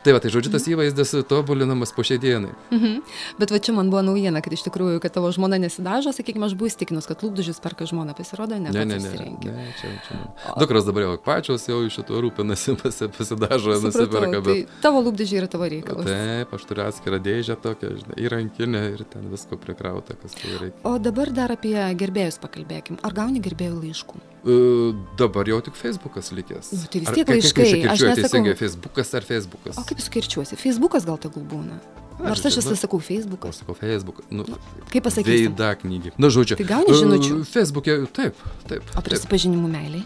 Tai 0.05 0.13
va, 0.13 0.21
tai 0.21 0.29
žodžiu, 0.29 0.51
tas 0.53 0.67
įvaizdis 0.69 1.15
tobulinamas 1.31 1.95
po 1.97 2.05
šiai 2.05 2.21
dienai. 2.21 2.53
Mhm. 2.69 2.99
Bet 3.39 3.53
va 3.55 3.61
čia 3.65 3.73
man 3.73 3.89
buvo 3.93 4.03
naujiena, 4.05 4.43
kad 4.45 4.53
iš 4.53 4.67
tikrųjų, 4.67 5.01
kad 5.01 5.15
tavo 5.17 5.31
žmona 5.33 5.57
nesidažo, 5.63 6.13
sakykime, 6.13 6.45
aš 6.45 6.57
buvau 6.59 6.69
įstikinus, 6.69 7.09
kad 7.09 7.25
lūpdažius 7.25 7.63
perka 7.65 7.89
žmona, 7.89 8.13
pasirodo, 8.17 8.59
ne. 8.61 8.69
Ne, 8.75 8.85
ne, 8.85 8.99
ne. 9.01 9.31
ne 9.41 9.65
čia, 9.81 9.95
čia. 10.05 10.19
Dukros 10.61 10.85
dabar 10.85 11.07
jau 11.07 11.15
pačios 11.25 11.65
jau 11.71 11.81
iš 11.87 11.97
šito 12.01 12.21
rūpinasi, 12.21 12.77
pasi, 12.83 13.09
pasidažo, 13.17 13.79
nusiperka. 13.81 14.43
Bet... 14.45 14.69
Tai 14.69 14.85
tavo 14.85 15.01
lūpdažiai 15.09 15.41
yra 15.41 15.49
tavo 15.57 15.71
reikalas. 15.73 16.11
Taip, 16.11 16.53
aš 16.59 16.69
turiu 16.69 16.85
atskirą 16.85 17.23
dėžę 17.25 17.57
tokią, 17.65 17.95
žinai, 18.03 18.21
įrankinę 18.27 18.85
ir 18.93 19.07
ten 19.09 19.33
visko 19.33 19.57
prikrauta, 19.61 20.19
kas 20.21 20.37
tai 20.37 20.53
reikia. 20.59 20.85
O 20.85 20.99
dabar 21.01 21.33
dar 21.33 21.57
apie 21.57 21.79
gerbėjus 21.97 22.41
pakalbėkim. 22.45 23.01
Ar 23.07 23.17
gauni 23.17 23.41
gerbėjų 23.45 23.81
laiškų? 23.81 24.25
Uh, 24.45 24.93
dabar 25.17 25.49
jau 25.49 25.57
tik 25.65 25.77
Facebookas 25.79 26.29
likęs. 26.37 26.69
Nu, 26.77 26.89
tai 26.93 27.01
vis 27.01 27.13
tiek 27.17 27.31
laiškai. 27.33 27.69
Aš 27.89 28.03
nesakau. 28.11 28.57
Facebookas 28.59 29.13
ar 29.17 29.25
Facebookas. 29.25 29.79
O 29.81 29.85
kaip 29.89 30.03
skirčiuosi? 30.05 30.59
Facebookas 30.61 31.07
gal 31.09 31.17
tegul 31.23 31.47
būna. 31.49 31.79
Nors 32.21 32.45
aš 32.45 32.59
visą 32.61 32.77
sakau 32.77 33.01
Facebookas. 33.01 33.57
Aš 33.57 33.63
sakau 33.63 33.77
Facebook. 33.79 34.21
Nu, 34.29 34.45
kaip 34.93 35.07
pasakyti? 35.09 35.49
Veida 35.49 35.73
knygi. 35.81 36.13
Na, 36.21 36.29
žodžiu. 36.29 36.59
Tai 36.61 36.69
gauni 36.75 36.93
žinučių? 37.01 37.39
Uh, 37.41 37.49
Facebook'e, 37.55 37.97
taip, 38.13 38.45
taip. 38.69 38.93
O 38.93 39.07
prisipažinimų 39.09 39.73
meiliai? 39.73 40.05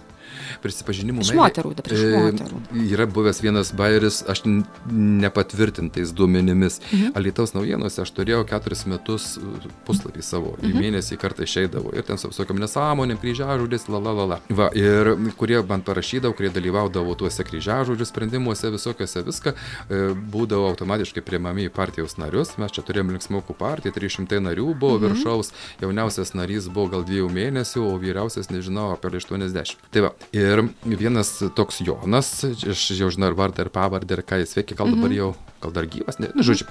Prisipažinimų. 0.62 1.24
Iš 1.24 1.34
moterų, 1.38 1.72
dabar 1.78 1.94
iš 1.94 2.02
e, 2.04 2.10
moterų. 2.14 2.60
Yra 2.88 3.06
buvęs 3.10 3.40
vienas 3.44 3.72
bairis, 3.76 4.20
aš 4.28 4.42
nepatvirtintais 4.88 6.12
duomenimis. 6.16 6.80
Mhm. 6.88 7.12
Alitaus 7.18 7.54
naujienose 7.56 8.02
aš 8.04 8.12
turėjau 8.16 8.44
keturis 8.48 8.84
metus 8.90 9.30
e, 9.38 9.72
puslapį 9.88 10.24
savo, 10.24 10.54
mhm. 10.58 10.68
į 10.68 10.84
mėnesį 10.84 11.18
kartą 11.20 11.46
išeidavo 11.46 11.94
ir 11.96 12.06
ten 12.08 12.20
su 12.20 12.30
visokiam 12.32 12.60
nesąmonėm, 12.62 13.20
kryžiažodis, 13.22 13.88
la 13.92 14.02
la 14.02 14.14
la 14.20 14.28
la. 14.32 14.40
Va, 14.48 14.70
ir 14.76 15.14
kurie 15.40 15.60
man 15.68 15.84
parašydavo, 15.86 16.36
kurie 16.38 16.52
dalyvaudavo 16.54 17.14
tuose 17.18 17.46
kryžiažodžių 17.46 18.08
sprendimuose, 18.08 18.72
visokiose 18.74 19.24
viską, 19.26 19.54
e, 19.54 20.02
būdavo 20.34 20.70
automatiškai 20.72 21.24
priimami 21.24 21.68
į 21.68 21.74
partijos 21.74 22.18
narius. 22.20 22.56
Mes 22.60 22.74
čia 22.74 22.84
turėjome 22.86 23.16
linksmokų 23.16 23.56
partiją, 23.58 23.94
300 23.96 24.42
narių 24.48 24.72
buvo 24.78 24.98
mhm. 24.98 25.08
viršaus, 25.08 25.52
jauniausias 25.82 26.34
narys 26.38 26.70
buvo 26.72 26.92
gal 26.96 27.06
dviejų 27.08 27.30
mėnesių, 27.32 27.84
o 27.88 27.96
vyriausias, 28.00 28.50
nežinau, 28.52 28.90
apie 28.94 29.12
80. 29.18 29.76
Tai 29.92 30.06
va, 30.06 30.12
Ir 30.38 30.47
vienas 30.84 31.30
toks 31.56 31.82
Jonas, 31.86 32.30
aš 32.44 32.84
jau 32.98 33.10
žinau 33.14 33.32
ir 33.32 33.36
vardą, 33.38 33.66
ir 33.66 33.72
pavardę, 33.74 34.18
ir 34.18 34.24
ką 34.26 34.40
jis 34.42 34.56
veikia, 34.58 34.76
gal 34.78 34.92
dabar 34.92 35.10
mhm. 35.10 35.16
jau, 35.18 35.30
gal 35.62 35.74
dar 35.74 35.88
gyvas, 35.90 36.20
ne, 36.22 36.30
ne 36.34 36.46
žodžiu. 36.46 36.68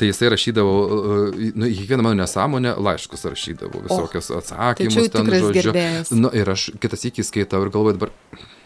Tai 0.00 0.10
jisai 0.10 0.32
rašydavo, 0.34 0.76
nu, 1.36 1.68
į 1.68 1.74
kiekvieną 1.80 2.06
mano 2.06 2.20
nesąmonę 2.22 2.76
laiškus 2.88 3.26
rašydavo, 3.32 3.82
visokius 3.88 4.30
atsakymus, 4.40 5.00
tai 5.08 5.08
ten, 5.16 5.32
žodžiu. 5.34 5.68
Gerbėjas. 5.70 6.14
Nu, 6.14 6.32
ir 6.36 6.52
aš 6.54 6.70
kitas 6.82 7.06
iki 7.08 7.26
skaitau 7.26 7.64
ir 7.64 7.72
galvoju 7.74 7.98
dabar, 7.98 8.14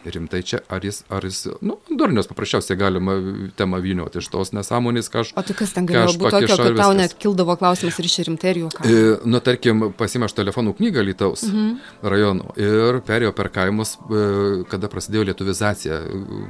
rimtai 0.05 0.43
čia, 0.43 0.61
ar 0.73 0.85
jis, 0.85 1.03
ar 1.13 1.25
jis, 1.27 1.47
nu, 1.63 1.77
durnius 1.99 2.29
paprasčiausiai 2.31 2.79
galima 2.79 3.15
temą 3.59 3.81
vynioti 3.83 4.23
iš 4.23 4.29
tos 4.33 4.53
nesąmonės 4.57 5.11
kažko. 5.13 5.39
O 5.39 5.45
tai 5.47 5.57
kas 5.59 5.75
ten 5.77 5.87
galėjo 5.89 6.17
būti 6.21 6.33
tokio, 6.35 6.57
kad 6.59 6.79
tau 6.81 6.97
net 6.97 7.15
kildavo 7.23 7.57
klausimas 7.61 7.99
ir 8.01 8.09
iš 8.09 8.19
rimtai 8.29 8.53
ir 8.55 8.61
juokai? 8.65 8.91
E, 8.91 9.05
nu, 9.29 9.41
tarkim, 9.45 9.85
pasimaš 9.99 10.35
telefonų 10.39 10.75
knygą 10.81 11.05
Lytaus 11.07 11.45
mhm. 11.49 11.77
rajono 12.15 12.57
ir 12.61 13.01
perėjo 13.07 13.35
per 13.37 13.51
kaimus, 13.55 13.95
e, 13.97 14.25
kada 14.73 14.91
prasidėjo 14.93 15.29
lietuvizacija, 15.31 16.01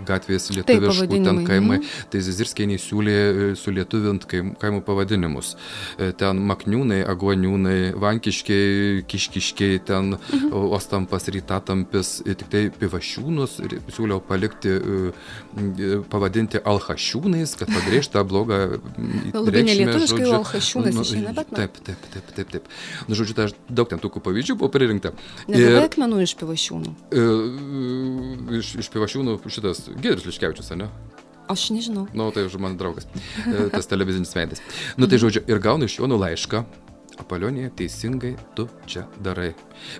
gatvės 0.08 0.50
lietuviškų 0.56 1.20
ten 1.26 1.42
kaimai, 1.48 1.80
mhm. 1.82 2.08
tai 2.12 2.24
Zizirskiai 2.24 2.78
siūlė 2.80 3.18
e, 3.18 3.50
sulietuvint 3.58 4.26
kaim, 4.30 4.54
kaimų 4.60 4.82
pavadinimus. 4.86 5.54
E, 5.98 6.12
ten 6.16 6.40
Makniūnai, 6.48 7.02
Aguoniūnai, 7.12 7.92
Vankiškiai, 8.00 9.04
Kiškiškiai, 9.08 9.82
ten 9.92 10.16
mhm. 10.16 10.50
Ostampas, 10.72 11.28
Rytatampis, 11.32 12.18
tik 12.26 12.48
tai 12.52 12.66
Pivašiūnų 12.72 13.41
alchašiūnus 13.42 13.58
ir 13.64 13.92
siūliau 13.92 14.20
palikti, 14.24 14.70
e, 14.70 15.12
e, 15.58 16.00
pavadinti 16.10 16.60
alchašiūnais, 16.62 17.56
kad 17.58 17.70
pabrėžtų 17.70 18.12
tą 18.16 18.24
blogą 18.28 18.58
nelietuviškai 19.32 20.26
alchašiūnas 20.38 20.94
nu, 20.94 21.04
išeina, 21.06 21.32
bet. 21.36 21.50
Taip, 21.52 21.78
taip, 21.84 22.06
taip, 22.12 22.32
taip. 22.36 22.52
taip. 22.52 22.68
Nu, 23.08 23.16
žodžiu, 23.18 23.36
tai 23.36 23.48
aš 23.50 23.56
daug 23.68 23.88
ten 23.90 24.02
tokių 24.02 24.22
pavyzdžių 24.22 24.58
buvo 24.60 24.70
pririnkta. 24.72 25.14
Nebuvai 25.48 25.86
akmenų 25.86 26.22
iš 26.26 26.36
pivašiūnų. 26.40 26.94
E, 27.10 27.26
iš, 28.60 28.76
iš 28.82 28.92
pivašiūnų 28.92 29.40
šitas 29.48 29.88
Gedris 29.98 30.28
Liškevičius, 30.28 30.72
ne? 30.78 30.90
Aš 31.50 31.72
nežinau. 31.74 32.06
Na, 32.14 32.22
nu, 32.22 32.30
tai 32.32 32.46
už 32.46 32.54
mano 32.62 32.78
draugas, 32.78 33.08
tas 33.74 33.90
televizinis 33.90 34.30
veidas. 34.32 34.62
Nu, 34.96 35.08
tai 35.10 35.18
žodžiu, 35.20 35.42
ir 35.50 35.60
gaunu 35.60 35.88
iš 35.88 35.98
Jono 35.98 36.16
laišką, 36.22 36.62
Apalionėje 37.22 37.72
teisingai 37.80 38.34
tu 38.58 38.66
čia 38.90 39.06
darai. 39.22 39.52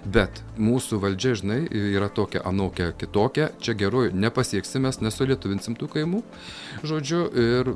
Bet 0.05 0.43
mūsų 0.61 1.01
valdžia, 1.03 1.37
žinai, 1.41 1.61
yra 1.71 2.11
tokia, 2.13 2.43
anokia, 2.49 2.91
kitokia. 2.99 3.51
Čia 3.63 3.77
geruoju 3.79 4.15
nepasieksime, 4.19 4.93
nesulietuvinsim 5.07 5.79
tų 5.79 5.91
kaimų. 5.97 6.23
Žodžiu, 6.87 7.25
ir 7.47 7.75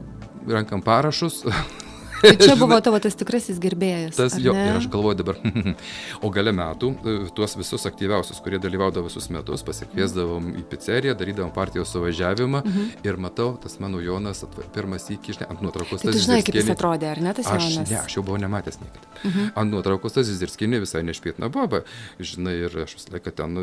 renkam 0.50 0.84
parašus. 0.86 1.44
Tai 2.26 2.36
čia 2.42 2.56
buvo 2.58 2.78
tavo 2.84 3.00
tas 3.02 3.16
tikrasis 3.18 3.60
gerbėjas. 3.62 4.16
Tas 4.18 4.36
jo, 4.40 4.54
ir 4.56 4.80
aš 4.80 4.88
galvoju 4.92 5.20
dabar, 5.20 5.40
o 6.24 6.30
gale 6.34 6.52
metų 6.56 6.92
e, 6.96 7.16
tuos 7.36 7.56
visus 7.58 7.86
aktyviausius, 7.88 8.40
kurie 8.44 8.60
dalyvaudavo 8.62 9.08
visus 9.08 9.28
metus, 9.34 9.64
pasikviesdavom 9.66 10.52
į 10.60 10.64
pizzeriją, 10.70 11.16
darydavom 11.18 11.52
partijos 11.56 11.92
suvažiavimą 11.94 12.62
mhm. 12.64 12.88
ir 13.06 13.20
matau, 13.22 13.52
tas 13.62 13.78
mano 13.82 14.02
Jonas 14.02 14.44
pirmas 14.74 15.08
žinai, 15.10 15.48
ant 15.50 15.62
nuotraukos. 15.64 16.02
Tai 16.02 16.14
tu 16.14 16.22
žinai, 16.22 16.40
kaip 16.46 16.58
jis 16.58 16.70
atrodė, 16.72 17.10
ar 17.14 17.22
ne 17.22 17.34
tas 17.36 17.48
aš, 17.50 17.68
Jonas? 17.70 17.92
Ne, 17.92 18.00
aš 18.02 18.18
jau 18.18 18.24
buvau 18.26 18.40
nematęs 18.42 18.80
niekada. 18.82 19.12
Mhm. 19.22 19.52
Ant 19.62 19.72
nuotraukos 19.72 20.16
tas 20.16 20.30
Zirskinė 20.36 20.80
visai 20.82 21.02
nešpėtina 21.06 21.50
baba, 21.52 21.82
žinai, 22.20 22.56
ir 22.66 22.76
aš 22.84 22.96
visą 22.98 23.14
laiką 23.14 23.32
ten, 23.36 23.56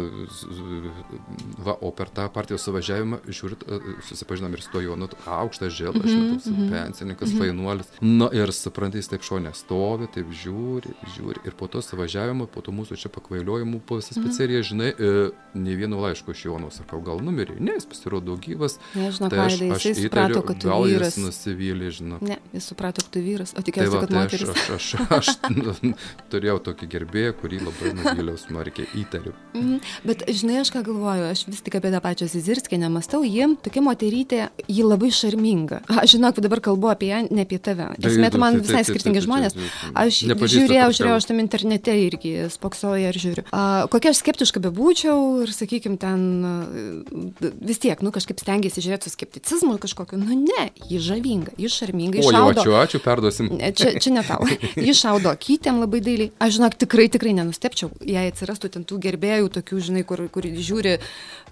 va, 1.64 1.76
o 1.76 1.92
per 1.96 2.12
tą 2.14 2.28
partijos 2.34 2.66
suvažiavimą, 2.68 3.22
žiūrit, 3.28 3.66
e, 3.68 3.96
susipažinom 4.08 4.56
ir 4.56 4.64
su 4.66 4.72
to 4.74 4.84
Jonu, 4.84 5.10
aukštas 5.26 5.74
žėlas, 5.76 6.08
mhm. 6.08 6.40
mhm. 6.40 6.72
pensininkas, 6.74 7.34
mhm. 7.34 7.44
fainuolis. 7.44 7.92
Nu, 8.04 8.30
ir 8.34 8.53
suprantai, 8.62 9.02
jis 9.02 9.10
taip 9.12 9.26
šonė 9.26 9.54
stovi, 9.58 10.08
taip 10.14 10.32
žiūri, 10.44 10.94
žiūri. 11.16 11.44
Ir 11.48 11.56
po 11.58 11.70
to 11.72 11.82
suvažiavimo, 11.84 12.48
po 12.52 12.64
to 12.66 12.74
mūsų 12.76 12.98
čia 13.00 13.12
pakvailiojimų 13.14 13.82
po 13.88 14.00
visą 14.00 14.16
mhm. 14.16 14.24
specialiją, 14.24 14.62
mm. 14.62 14.68
žinai, 14.70 14.90
e, 14.94 15.60
ne 15.60 15.78
vieno 15.80 16.02
laiško 16.04 16.36
iš 16.36 16.46
Jono, 16.48 16.70
sakau, 16.74 17.02
gal 17.06 17.22
numirė. 17.24 17.58
Ne, 17.64 17.78
jis 17.80 17.88
pasirodo 17.90 18.36
gyvas. 18.42 18.78
Nežinau, 18.98 19.32
tai 19.34 19.44
aš, 19.46 19.60
aš 19.78 19.88
jis 19.90 20.02
suprato, 20.06 20.44
kad 20.46 20.62
tu 20.62 20.72
gal 20.72 20.88
vyras. 20.88 21.18
Jis 21.18 21.26
nusivylė, 21.26 21.92
žinau. 21.98 22.20
Ne, 22.26 22.40
jis 22.56 22.70
suprato, 22.74 23.04
kad 23.06 23.14
tu 23.16 23.24
vyras, 23.24 23.56
o 23.58 23.64
tikėjosi, 23.66 23.92
tai 23.92 23.96
va, 23.96 24.04
kad 24.04 24.14
tai 24.14 24.24
moteris. 24.24 24.54
Aš, 24.54 24.68
aš, 24.78 24.94
aš, 25.18 25.32
aš 25.74 26.10
turėjau 26.34 26.60
tokį 26.70 26.90
gerbėją, 26.94 27.36
kurį 27.40 27.62
labai 27.64 27.94
nuvyliau 28.00 28.40
smarkiai, 28.40 28.90
įtariu. 29.04 29.36
Mm. 29.58 29.80
Bet 30.08 30.26
žinai, 30.28 30.60
aš 30.64 30.74
ką 30.74 30.84
galvoju, 30.88 31.28
aš 31.32 31.46
vis 31.50 31.62
tik 31.66 31.78
apie 31.80 31.92
tą 31.94 32.02
pačią 32.04 32.28
Zizirskį 32.32 32.80
nemastau, 32.82 33.24
ji 33.28 33.48
tokia 33.64 33.84
moterytė, 33.86 34.42
ji 34.68 34.86
labai 34.86 35.12
šarminga. 35.14 35.84
Aš 36.02 36.16
žinok, 36.18 36.42
dabar 36.44 36.62
kalbu 36.64 36.92
apie 36.94 37.12
ją, 37.12 37.22
ne 37.34 37.46
apie 37.46 37.60
tave. 37.64 37.92
Esmė, 38.00 38.30
tu 38.34 38.42
man 38.42 38.60
visai 38.62 38.84
skirtingi 38.88 39.24
žmonės. 39.24 39.58
Aš 39.94 40.24
žiūrėjau, 40.26 40.90
žiūrėjau, 40.98 41.18
aš 41.20 41.30
tam 41.30 41.42
internete 41.44 41.96
irgi 42.06 42.34
spoksoju 42.54 43.12
ir 43.12 43.20
žiūriu. 43.24 43.46
A, 43.54 43.86
kokia 43.92 44.14
aš 44.14 44.22
skeptiška 44.24 44.62
bebūčiau 44.64 45.44
ir, 45.46 45.54
sakykime, 45.56 46.00
ten 46.02 46.26
vis 47.64 47.82
tiek, 47.84 48.02
nu, 48.04 48.14
kažkaip 48.16 48.42
stengiasi 48.42 48.84
žiūrėti 48.84 49.10
su 49.10 49.16
skepticizmu 49.16 49.78
kažkokiu. 49.84 50.20
Nu, 50.22 50.38
ne, 50.38 50.68
ji 50.90 51.00
žavinga, 51.04 51.56
ji 51.60 51.72
šarminga. 51.72 52.22
O, 52.24 52.34
jau, 52.34 52.46
ačiū, 52.52 52.76
ačiū, 52.80 53.02
perduosim. 53.04 53.52
Čia, 53.78 53.96
čia 54.02 54.14
ne 54.16 54.24
tau. 54.26 54.46
Ji 54.88 54.94
šaudo 54.98 55.32
kytėm 55.40 55.80
labai 55.82 56.02
dailiai. 56.04 56.32
Aš, 56.44 56.58
žinok, 56.58 56.78
tikrai, 56.82 57.08
tikrai 57.12 57.34
nenustepčiau, 57.38 57.92
jei 58.08 58.30
atsirastų 58.30 58.72
ten 58.76 58.86
tų 58.88 59.00
gerbėjų, 59.04 59.50
tokių, 59.58 59.80
žinai, 59.88 60.04
kur, 60.08 60.26
kur 60.34 60.46
žiūri, 60.46 60.98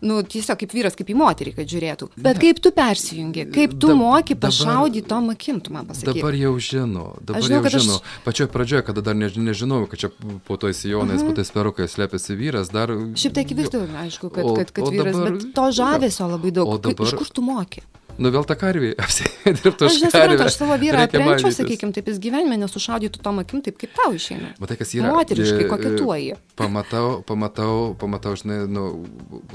nu, 0.06 0.22
tiesiog 0.26 0.60
kaip 0.64 0.76
vyras, 0.76 0.98
kaip 0.98 1.12
į 1.12 1.18
moterį, 1.20 1.56
kad 1.60 1.72
žiūrėtų. 1.72 2.10
Bet 2.18 2.38
ne. 2.38 2.44
kaip 2.46 2.62
tu 2.64 2.74
persijungi, 2.76 3.48
kaip 3.54 3.76
tu 3.78 3.92
Dab, 3.92 4.00
moki 4.02 4.38
pašaudyti 4.40 5.08
tom 5.12 5.30
akim, 5.34 5.62
tu 5.64 5.74
man 5.76 5.88
pasakai. 5.90 6.18
Dabar 6.18 6.38
jau 6.40 6.54
žinau, 6.72 7.06
dabar 7.22 7.46
žinau, 7.46 7.62
jau 7.68 7.74
žinau. 7.78 8.00
Aš... 8.00 8.18
Pačioje 8.26 8.50
pradžioje, 8.56 8.84
kada 8.90 9.06
dar 9.06 9.18
ne, 9.18 9.30
nežinau, 9.30 9.84
kad 9.92 10.02
čia 10.02 10.12
po 10.48 10.58
to 10.58 10.72
įsijonais, 10.72 11.22
uh 11.22 11.28
-huh. 11.28 11.32
po 11.32 11.38
tais 11.38 11.52
perukais 11.52 11.92
slepiasi 11.92 12.36
vyras, 12.36 12.72
dar... 12.72 12.90
Šiaip 13.16 13.34
tai 13.34 13.44
akivaizdu, 13.46 13.88
aišku, 14.06 14.30
kad, 14.30 14.46
o, 14.46 14.56
kad, 14.56 14.72
kad 14.72 14.88
vyras, 14.88 15.16
dabar... 15.16 15.32
bet 15.32 15.54
to 15.56 15.72
žavesio 15.72 16.28
labai 16.28 16.52
daug. 16.52 16.68
O 16.68 16.78
dabar... 16.78 17.08
Iš 17.08 17.18
kur 17.20 17.30
tu 17.30 17.42
moki? 17.42 17.82
Nu 18.22 18.32
vėl 18.34 18.46
tą 18.48 18.58
karvį 18.60 18.92
apsidirbtų. 19.04 19.88
Aš 19.88 20.00
nesuprantu, 20.06 20.46
aš 20.46 20.58
savo 20.60 20.78
vyrą 20.82 21.06
aprenčiau, 21.08 21.52
sakykime, 21.56 21.94
taip 21.96 22.10
jis 22.12 22.20
gyvenime 22.22 22.58
nesušaudytų 22.62 23.22
tom 23.24 23.42
akim, 23.44 23.64
taip 23.66 23.80
kaip 23.82 23.94
tau 23.98 24.14
išeina. 24.16 24.54
Matai, 24.62 24.78
kas 24.82 24.94
yra. 24.98 25.14
Moteriškai 25.16 25.68
koketuoji. 25.72 26.36
Pamatau, 26.62 27.22
pamatau, 27.28 27.76
pamatau, 28.00 28.36
žinai, 28.38 28.64
nu, 28.72 28.86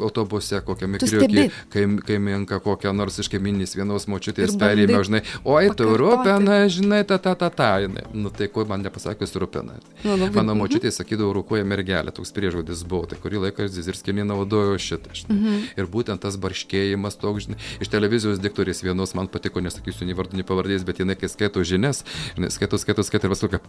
autobuse 0.03 0.61
kokią 0.67 0.89
mikriukį, 0.91 1.47
kai, 1.73 1.85
kai 2.07 2.19
menka 2.23 2.59
kokią 2.63 2.93
nors 2.97 3.19
iš 3.23 3.31
kaiminės 3.33 3.77
vienos 3.79 4.09
močiutės 4.11 4.57
perėmė, 4.61 4.99
žinai, 5.09 5.23
oi, 5.45 5.71
tu 5.77 5.89
rūpena, 6.01 6.59
žinai, 6.73 7.03
ta, 7.09 7.19
ta, 7.23 7.37
ta, 7.39 7.51
ta, 7.51 7.71
jinai. 7.85 8.07
Nu 8.17 8.33
tai 8.35 8.49
ko 8.53 8.67
man 8.69 8.85
nepasakius 8.87 9.37
rūpena. 9.39 9.79
Nu, 10.05 10.17
nu, 10.21 10.31
Mano 10.37 10.57
močiutė 10.59 10.93
sakydavo, 10.95 11.33
rūkuoja 11.39 11.67
mergelė, 11.69 12.15
toks 12.15 12.35
priežodis 12.37 12.83
buvo, 12.89 13.07
tai 13.11 13.21
kurį 13.23 13.47
laiką 13.47 13.69
Zizirskinė 13.73 14.27
naudojo 14.29 14.77
šitą. 14.83 15.15
Žinai. 15.17 15.37
Mhm. 15.37 15.65
Ir 15.81 15.91
būtent 15.93 16.23
tas 16.23 16.39
barškėjimas 16.41 17.19
toks, 17.21 17.47
žinai, 17.47 17.61
iš 17.83 17.93
televizijos 17.93 18.41
diktorės 18.43 18.83
vienos 18.85 19.15
man 19.19 19.31
patiko, 19.33 19.63
nesakysiu 19.65 20.09
nei 20.09 20.17
vardų, 20.19 20.41
nei 20.41 20.47
pavardės, 20.47 20.85
bet 20.87 21.03
jinai, 21.03 21.17
kai 21.19 21.31
skaito 21.33 21.63
žinias, 21.67 22.05
jinai 22.37 22.51
skaito, 22.55 22.81
skaito, 22.81 23.05
skaito 23.07 23.29
ir 23.29 23.35
paskui. 23.35 23.61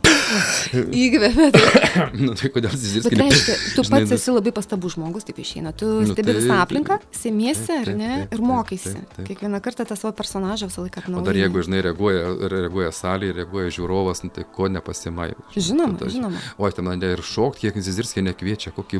Įgvėpė. 1.06 1.50
nu, 2.24 2.36
tai 2.38 2.52
kodėl 2.54 2.74
Zizirskį 2.78 3.20
reiškia, 3.32 3.56
tu 3.76 3.84
Žinai, 3.84 3.92
pats 4.00 4.10
nu- 4.12 4.16
esi 4.18 4.32
labai 4.36 4.52
pastabus 4.56 4.96
žmogus, 4.96 5.24
taip 5.28 5.38
išeina. 5.44 5.72
Tu 5.78 5.86
Nu, 5.88 6.08
stebi 6.14 6.34
visą 6.38 6.48
taip, 6.54 6.64
aplinką, 6.66 6.98
taip, 7.02 7.18
semiesi, 7.22 7.66
taip, 7.68 7.80
ar 7.80 7.86
taip, 7.92 7.98
ne, 8.02 8.10
taip, 8.18 8.34
ir 8.34 8.38
taip, 8.38 8.46
mokaisi. 8.48 8.94
taip, 8.94 9.14
taip. 9.18 9.28
Kiekvieną 9.32 9.62
kartą 9.62 9.86
tą 9.90 9.96
savo 10.00 10.14
personažą 10.18 10.68
visą 10.72 10.82
laiką 10.86 11.00
O 11.00 11.04
atnaujini. 11.06 11.26
dar 11.30 11.36
jeigu, 11.42 11.64
žinai, 11.68 11.82
reaguoja, 11.88 12.24
reaguoja 12.56 12.92
salė, 12.92 13.32
reaguoja 13.42 13.70
žiūrovas, 13.78 14.24
nu, 14.24 14.30
tai 14.36 14.44
ko 14.56 14.68
nepasimai. 14.68 15.34
Žinoma, 15.56 15.98
Tada- 16.00 16.12
žinoma. 16.12 16.38
O 16.58 16.70
ten 16.72 16.86
mane 16.86 17.12
ir 17.14 17.22
šokti, 17.22 17.68
kiek 17.68 17.76
Zizirskė 17.88 18.22
nekviečia, 18.24 18.72
kokį 18.76 19.00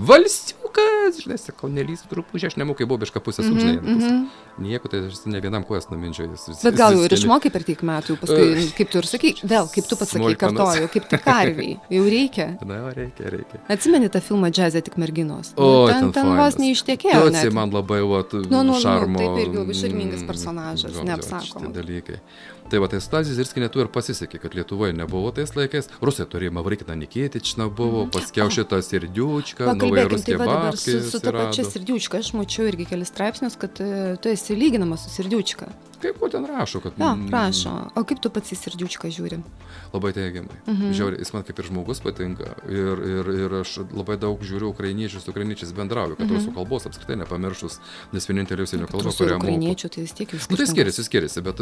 valsiukas, 1.08 1.24
žinai, 1.24 1.38
sakau, 1.40 1.70
nelys 1.72 2.04
truputį, 2.10 2.48
aš 2.50 2.56
nemokai 2.60 2.86
bobišką 2.88 3.22
pusę 3.24 3.42
Mhm, 3.44 3.54
sužinai. 3.54 4.28
Nieko, 4.60 4.90
tai 4.90 5.00
aš 5.08 5.26
ne 5.26 5.40
vienam 5.42 5.64
kojas 5.64 5.88
numindžiu. 5.90 6.28
Bet 6.64 6.76
gal 6.76 6.94
jau 6.94 7.04
ir 7.06 7.14
išmokai 7.14 7.52
per 7.54 7.64
tiek 7.64 7.82
metų, 7.82 8.18
paskui, 8.20 8.72
kaip 8.78 8.90
tu 8.92 8.98
ir 8.98 9.06
sakai, 9.08 9.34
vėl, 9.44 9.68
kaip 9.72 9.86
tu 9.88 9.96
pats 9.96 10.12
sakai, 10.12 10.34
Smulkmenos. 10.34 10.58
kartoju, 10.58 10.90
kaip 10.94 11.08
tik 11.10 11.24
karviai, 11.24 11.80
jau 11.90 12.04
reikia. 12.06 12.48
Na, 12.68 12.80
reikia, 12.94 13.30
reikia. 13.32 13.62
Atsimeni 13.70 14.10
tą 14.10 14.22
filmą 14.22 14.50
Džiazė 14.52 14.84
tik 14.84 14.98
merginos? 14.98 15.54
Nu, 15.58 15.64
O, 15.64 15.88
ten, 15.90 16.12
ten 16.12 16.34
vos 16.38 16.58
neištekėjo. 16.58 17.22
Tu 17.22 17.34
atsi 17.36 17.52
man 17.54 17.72
labai, 17.72 18.02
vat, 18.08 18.34
Nu, 18.34 18.64
nu, 18.64 18.74
nu, 18.74 18.80
šarmo. 18.82 19.20
taip 19.20 19.38
irgi 19.46 19.58
labai 19.58 19.74
šarmingas 19.78 20.22
mm, 20.24 20.28
personažas, 20.28 20.92
šitie 21.48 21.72
dalykai. 21.74 22.20
Tai 22.68 22.82
va, 22.84 22.88
tai 22.92 23.00
Stazis 23.00 23.38
Irskė 23.40 23.70
tu 23.72 23.80
ir 23.80 23.88
pasisekė, 23.88 24.42
kad 24.44 24.56
Lietuvoje 24.58 24.92
nebuvo 24.96 25.30
tais 25.36 25.54
laikais. 25.56 25.88
Rusai 26.04 26.26
turėjo 26.28 26.52
Mavrikiną 26.58 26.98
Nikėtičną 27.00 27.70
buvo, 27.72 28.04
paskiau 28.12 28.52
šitą 28.52 28.82
Sirdiučką, 28.84 29.70
Nauja 29.70 30.04
Pakalbėkim, 30.04 30.26
tai 30.28 30.40
va 30.42 30.74
su, 30.76 30.98
su 31.08 31.22
ta 31.24 31.32
pačia 31.32 31.64
Sirdiučka, 31.64 32.20
aš 32.20 32.34
mačiau 32.36 32.68
irgi 32.68 32.90
kelis 32.90 33.14
straipsnius, 33.14 33.56
kad 33.62 33.80
e, 33.80 34.18
tu 34.20 34.34
esi 34.34 34.58
lyginamas 34.60 35.08
su 35.08 35.14
Sirdiučka. 35.16 35.70
Kaip 36.02 36.20
ko 36.22 36.28
ten 36.30 36.46
rašo, 36.46 36.80
kad... 36.84 36.94
Mm, 37.02 37.28
prašo. 37.32 37.72
O 37.98 38.04
kaip 38.06 38.20
tu 38.22 38.30
pats 38.30 38.52
į 38.54 38.58
Sirdiučką 38.60 39.10
žiūri? 39.10 39.40
Labai 39.94 40.12
teigiamai. 40.14 40.54
Mhm. 40.68 40.92
Žiauriai, 40.94 41.20
jis 41.24 41.32
man 41.34 41.44
kaip 41.48 41.58
ir 41.60 41.66
žmogus 41.72 42.02
patinka. 42.04 42.52
Ir, 42.70 43.02
ir, 43.02 43.30
ir 43.48 43.56
aš 43.64 43.72
labai 43.96 44.18
daug 44.22 44.38
žiūriu 44.46 44.70
ukrainiečius, 44.74 45.26
ukrainiečiais 45.32 45.72
bendrauju, 45.74 46.18
kad 46.20 46.28
Mhm. 46.28 46.36
rusų 46.38 46.54
kalbos 46.54 46.86
apskritai 46.86 47.18
nepamiršus, 47.24 47.80
nes 48.14 48.28
vienintelė 48.30 48.68
užsienio 48.68 48.88
kalba, 48.92 49.10
kurią 49.10 49.40
moku. 49.40 49.48
ukrainiečių, 49.48 49.90
tai 49.96 50.02
vis 50.06 50.14
tiek 50.14 50.30
jūs. 50.38 50.50
Nu, 50.52 50.58
tai 50.60 50.68
skiriasi, 50.70 51.04
skiriasi, 51.08 51.42
bet... 51.42 51.58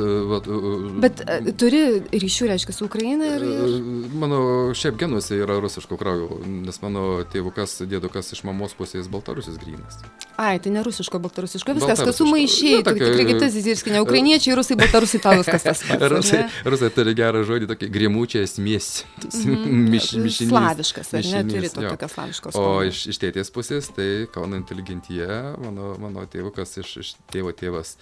Bet 1.06 1.22
e, 1.30 1.54
turi 1.56 1.82
ryšių, 2.12 2.50
reiškia, 2.52 2.74
su 2.76 2.86
Ukraina 2.90 3.30
ir... 3.38 3.46
Uh, 3.46 4.12
Mano 4.16 4.40
šiaip 4.76 4.98
genuose 5.00 5.38
yra 5.44 5.58
rusiško 5.64 5.98
kraujo, 6.00 6.40
nes 6.46 6.78
mano 6.84 7.24
tėvukas, 7.32 7.78
dėdukas 7.90 8.32
iš 8.36 8.44
mamos 8.48 8.74
pusės 8.78 9.08
baltarusis 9.12 9.58
grynas. 9.62 10.00
Ai, 10.40 10.58
tai 10.60 10.72
ne 10.76 10.82
rusiško, 10.84 11.20
baltarusiško, 11.24 11.76
viskas, 11.78 12.00
kas 12.00 12.04
Baltarusiško. 12.04 12.26
sumaišė, 12.26 12.72
Nu, 12.76 12.84
tai 12.84 12.94
tokia- 12.94 13.10
tikrai 13.12 13.26
kaip 13.30 13.40
tas 13.44 13.54
Zizirskis, 13.56 13.92
ne 13.94 14.02
ukrainiečiai, 14.26 14.56
rusai, 14.58 14.78
baltarusai, 14.78 15.20
tau 15.22 15.38
viskas 15.40 15.64
tas 15.64 15.82
pats. 15.86 16.08
Rusai, 16.10 16.42
rusai 16.66 16.90
turi 16.94 17.14
gerą 17.18 17.44
žodį, 17.46 17.70
tokį 17.70 17.90
griemučią 17.94 18.42
esmės. 18.46 19.06
Miš, 19.22 20.14
mišinys, 20.18 20.50
Slaviškas, 20.50 21.12
ar 21.14 21.26
ne, 21.26 21.42
turi 21.46 21.62
mišinys, 21.62 21.76
to 21.76 21.86
jo. 21.86 21.92
tokios 21.94 22.16
slaviškos. 22.18 22.58
O 22.60 22.66
iš, 22.88 23.04
iš 23.14 23.22
tėtės 23.22 23.54
pusės, 23.54 23.92
tai 23.96 24.10
Kauno 24.34 24.58
inteligentija, 24.60 25.56
mano, 25.62 25.94
mano 26.02 26.26
tėvukas 26.30 26.80
iš, 26.82 26.96
iš 27.04 27.14
tėvo 27.34 27.54
tėvas. 27.56 27.96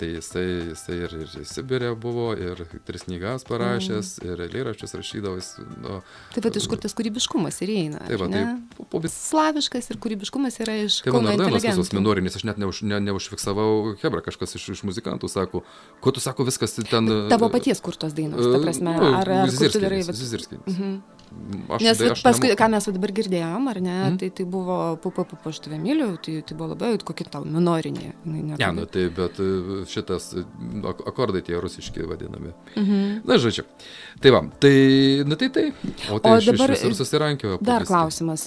Tai 0.00 0.08
jisai, 0.08 0.44
jisai 0.72 0.94
ir, 1.04 1.12
ir 1.20 1.32
Sibirė 1.46 1.90
buvo, 2.00 2.32
ir 2.34 2.58
tris 2.88 3.04
knygas 3.06 3.44
parašęs, 3.46 4.08
Mm. 4.22 4.30
ir 4.32 4.40
eilėraščius 4.46 4.94
rašydavo. 4.98 5.36
jis, 5.38 5.50
Nu, 5.82 5.98
Taip 6.34 6.42
pat 6.46 6.56
iš 6.56 6.66
kur 6.66 6.78
tas 6.80 6.94
kūrybiškumas 6.96 7.60
ir 7.62 7.68
eina. 7.76 8.00
tai 8.08 8.16
va, 8.16 8.24
ar 8.26 8.32
tai 8.32 8.40
ne? 8.44 8.54
po, 8.76 8.84
po 8.88 8.98
vis... 9.04 9.12
Slaviškas 9.12 9.90
ir 9.92 10.00
kūrybiškumas 10.02 10.58
yra 10.64 10.74
iš 10.86 11.02
Tai 11.04 11.12
mano 11.12 11.36
dainos 11.36 11.62
visos 11.62 11.92
minorinės, 11.92 12.34
aš 12.40 12.44
net 12.48 12.58
neuž, 12.58 12.82
ne, 12.82 12.98
neužfiksavau, 13.04 13.94
Hebra, 14.02 14.22
kažkas 14.24 14.56
iš, 14.58 14.68
iš 14.74 14.82
muzikantų 14.88 15.28
sako, 15.30 15.62
ko 16.00 16.10
tu 16.10 16.20
sako, 16.24 16.44
viskas 16.48 16.74
ten... 16.74 17.06
Tavo 17.28 17.48
paties 17.52 17.80
kurtos 17.84 18.12
dainos, 18.16 18.40
ta 18.42 18.58
prasme, 18.64 18.96
nu, 18.96 19.12
ar, 19.14 19.26
darai... 19.28 20.02
vat- 20.02 20.16
Zizirskinis. 20.18 20.66
Mhm. 20.66 21.02
Aš, 21.68 21.82
Nes 21.84 21.98
tai 21.98 22.08
aš 22.12 22.22
paskui, 22.24 22.48
nemoku. 22.48 22.60
ką 22.62 22.68
mes 22.70 22.84
dabar 22.88 23.10
girdėjom, 23.12 23.68
ar 23.68 23.80
ne, 23.80 23.96
Mhm. 24.08 24.16
tai 24.18 24.28
tai 24.30 24.44
buvo 24.48 24.96
pupa 24.96 25.24
pupa 25.24 25.50
aš 25.50 25.58
tave 25.60 25.76
myliu, 25.78 26.16
tai, 26.22 26.40
tai 26.42 26.56
buvo 26.56 26.68
labai 26.74 26.96
kokia 26.98 27.28
tau 27.30 27.44
minorinė. 27.44 28.12
Ne, 28.24 28.42
nėra- 28.42 28.72
nu 28.74 28.86
tai, 28.86 29.08
bet 29.08 29.38
e, 29.38 29.84
šitas 29.86 30.32
e, 30.34 30.44
ak- 30.82 31.04
akordai 31.06 31.42
tie 31.42 31.54
rusiški 31.60 32.04
vadinami. 32.08 32.52
Mhm. 32.76 33.20
Na, 33.24 33.36
žodžiu. 33.36 33.64
Tai 34.20 34.30
va, 34.30 34.40
tai, 34.60 35.22
nu 35.24 35.34
tai 35.36 35.48
tai. 35.50 35.72
O 36.10 36.18
tai 36.18 36.32
O 36.32 36.36
iš, 36.38 36.46
dabar 36.46 36.70
iš 36.70 36.82
visur 36.82 36.94
susirankiojo. 37.04 37.58
Dar 37.60 37.84
klausimas. 37.84 38.46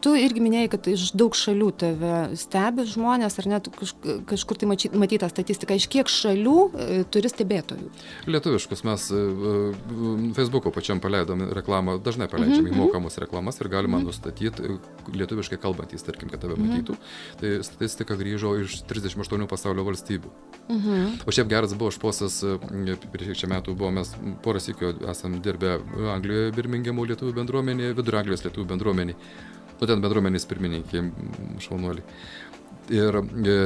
Tu 0.00 0.08
irgi 0.14 0.40
minėjai, 0.40 0.70
kad 0.70 0.86
iš 0.86 1.12
daug 1.16 1.32
šalių 1.32 1.72
tave 1.76 2.36
stebi 2.36 2.84
žmonės, 2.84 3.38
ar 3.38 3.46
net 3.46 3.68
kažkur 4.26 4.56
tai 4.58 4.66
matyta 4.68 5.28
statistika, 5.30 5.74
iš 5.74 5.88
kiek 5.88 6.06
šalių 6.06 6.56
e, 6.74 7.04
turi 7.10 7.28
stebėtojų? 7.32 7.88
Lietuviškus 8.26 8.84
mes 8.84 9.08
Facebook'o 10.36 10.70
pačiam 10.72 11.00
paleidom 11.00 11.40
reklamą, 11.52 11.73
dažnai 11.82 12.28
paleidžiam 12.28 12.64
Mhm, 12.64 12.74
į 12.74 12.76
mokamus 12.76 13.18
reklamas 13.18 13.60
ir 13.60 13.68
galima 13.68 13.98
nustatyti 14.02 14.62
e, 14.62 14.78
lietuviškai 15.14 15.58
kalbantys, 15.58 16.02
tarkim, 16.04 16.28
kad 16.28 16.38
Mhm. 16.38 16.44
tave 16.44 16.56
matytų. 16.60 16.96
Tai 17.40 17.62
statistika 17.62 18.14
grįžo 18.14 18.54
iš 18.64 18.82
38 18.86 19.46
pasaulio 19.48 19.84
valstybių. 19.84 20.30
Mhm. 20.68 21.26
O 21.26 21.30
šiaip 21.30 21.48
geras 21.48 21.74
buvo 21.74 21.90
šposas, 21.90 22.42
e, 22.42 22.96
prieš 23.12 23.44
šią 23.44 23.48
metų 23.48 23.76
buvo, 23.76 23.90
mes 23.92 24.14
porą 24.42 24.60
sėkių 24.60 25.08
esam 25.10 25.40
dirbę 25.40 25.80
Anglijoje, 26.14 26.52
Birmingemo 26.54 27.04
lietuvių 27.04 27.32
bendruomenėje, 27.34 27.94
Vidurio 27.96 28.18
Anglijos 28.20 28.44
lietuvių 28.44 28.66
bendruomenėje. 28.66 29.16
Nu, 29.80 29.86
ten 29.88 30.00
bendruomenės 30.00 30.46
pirmininkė, 30.46 31.00
šaunuoliai. 31.58 32.04
Ir 32.92 33.16
e, 33.16 33.58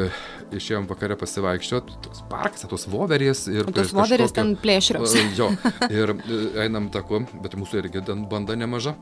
išėjom 0.54 0.86
vakare 0.86 1.16
pasivaikščioti, 1.18 1.96
toks 2.04 2.22
parkas, 2.30 2.66
tos 2.70 2.86
voverės 2.90 3.46
ir... 3.50 3.66
O 3.66 3.74
tos 3.74 3.90
voverės 3.96 4.34
ten 4.36 4.54
plėšrios. 4.60 5.16
Jo, 5.38 5.50
ir 5.90 6.14
e, 6.14 6.38
einam 6.62 6.86
taku, 6.94 7.24
bet 7.42 7.56
mūsų 7.58 7.82
irgi 7.82 8.04
ten 8.06 8.28
banda 8.30 8.54
nemaža. 8.58 8.94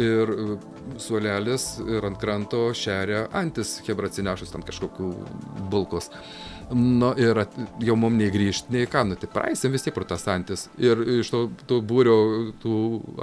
Ir 0.00 0.32
e, 0.32 0.56
suolelis 1.02 1.74
ir 1.84 2.08
ant 2.08 2.16
kranto 2.20 2.70
šeria 2.76 3.26
antis, 3.36 3.76
hebra 3.84 4.08
atsinešus 4.08 4.54
ten 4.54 4.64
kažkokių 4.64 5.10
bulkos. 5.72 6.08
Nu 6.72 7.10
ir 7.20 7.36
at, 7.42 7.52
jau 7.84 7.98
mum 8.00 8.16
nei 8.16 8.32
grįžti, 8.32 8.72
nei 8.72 8.88
ką, 8.88 9.04
nu 9.10 9.20
tai 9.20 9.28
praeisim 9.28 9.74
vis 9.74 9.84
tiek 9.84 9.92
pro 9.92 10.08
tas 10.08 10.24
antis. 10.32 10.70
Ir 10.80 11.04
iš 11.18 11.34
to, 11.34 11.44
to 11.68 11.82
būrio 11.84 12.16
tų 12.62 12.76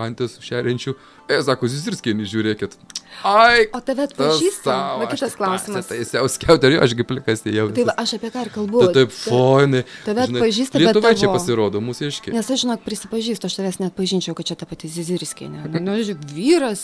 antis 0.05 0.38
šeriančių, 0.45 0.93
e, 1.25 1.41
sako, 1.47 1.71
Zizirskienį, 1.73 2.30
žiūrėkit. 2.30 2.77
Ai, 3.24 3.66
O 3.74 3.80
tave 3.84 4.05
atpažįsta? 4.07 4.74
aš 5.03 5.12
kitas 5.14 5.36
klausimas. 5.36 5.88
Tai 5.89 5.97
siauskiauti, 6.07 6.78
aš 6.80 6.93
kaip 6.95 7.07
plikas 7.10 7.41
tai 7.43 7.51
jau. 7.57 7.68
Tai 7.76 7.84
va, 7.89 7.93
aš 7.97 8.14
apie 8.16 8.30
ką 8.32 8.45
ir 8.45 8.49
kalbu. 8.53 8.80
Tu 8.88 8.93
taip 8.93 9.10
Ta- 9.10 9.32
fainai. 9.32 9.84
tave 10.05 10.22
atpažįsta, 10.28 10.80
bet 10.80 10.95
tavo- 10.95 11.34
pasirodo, 11.34 11.82
mūsų 11.84 12.07
iškiai. 12.14 12.34
Nes 12.38 12.49
aš, 12.49 12.64
žinok, 12.64 12.80
prisipažįstu, 12.86 13.45
aš 13.49 13.55
tavęs 13.60 13.80
net 13.84 13.93
pažinčiau, 13.97 14.34
kad 14.38 14.45
čia 14.45 14.55
ta 14.55 14.66
pati 14.66 14.88
Zizirskienė. 14.88 15.68
Nu, 15.68 15.80
nu, 15.80 15.91
žiūrėk, 15.99 16.22
vyras, 16.32 16.82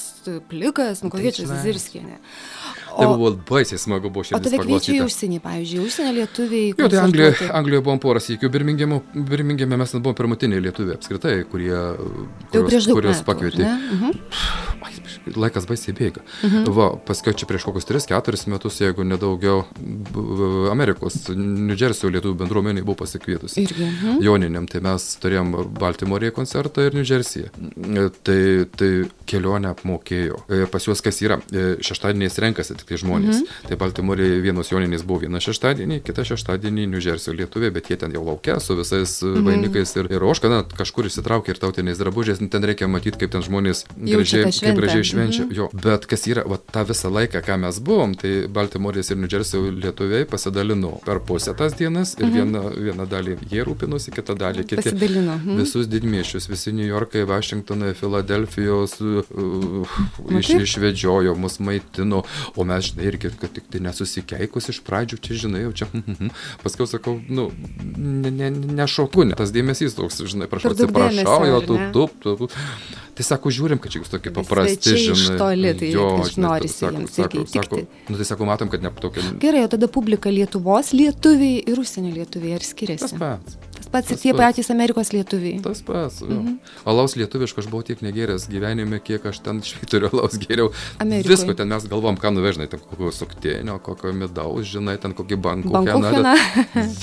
plikas, 0.49 1.03
nu 1.03 1.09
kokia 1.09 1.31
čia 1.31 1.45
žinai. 1.45 1.61
Zizirskienė. 1.63 2.17
Tai 2.95 3.07
buvo 3.11 3.31
baisiai 3.35 3.77
smagu, 3.79 4.07
buvo 4.09 4.23
o 4.23 4.27
šiandien. 4.27 4.43
tave 4.43 4.57
kviečia 4.63 4.91
į 4.95 5.01
užsienį, 5.03 5.39
pavyzdžiui, 5.43 5.79
užsienio 5.87 6.13
lietuviai. 6.15 6.67
Jo, 6.79 6.87
tai 6.89 6.99
Anglijoje. 7.03 7.49
Anglijoje 7.51 7.83
buvom 7.83 7.99
porą 7.99 8.19
sykių, 8.23 8.49
Birmingeme 9.15 9.75
mes 9.77 9.91
buvom 9.99 10.15
pirmutiniai 10.15 10.61
lietuviai 10.63 10.95
apskritai, 10.95 11.43
kurie, 11.51 11.75
Tai 11.75 12.59
jau 12.61 12.63
prieš 12.69 12.87
daug 12.87 12.95
kuriuos 12.99 13.19
metų, 13.19 13.27
pakvietė. 13.27 13.57
ne? 13.59 13.75
Mhm. 13.91 14.11
Biškį, 15.05 15.35
Laikas 15.35 15.65
baisiai 15.67 15.93
bėga. 15.97 16.14
Mhm. 16.43 16.71
Va, 16.75 16.89
paskui 17.07 17.35
čia 17.37 17.47
prieš 17.49 17.67
kokius 17.67 17.87
3-4 17.89 18.49
metus, 18.51 18.79
jeigu 18.81 19.05
nedaugiau, 19.07 19.63
Amerikos, 20.71 21.29
New 21.35 21.75
Jersey 21.77 22.11
lietuvių 22.13 22.37
bendruomenė 22.43 22.83
buvo 22.85 23.01
pasikvietusi. 23.03 23.65
Irgi. 23.65 23.85
Mhm. 23.89 24.21
Joniniam, 24.25 24.67
tai 24.69 24.81
mes 24.85 25.07
turėjom 25.21 25.53
Baltimorėje 25.79 26.35
koncertą 26.35 26.87
ir 26.87 26.97
New 26.97 27.05
Jersey'e. 27.05 27.49
E, 27.49 28.09
Tai, 28.25 28.65
tai 28.77 28.89
kelionę 29.29 29.69
apmokėjo. 29.73 30.39
E, 30.49 30.65
Pas 30.71 30.85
juos 30.87 31.01
kas 31.03 31.19
yra? 31.21 31.37
E, 31.53 31.75
Šeštadieniais 31.85 32.37
renkasi 32.41 32.77
tik 32.79 32.87
tai 32.89 32.99
žmonės. 33.01 33.41
Mhm. 33.41 33.69
Tai 33.69 33.77
Baltimorėje 33.81 34.39
vienos 34.43 34.71
joninės 34.71 35.05
buvo 35.05 35.25
vieną 35.25 35.41
šeštadienį, 35.43 35.99
kitą 36.05 36.25
šeštadienį 36.31 36.87
New 36.93 37.03
Jersey 37.03 37.35
lietuviai, 37.37 37.73
bet 37.75 37.89
jie 37.91 37.99
ten 38.01 38.13
jau 38.15 38.23
laukia 38.25 38.57
su 38.63 38.77
visais 38.77 39.17
mhm. 39.21 39.45
vainikais 39.45 39.95
ir, 39.99 40.09
ir 40.13 40.25
oška, 40.25 40.51
na, 40.51 40.63
kažkur 40.65 41.09
įsitraukia 41.09 41.53
ir 41.53 41.61
tautiniais 41.61 42.01
drabužiais, 42.01 42.41
ten 42.41 42.67
reikia 42.67 42.89
matyti, 42.91 43.19
kaip 43.21 43.33
ten 43.35 43.45
žmonės 43.45 43.85
gražiai, 43.95 44.49
gražiai 44.77 45.05
švenčia. 45.11 45.45
Mhm. 45.45 45.55
Jo, 45.57 45.69
bet 45.73 46.04
kas 46.09 46.25
yra, 46.29 46.43
va, 46.49 46.57
tą 46.57 46.83
visą 46.87 47.09
laiką, 47.13 47.41
ką 47.45 47.57
mes 47.61 47.79
buvom, 47.85 48.15
tai 48.19 48.33
Baltimorės 48.51 49.11
ir 49.11 49.19
New 49.19 49.31
Jersey 49.31 49.71
lietuviai 49.75 50.27
pasidalino 50.29 50.95
per 51.05 51.21
pusę 51.25 51.55
tas 51.57 51.75
dienas 51.77 52.15
ir 52.19 52.27
mhm. 52.27 52.35
vieną, 52.35 52.63
vieną 52.87 53.07
dalį 53.11 53.37
jie 53.51 53.65
rūpinosi, 53.67 54.13
kitą 54.15 54.35
dalį 54.39 54.65
kiti. 54.65 54.81
Pasidalino. 54.83 55.37
Mhm. 55.39 55.61
Visus 55.61 55.89
didmieščius, 55.91 56.49
visi 56.51 56.73
New 56.75 56.87
Yorkai, 56.87 57.25
Vašingtonai, 57.29 57.93
Filadelfijos 57.97 58.97
uh, 59.03 59.95
iš, 60.39 60.51
išvedžiojo, 60.67 61.35
mus 61.39 61.59
maitino, 61.63 62.23
o 62.55 62.67
mes, 62.67 62.91
žinai, 62.91 63.09
irgi, 63.11 63.33
kad 63.39 63.53
tik 63.55 63.69
tai 63.73 63.83
nesusikeikus 63.85 64.71
iš 64.73 64.81
pradžių, 64.85 65.21
čia, 65.23 65.39
žinai, 65.45 65.65
jau 65.65 65.73
čia, 65.81 65.89
paskui 66.63 66.89
sakau, 66.89 67.17
nu, 67.29 67.49
ne, 67.95 68.31
ne, 68.31 68.51
nešoku, 68.81 69.27
ne, 69.29 69.37
tas 69.39 69.53
dėmesys 69.55 69.97
toks, 69.97 70.21
žinai, 70.29 70.49
prašau, 70.51 70.75
atsiprašau, 70.75 71.41
jo, 71.49 71.63
tu, 71.65 71.79
ne? 71.79 71.89
tu, 71.95 72.07
tu, 72.21 72.37
tu. 72.43 72.53
Tai 73.15 73.23
sako, 73.23 73.51
žiūrim, 73.53 73.79
kad 73.79 73.93
čia 73.93 74.01
jūs 74.01 74.09
tokie 74.11 74.31
paprasti, 74.35 74.91
svečiai 74.91 75.13
iš 75.13 75.21
žinai. 75.21 75.37
toli, 75.39 75.69
tai 75.79 75.91
kažkaip 75.95 76.33
žinai, 76.33 76.47
norisi 76.49 76.75
sako, 76.75 76.97
jiems 76.97 77.13
sako, 77.15 77.43
sako, 77.53 77.77
nu, 78.09 78.17
tai 78.19 78.25
sako, 78.27 78.47
matom, 78.49 78.71
kad 78.73 78.83
ne 78.83 78.91
tokia. 78.91 79.23
Gerai, 79.39 79.61
o 79.63 79.69
tada 79.71 79.87
publika 79.87 80.33
Lietuvos 80.33 80.91
lietuviai 80.91 81.61
ir 81.63 81.79
užsienio 81.79 82.11
lietuviai 82.11 82.57
ar 82.57 82.65
skiriasi? 82.67 83.07
Tas 83.07 83.15
pats. 83.21 83.55
Tas 83.77 83.87
pats 83.93 84.11
ir 84.11 84.19
tie 84.19 84.33
patys 84.35 84.67
Amerikos 84.73 85.13
lietuviai. 85.15 85.61
Tas 85.63 85.79
pats. 85.87 86.25
Mhm. 86.25 86.57
Alaus 86.91 87.15
lietuviško 87.15 87.63
aš 87.63 87.69
buvau 87.71 87.87
tiek 87.87 88.03
negeręs 88.03 88.49
gyvenime, 88.51 88.99
kiek 88.99 89.23
aš 89.31 89.39
ten 89.47 89.63
švyturio 89.63 90.11
alaus 90.11 90.35
geriau. 90.41 90.73
Amerikoj. 90.99 91.31
Visko 91.31 91.55
ten 91.55 91.71
mes 91.71 91.87
galvom, 91.87 92.19
ką 92.19 92.33
nuvežnai, 92.35 92.67
ten 92.67 92.83
kokio 92.83 93.13
suktėnio, 93.15 93.77
kokio 93.85 94.11
midaus, 94.11 94.67
žinai, 94.73 94.97
ten 94.99 95.15
kokį 95.15 95.39
bankų. 95.39 95.71
Bankucheną. 95.71 96.35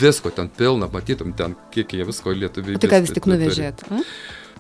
Visko 0.05 0.37
ten 0.37 0.53
pilna, 0.61 0.93
matytum 0.93 1.33
ten, 1.33 1.57
kiek 1.73 1.97
jie 1.97 2.05
visko 2.13 2.37
lietuviai. 2.37 2.77
Tai 2.85 2.93
ką 2.93 3.05
vis 3.07 3.17
tik 3.17 3.33
nuvežėt? 3.33 3.89
a? 3.89 4.05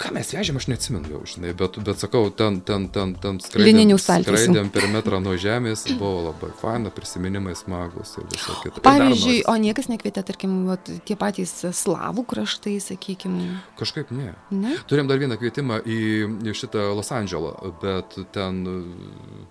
Ką 0.01 0.12
mes 0.16 0.30
vežėm, 0.32 0.57
aš 0.61 0.66
neatsimenu 0.70 1.11
jau, 1.12 1.20
žinai, 1.28 1.53
bet, 1.59 1.76
bet 1.84 2.01
sakau, 2.01 2.30
ten, 2.34 2.61
ten, 2.64 2.86
ten, 2.95 3.14
ten 3.20 3.40
skraidėm, 3.45 3.93
skraidėm 4.01 4.70
per 4.72 4.86
metrą 4.93 5.20
nuo 5.24 5.34
žemės, 5.40 5.84
buvo 6.01 6.28
labai 6.30 6.53
faina, 6.61 6.93
prisiminimai 6.95 7.55
smagus 7.59 8.14
ir 8.20 8.26
visą 8.32 8.57
kitą. 8.62 8.78
Ir 8.78 8.80
dar 8.80 8.86
Pavyzdžiui, 8.88 9.38
o 9.51 9.57
niekas 9.61 9.90
nekvietė, 9.93 10.24
tarkim, 10.32 10.57
vat, 10.70 10.88
tie 11.09 11.16
patys 11.20 11.55
slavų 11.76 12.24
kraštai, 12.32 12.78
sakykime. 12.82 13.49
Kažkaip 13.80 14.12
ne. 14.16 14.32
Ne? 14.51 14.76
Turėjom 14.90 15.11
dar 15.11 15.20
vieną 15.22 15.38
kvietimą 15.40 15.82
į 15.84 16.01
į 16.49 16.55
šitą 16.57 16.93
Los 16.97 17.12
Andželą, 17.14 17.57
bet 17.82 18.16
ten 18.34 18.62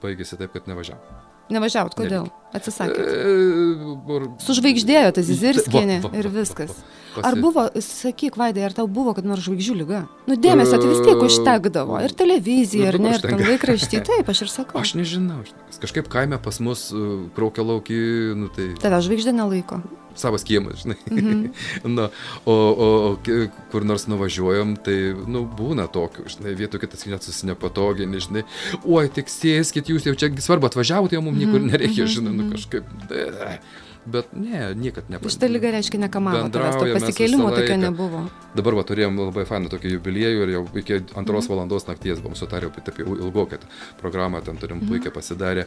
baigėsi 0.04 0.40
taip, 0.40 0.56
kad 0.56 0.70
nevažiavam. 0.72 1.28
Nevažiavot, 1.52 1.96
kodėl? 2.00 2.30
Atsisakėt. 2.56 3.08
E, 3.12 4.28
Sužvaigždėjo 4.44 5.10
tas 5.18 5.26
Zizirskienė 5.28 5.98
Va, 6.00 6.06
va, 6.06 6.12
va, 6.14 6.20
ir 6.22 6.30
va, 6.30 6.34
viskas. 6.40 6.72
va, 6.72 7.11
va. 7.16 7.22
Ar 7.28 7.34
Pasi- 7.36 7.42
buvo, 7.44 7.64
sakyk, 7.86 8.38
Vaidai, 8.40 8.64
ar 8.70 8.74
tau 8.78 8.88
buvo, 8.88 9.14
kad 9.18 9.26
nors 9.28 9.44
žvaigždžių 9.46 9.76
lyga? 9.82 10.04
Nu, 10.28 10.36
dėmesio, 10.40 10.78
tai 10.82 10.90
vis 10.92 11.02
tiek 11.06 11.18
E, 11.18 11.26
užtekdavo. 11.28 12.00
Ir 12.06 12.14
televizija, 12.18 12.92
nu, 12.92 12.92
ar 12.92 13.00
ne, 13.00 13.16
ir 13.18 13.22
ten 13.26 13.40
laikraštį. 13.48 14.02
Taip, 14.12 14.30
aš 14.32 14.42
ir 14.48 14.52
sakau. 14.54 14.82
Aš 14.82 14.96
nežinau, 15.00 15.42
kažkaip 15.82 16.08
kaime 16.12 16.38
pas 16.42 16.60
mus 16.64 16.90
uh, 16.94 17.26
kraukia 17.36 17.66
laukį, 17.66 18.00
nu 18.38 18.52
tai 18.54 18.72
Tave 18.82 19.02
žvaigždė 19.04 19.34
nelaiko. 19.36 19.82
savas 20.16 20.44
kiemas, 20.44 20.82
žinai. 20.84 20.98
Mhm. 21.08 21.44
Na, 21.96 22.10
o, 22.44 22.52
o, 22.54 22.88
o 23.12 23.48
kur 23.72 23.86
nors 23.88 24.08
nuvažiuojam, 24.12 24.76
tai, 24.84 25.14
nu, 25.16 25.46
būna 25.48 25.86
tokių, 25.88 26.26
žinai, 26.34 26.52
vietų 26.60 26.82
kitas 26.84 27.06
net 27.08 27.24
susinepatogiai, 27.24 28.10
nežinai. 28.12 28.44
Oi, 28.84 29.06
tik 29.08 29.32
sėskit, 29.32 29.88
jūs 29.88 30.06
jau 30.10 30.14
čia 30.20 30.28
svarbu 30.44 30.68
atvažiavote, 30.68 31.16
jau 31.16 31.24
mums 31.24 31.40
Mhm, 31.40 31.48
niekur 31.48 31.64
nereikia, 31.72 32.06
žinai, 32.12 32.34
nu 32.36 32.50
kažkaip. 32.52 32.84
e, 33.10 33.58
Bet 34.06 34.32
ne, 34.34 34.74
niekad 34.76 35.10
nepavyko. 35.14 35.30
Šitą 35.30 35.46
lygą 35.52 35.72
reiškia 35.76 36.00
nekamavo, 36.02 36.48
pasikėlimo 36.50 37.52
tokio 37.54 37.76
nebuvo. 37.78 38.24
Dabar 38.58 38.74
va, 38.80 38.84
turėjom 38.90 39.20
labai 39.20 39.44
fainą 39.46 39.70
tokį 39.70 39.92
jubiliejų 39.94 40.40
ir 40.48 40.50
jau 40.56 40.64
iki 40.82 40.98
antros 41.16 41.46
Mhm. 41.46 41.54
valandos 41.54 41.86
nakties 41.88 42.20
buvom 42.20 42.34
sutarę 42.36 42.66
apie 42.72 42.82
apie 42.82 43.04
ilgoką 43.06 43.60
tą 43.62 43.68
programą, 44.02 44.42
ten 44.42 44.58
turim 44.58 44.78
Mhm. 44.82 44.90
puikiai 44.90 45.14
pasidarę. 45.14 45.66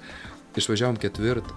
Išvažiavom 0.57 0.97
ketvirtą, 0.99 1.55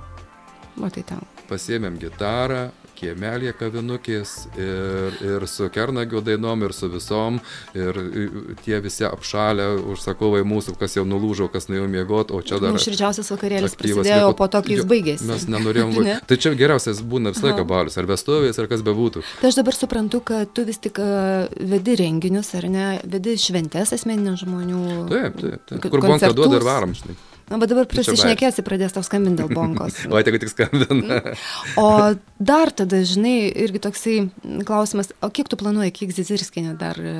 O 0.81 0.89
tai 0.89 1.01
tau. 1.03 1.21
pasiėmėm 1.49 1.97
gitarą, 1.97 2.69
kiemelė 2.97 3.53
kavinukės 3.57 4.31
ir, 4.57 5.17
ir 5.25 5.45
su 5.49 5.67
kernagio 5.73 6.21
dainom, 6.25 6.63
ir 6.65 6.73
su 6.75 6.89
visom, 6.91 7.37
ir 7.77 7.99
tie 8.65 8.79
visi 8.83 9.05
apšalę 9.07 9.67
užsakovai 9.93 10.41
mūsų, 10.47 10.75
kas 10.81 10.97
jau 10.97 11.05
nulūžo, 11.07 11.47
kas 11.53 11.69
nuėjo 11.69 11.87
miegot, 11.93 12.33
o 12.33 12.41
čia 12.41 12.57
dar... 12.63 12.73
Nuširdžiausias 12.75 13.29
vakarėlis 13.35 13.75
aktyvas 13.77 14.01
prasidėjo 14.01 14.31
liko. 14.31 14.37
po 14.41 14.47
to, 14.55 14.61
kai 14.65 14.75
jis 14.79 14.87
baigėsi. 14.89 15.27
Mes 15.29 15.47
nenorėjom. 15.53 15.93
va- 15.97 16.05
Ne? 16.07 16.17
Tai 16.29 16.37
čia 16.39 16.53
geriausias 16.55 17.01
būna 17.03 17.33
visą 17.35 17.49
laiką 17.49 17.65
balius, 17.67 17.97
ar 17.99 18.05
vestuvės, 18.07 18.57
ar 18.61 18.69
kas 18.71 18.83
bebūtų. 18.85 19.23
Tai 19.41 19.49
aš 19.51 19.57
dabar 19.59 19.75
suprantu, 19.75 20.21
kad 20.29 20.53
tu 20.55 20.63
vis 20.67 20.77
tik 20.79 21.01
a, 21.03 21.47
vedi 21.59 21.97
renginius, 21.99 22.53
ar 22.55 22.69
ne, 22.71 22.85
vedi 23.03 23.33
šventes 23.41 23.91
asmeninių 23.97 24.37
žmonių. 24.39 24.83
Taip, 25.11 25.41
taip, 25.41 25.65
taip. 25.67 25.87
Kur 25.91 26.05
bonka 26.05 26.31
duoda 26.37 26.61
ir 26.61 26.65
varom, 26.67 26.93
žinai. 26.95 27.17
Na, 27.47 27.55
bet 27.61 27.71
dabar 27.71 27.85
čia 27.87 27.93
prisišnekėsi, 27.95 28.63
pradės 28.67 28.91
tau 28.95 29.03
skambinti 29.07 29.39
dėl 29.39 29.53
bonkos. 29.55 30.01
O, 30.11 30.19
tegu 30.25 30.39
tik 30.41 30.51
skambina. 30.51 31.21
O 31.79 31.85
dar 32.43 32.73
tada, 32.75 32.99
žinai, 33.07 33.47
irgi 33.55 33.79
toksai 33.85 34.15
klausimas, 34.67 35.13
o 35.23 35.29
kiek 35.31 35.47
tu 35.47 35.55
planuoji, 35.59 35.93
kiek 35.95 36.11
Zizirskinė 36.17 36.73
dar 36.79 36.99
e, 36.99 37.13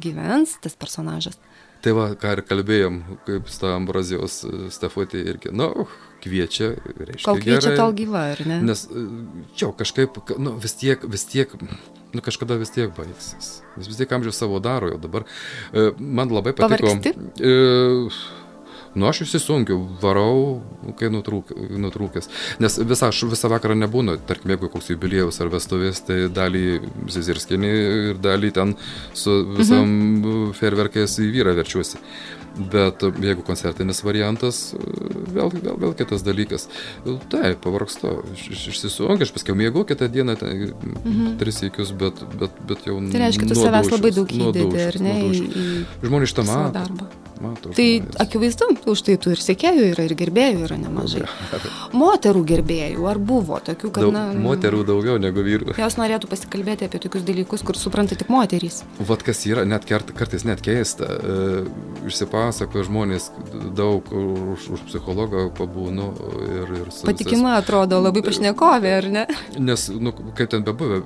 gyvens, 0.00 0.56
tas 0.64 0.72
personažas? 0.80 1.36
Tai 1.84 1.92
va, 1.98 2.06
ką 2.16 2.30
ir 2.32 2.40
kalbėjom, 2.48 2.94
kaip 3.26 3.50
su 3.52 3.60
ta 3.60 3.74
Ambrazijos 3.76 4.38
e, 4.48 4.52
Stefutė 4.72 5.20
irgi, 5.34 5.52
nu, 5.52 5.68
kviečia, 6.24 6.70
reiškia. 6.80 7.26
Kol 7.26 7.42
kviečia 7.42 7.66
gerai. 7.66 7.80
tol 7.82 7.92
gyva, 7.98 8.22
ar 8.32 8.40
ne? 8.48 8.62
Nes, 8.70 8.86
e, 8.88 9.02
jo, 9.60 9.68
kažkaip, 9.76 10.16
ka- 10.30 10.38
nu, 10.40 10.54
vis 10.64 10.72
tiek, 10.80 11.04
vis 11.12 11.26
tiek, 11.28 11.52
nu, 11.60 12.24
kažkada 12.24 12.56
vis 12.56 12.72
tiek 12.72 12.88
baigsis. 12.96 13.58
Vis, 13.76 13.90
vis 13.92 14.00
tiek 14.00 14.16
amžius 14.16 14.40
savo 14.40 14.62
daro 14.64 14.94
jau 14.94 15.02
dabar. 15.02 15.28
Man 16.00 16.32
labai 16.32 16.54
patiko. 16.56 16.94
Pavargsti? 16.96 17.12
E, 17.44 17.52
Nu, 18.94 19.08
aš 19.10 19.24
įsisunkiu, 19.24 19.76
varau, 20.02 20.62
kai 20.98 21.10
nutrūk, 21.10 21.50
nutrūkęs. 21.82 22.30
Nes 22.62 22.78
visą, 22.78 23.10
aš 23.10 23.24
visą 23.32 23.50
vakarą 23.50 23.74
nebūnu, 23.80 24.16
tarkim, 24.28 24.54
jeigu 24.54 24.70
koks 24.70 24.92
jubiliejus 24.92 25.40
ar 25.42 25.50
vestuvės, 25.54 26.04
tai 26.06 26.24
dalį 26.30 26.64
Zizirskinį 27.10 27.72
ir 28.12 28.22
dalį 28.22 28.52
ten 28.54 28.76
su 29.16 29.40
visam 29.58 29.88
mhm. 29.88 30.54
ferverkais 30.58 31.18
į 31.24 31.30
vyrą 31.34 31.56
verčiuosi. 31.58 31.98
Bet 32.54 33.02
e, 33.02 33.10
jeigu 33.26 33.42
koncertinis 33.46 34.02
variantas, 34.06 34.60
e, 34.76 34.78
vėl, 35.34 35.50
vėl, 35.54 35.74
vėl 35.82 35.94
kitas 35.98 36.22
dalykas. 36.22 36.68
Taip, 37.32 37.58
pavargstu, 37.64 38.12
iš- 38.36 38.46
iš- 38.54 38.66
išsisunkiu, 38.74 39.26
aš 39.26 39.32
paskui 39.34 39.56
mėgau 39.58 39.82
kitą 39.88 40.06
dieną, 40.12 40.36
ten, 40.38 40.70
mhm. 40.70 41.34
tris 41.42 41.58
įkius, 41.66 41.90
bet, 41.98 42.22
bet, 42.38 42.54
bet 42.70 42.86
jau... 42.86 43.00
Tai 43.10 43.24
reiškia, 43.26 43.50
tu 43.50 43.58
savęs 43.58 43.90
labai 43.96 44.14
daug 44.14 44.30
įdedi, 44.38 44.86
ar 44.86 45.00
ne, 45.02 45.18
į, 45.26 45.44
į 45.44 46.08
Žmonės 46.08 46.34
savo 46.36 46.48
mato. 46.52 46.78
darbą. 46.78 47.10
mato 47.42 47.72
Tai 47.74 47.86
žmonės. 47.90 48.20
akivaizdu, 48.22 48.68
už 48.94 49.02
tai 49.08 49.16
tu 49.18 49.32
ir 49.34 49.40
sekėjų 49.42 49.88
yra, 49.90 50.04
ir 50.06 50.14
gerbėjų 50.22 50.62
yra 50.68 50.76
nemažai. 50.78 51.24
Moterų 51.94 52.44
gerbėjų, 52.48 53.02
ar 53.10 53.18
buvo 53.18 53.58
tokių, 53.66 53.90
kad, 53.94 54.06
Daug, 54.06 54.14
na, 54.14 54.22
moterų 54.38 54.84
daugiau 54.86 55.18
negu 55.22 55.42
vyrų. 55.44 55.74
jos 55.78 55.96
norėtų 55.98 56.30
pasikalbėti 56.30 56.86
apie 56.86 57.02
tokius 57.02 57.26
dalykus, 57.26 57.62
kur 57.66 57.74
supranta 57.78 58.14
tik 58.18 58.30
moterys. 58.32 58.82
Vat 59.00 59.22
kas 59.26 59.42
yra, 59.50 59.64
net 59.66 59.84
kart, 59.90 60.14
kartais 60.16 60.46
net 60.46 60.62
keista, 60.64 61.04
e, 61.18 62.10
išsipasakoja 62.44 62.84
žmonės 62.88 63.30
daug 63.76 64.04
už, 64.12 64.68
už 64.76 64.80
psichologą 64.88 65.48
pabūnu 65.56 66.06
ir, 66.44 66.72
ir 66.80 66.88
Patikima 67.04 67.56
atrodo, 67.58 68.00
labai 68.02 68.22
pašnekovė, 68.24 68.92
ar 68.98 69.08
ne? 69.12 69.24
Nes, 69.58 69.88
nu, 69.88 70.12
kaip 70.36 70.50
ten 70.52 70.64
bebuvę, 70.64 71.00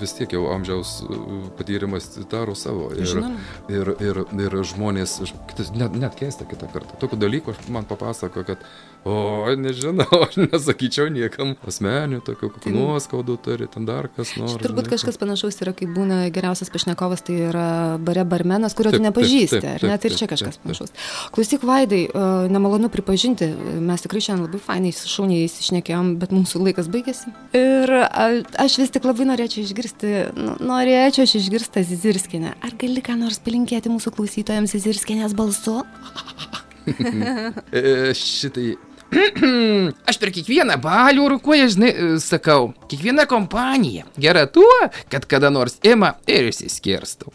vis 0.00 0.14
tiek 0.16 0.32
jau 0.32 0.48
amžiaus 0.54 1.02
e, 1.04 1.18
patyrimas 1.58 2.08
daro 2.30 2.54
savo. 2.58 2.90
Ir, 2.96 3.06
Žinoma. 3.06 3.36
ir, 3.70 3.92
ir, 4.02 4.22
ir 4.46 4.56
žmonės, 4.72 5.18
kitas, 5.50 5.72
net, 5.76 5.94
net 5.98 6.16
keista 6.18 6.46
kitą 6.48 6.70
kartą. 6.72 6.98
Tokių 7.02 7.20
dalykų 7.22 7.56
man 7.72 7.86
papasako, 7.88 8.44
kad, 8.46 8.64
o, 9.04 9.46
nežinau, 9.58 10.08
aš 10.26 10.40
nesakyčiau 10.42 11.10
niekam 11.12 11.54
asmenių, 11.68 12.22
tokių 12.26 12.52
kokių 12.56 12.74
nuoskaudų 12.74 13.38
turi, 13.44 13.70
ten 13.72 13.86
dar 13.88 14.10
kas 14.12 14.34
nors. 14.40 14.58
Turbūt 14.62 14.88
žinai, 14.88 14.96
kažkas 14.96 15.20
panašaus 15.20 15.60
yra, 15.64 15.76
kai 15.76 15.88
būna 15.90 16.24
geriausias 16.34 16.72
pašnekovas, 16.72 17.24
tai 17.26 17.38
yra 17.50 17.68
bare 18.02 18.26
barmenas, 18.28 18.76
kurio 18.78 18.92
tu 18.92 18.98
Taip, 18.98 19.06
taip, 19.06 19.08
nepažįsti, 19.10 19.60
taip, 19.62 19.70
ar 19.72 19.86
ne? 19.86 19.96
taip, 19.96 20.02
Tai 20.02 20.10
ir 20.10 20.16
čia 20.18 20.26
taip, 20.26 20.32
kažkas 20.34 20.58
taip, 20.58 20.71
panašaus. 20.72 20.92
Klausyk, 21.32 21.62
Vaidai, 21.62 22.06
e, 22.08 22.24
nemalonu 22.52 22.88
pripažinti, 22.92 23.48
mes 23.80 24.04
tikrai 24.04 24.22
šiandien 24.24 24.46
labai 24.46 24.60
fainai, 24.62 24.92
šauniai 24.92 25.46
įsišnekėjom, 25.46 26.14
bet 26.20 26.32
mūsų 26.34 26.62
laikas 26.66 26.90
baigėsi. 26.92 27.32
Ir 27.56 27.92
aš 27.92 28.78
vis 28.80 28.92
tik 28.94 29.06
labai 29.08 29.28
norėčiau 29.32 29.64
išgirsti, 29.66 30.14
norėčiau 30.62 31.26
aš 31.26 31.36
išgirsti 31.40 31.84
Zizirskinę. 31.92 32.56
Ar 32.62 32.76
gali 32.78 33.02
ką 33.04 33.18
nors 33.20 33.40
palinkėti 33.42 33.92
mūsų 33.92 34.14
klausytojams 34.16 34.76
Zizirskinės 34.76 35.36
balsu? 35.36 35.82
E, 36.82 38.10
šitai 38.18 38.72
Aš 40.08 40.18
per 40.20 40.32
kiekvieną 40.32 40.78
balių 40.80 41.26
rūkuoja, 41.34 41.68
žinai, 41.74 41.90
e, 41.92 42.06
sakau, 42.22 42.70
kiekviena 42.88 43.26
kompanija 43.28 44.06
gera 44.20 44.46
tuo, 44.48 44.72
kad 45.12 45.26
kada 45.28 45.50
nors 45.52 45.76
ima 45.84 46.14
ir 46.30 46.48
išsiskirstų. 46.48 47.32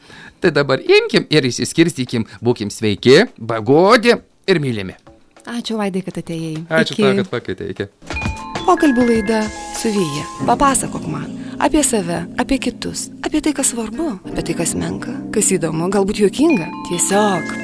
Tai 0.48 0.54
dabar 0.56 0.80
imkim 0.80 1.26
ir 1.28 1.44
išsiskirstykim, 1.44 2.24
būkim 2.40 2.70
sveiki, 2.72 3.26
bagodi 3.36 4.14
ir 4.48 4.60
mylimi. 4.64 4.96
Ačiū, 5.44 5.76
Vaidai, 5.76 6.06
kad 6.06 6.22
atėjai. 6.22 6.62
Ačiū 6.72 6.96
Iki. 6.96 7.04
tau, 7.04 7.18
kad 7.18 7.32
pakeitė. 7.34 7.68
Iki. 7.74 7.88
Pokalbių 8.64 9.10
laida 9.10 9.42
su 9.76 9.92
Vyja. 9.92 10.24
Papasakok 10.48 11.12
man 11.12 11.28
apie 11.60 11.84
save, 11.84 12.22
apie 12.40 12.62
kitus, 12.64 13.10
apie 13.28 13.44
tai, 13.44 13.52
kas 13.60 13.74
svarbu, 13.74 14.08
apie 14.32 14.48
tai, 14.48 14.56
kas 14.62 14.72
menka, 14.80 15.18
kas 15.36 15.52
įdomu, 15.52 15.92
galbūt 15.92 16.24
juokinga. 16.24 16.72
Tiesiog. 16.88 17.56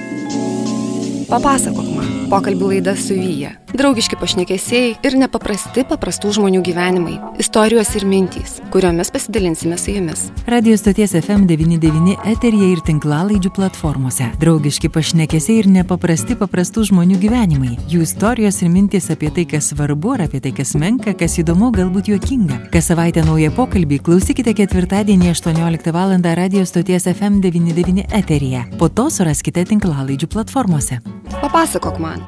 Papasakok. 1.31 1.92
Pokalbių 2.33 2.71
laida 2.71 2.95
su 2.97 3.13
Vyja. 3.13 3.51
Draugiški 3.77 4.17
pašnekesiai 4.17 4.93
ir 5.05 5.15
nepaprasti 5.21 5.83
paprastų 5.85 6.31
žmonių 6.33 6.63
gyvenimai. 6.65 7.19
Istorijos 7.41 7.91
ir 7.97 8.07
mintys, 8.09 8.55
kuriomis 8.73 9.11
pasidalinsime 9.13 9.77
su 9.77 9.93
jumis. 9.93 10.23
Radio 10.49 10.73
stoties 10.77 11.13
FM99 11.19 12.15
eterija 12.31 12.71
ir 12.73 12.81
tinklalaidžių 12.85 13.51
platformose. 13.53 14.31
Draugiški 14.41 14.89
pašnekesiai 14.93 15.59
ir 15.61 15.69
nepaprasti 15.75 16.37
paprastų 16.39 16.87
žmonių 16.89 17.19
gyvenimai. 17.21 17.75
Jų 17.93 18.01
istorijos 18.07 18.61
ir 18.65 18.73
mintys 18.73 19.11
apie 19.13 19.29
tai, 19.33 19.45
kas 19.53 19.69
svarbu, 19.69 20.15
ar 20.17 20.25
apie 20.25 20.41
tai, 20.41 20.55
kas 20.57 20.73
menka, 20.73 21.13
kas 21.17 21.37
įdomu, 21.41 21.69
galbūt 21.77 22.09
juokinga. 22.15 22.63
Kas 22.73 22.89
savaitę 22.89 23.25
naują 23.29 23.53
pokalbį 23.53 24.01
klausykite 24.09 24.57
ketvirtadienį 24.57 25.29
18 25.35 25.93
val. 25.93 26.17
radio 26.23 26.65
stoties 26.65 27.05
FM99 27.13 28.09
eterija. 28.09 28.65
Po 28.79 28.89
to 28.89 29.09
suraskite 29.09 29.65
tinklalaidžių 29.69 30.33
platformose. 30.33 31.01
Papasakok 31.41 31.99
man. 31.99 32.22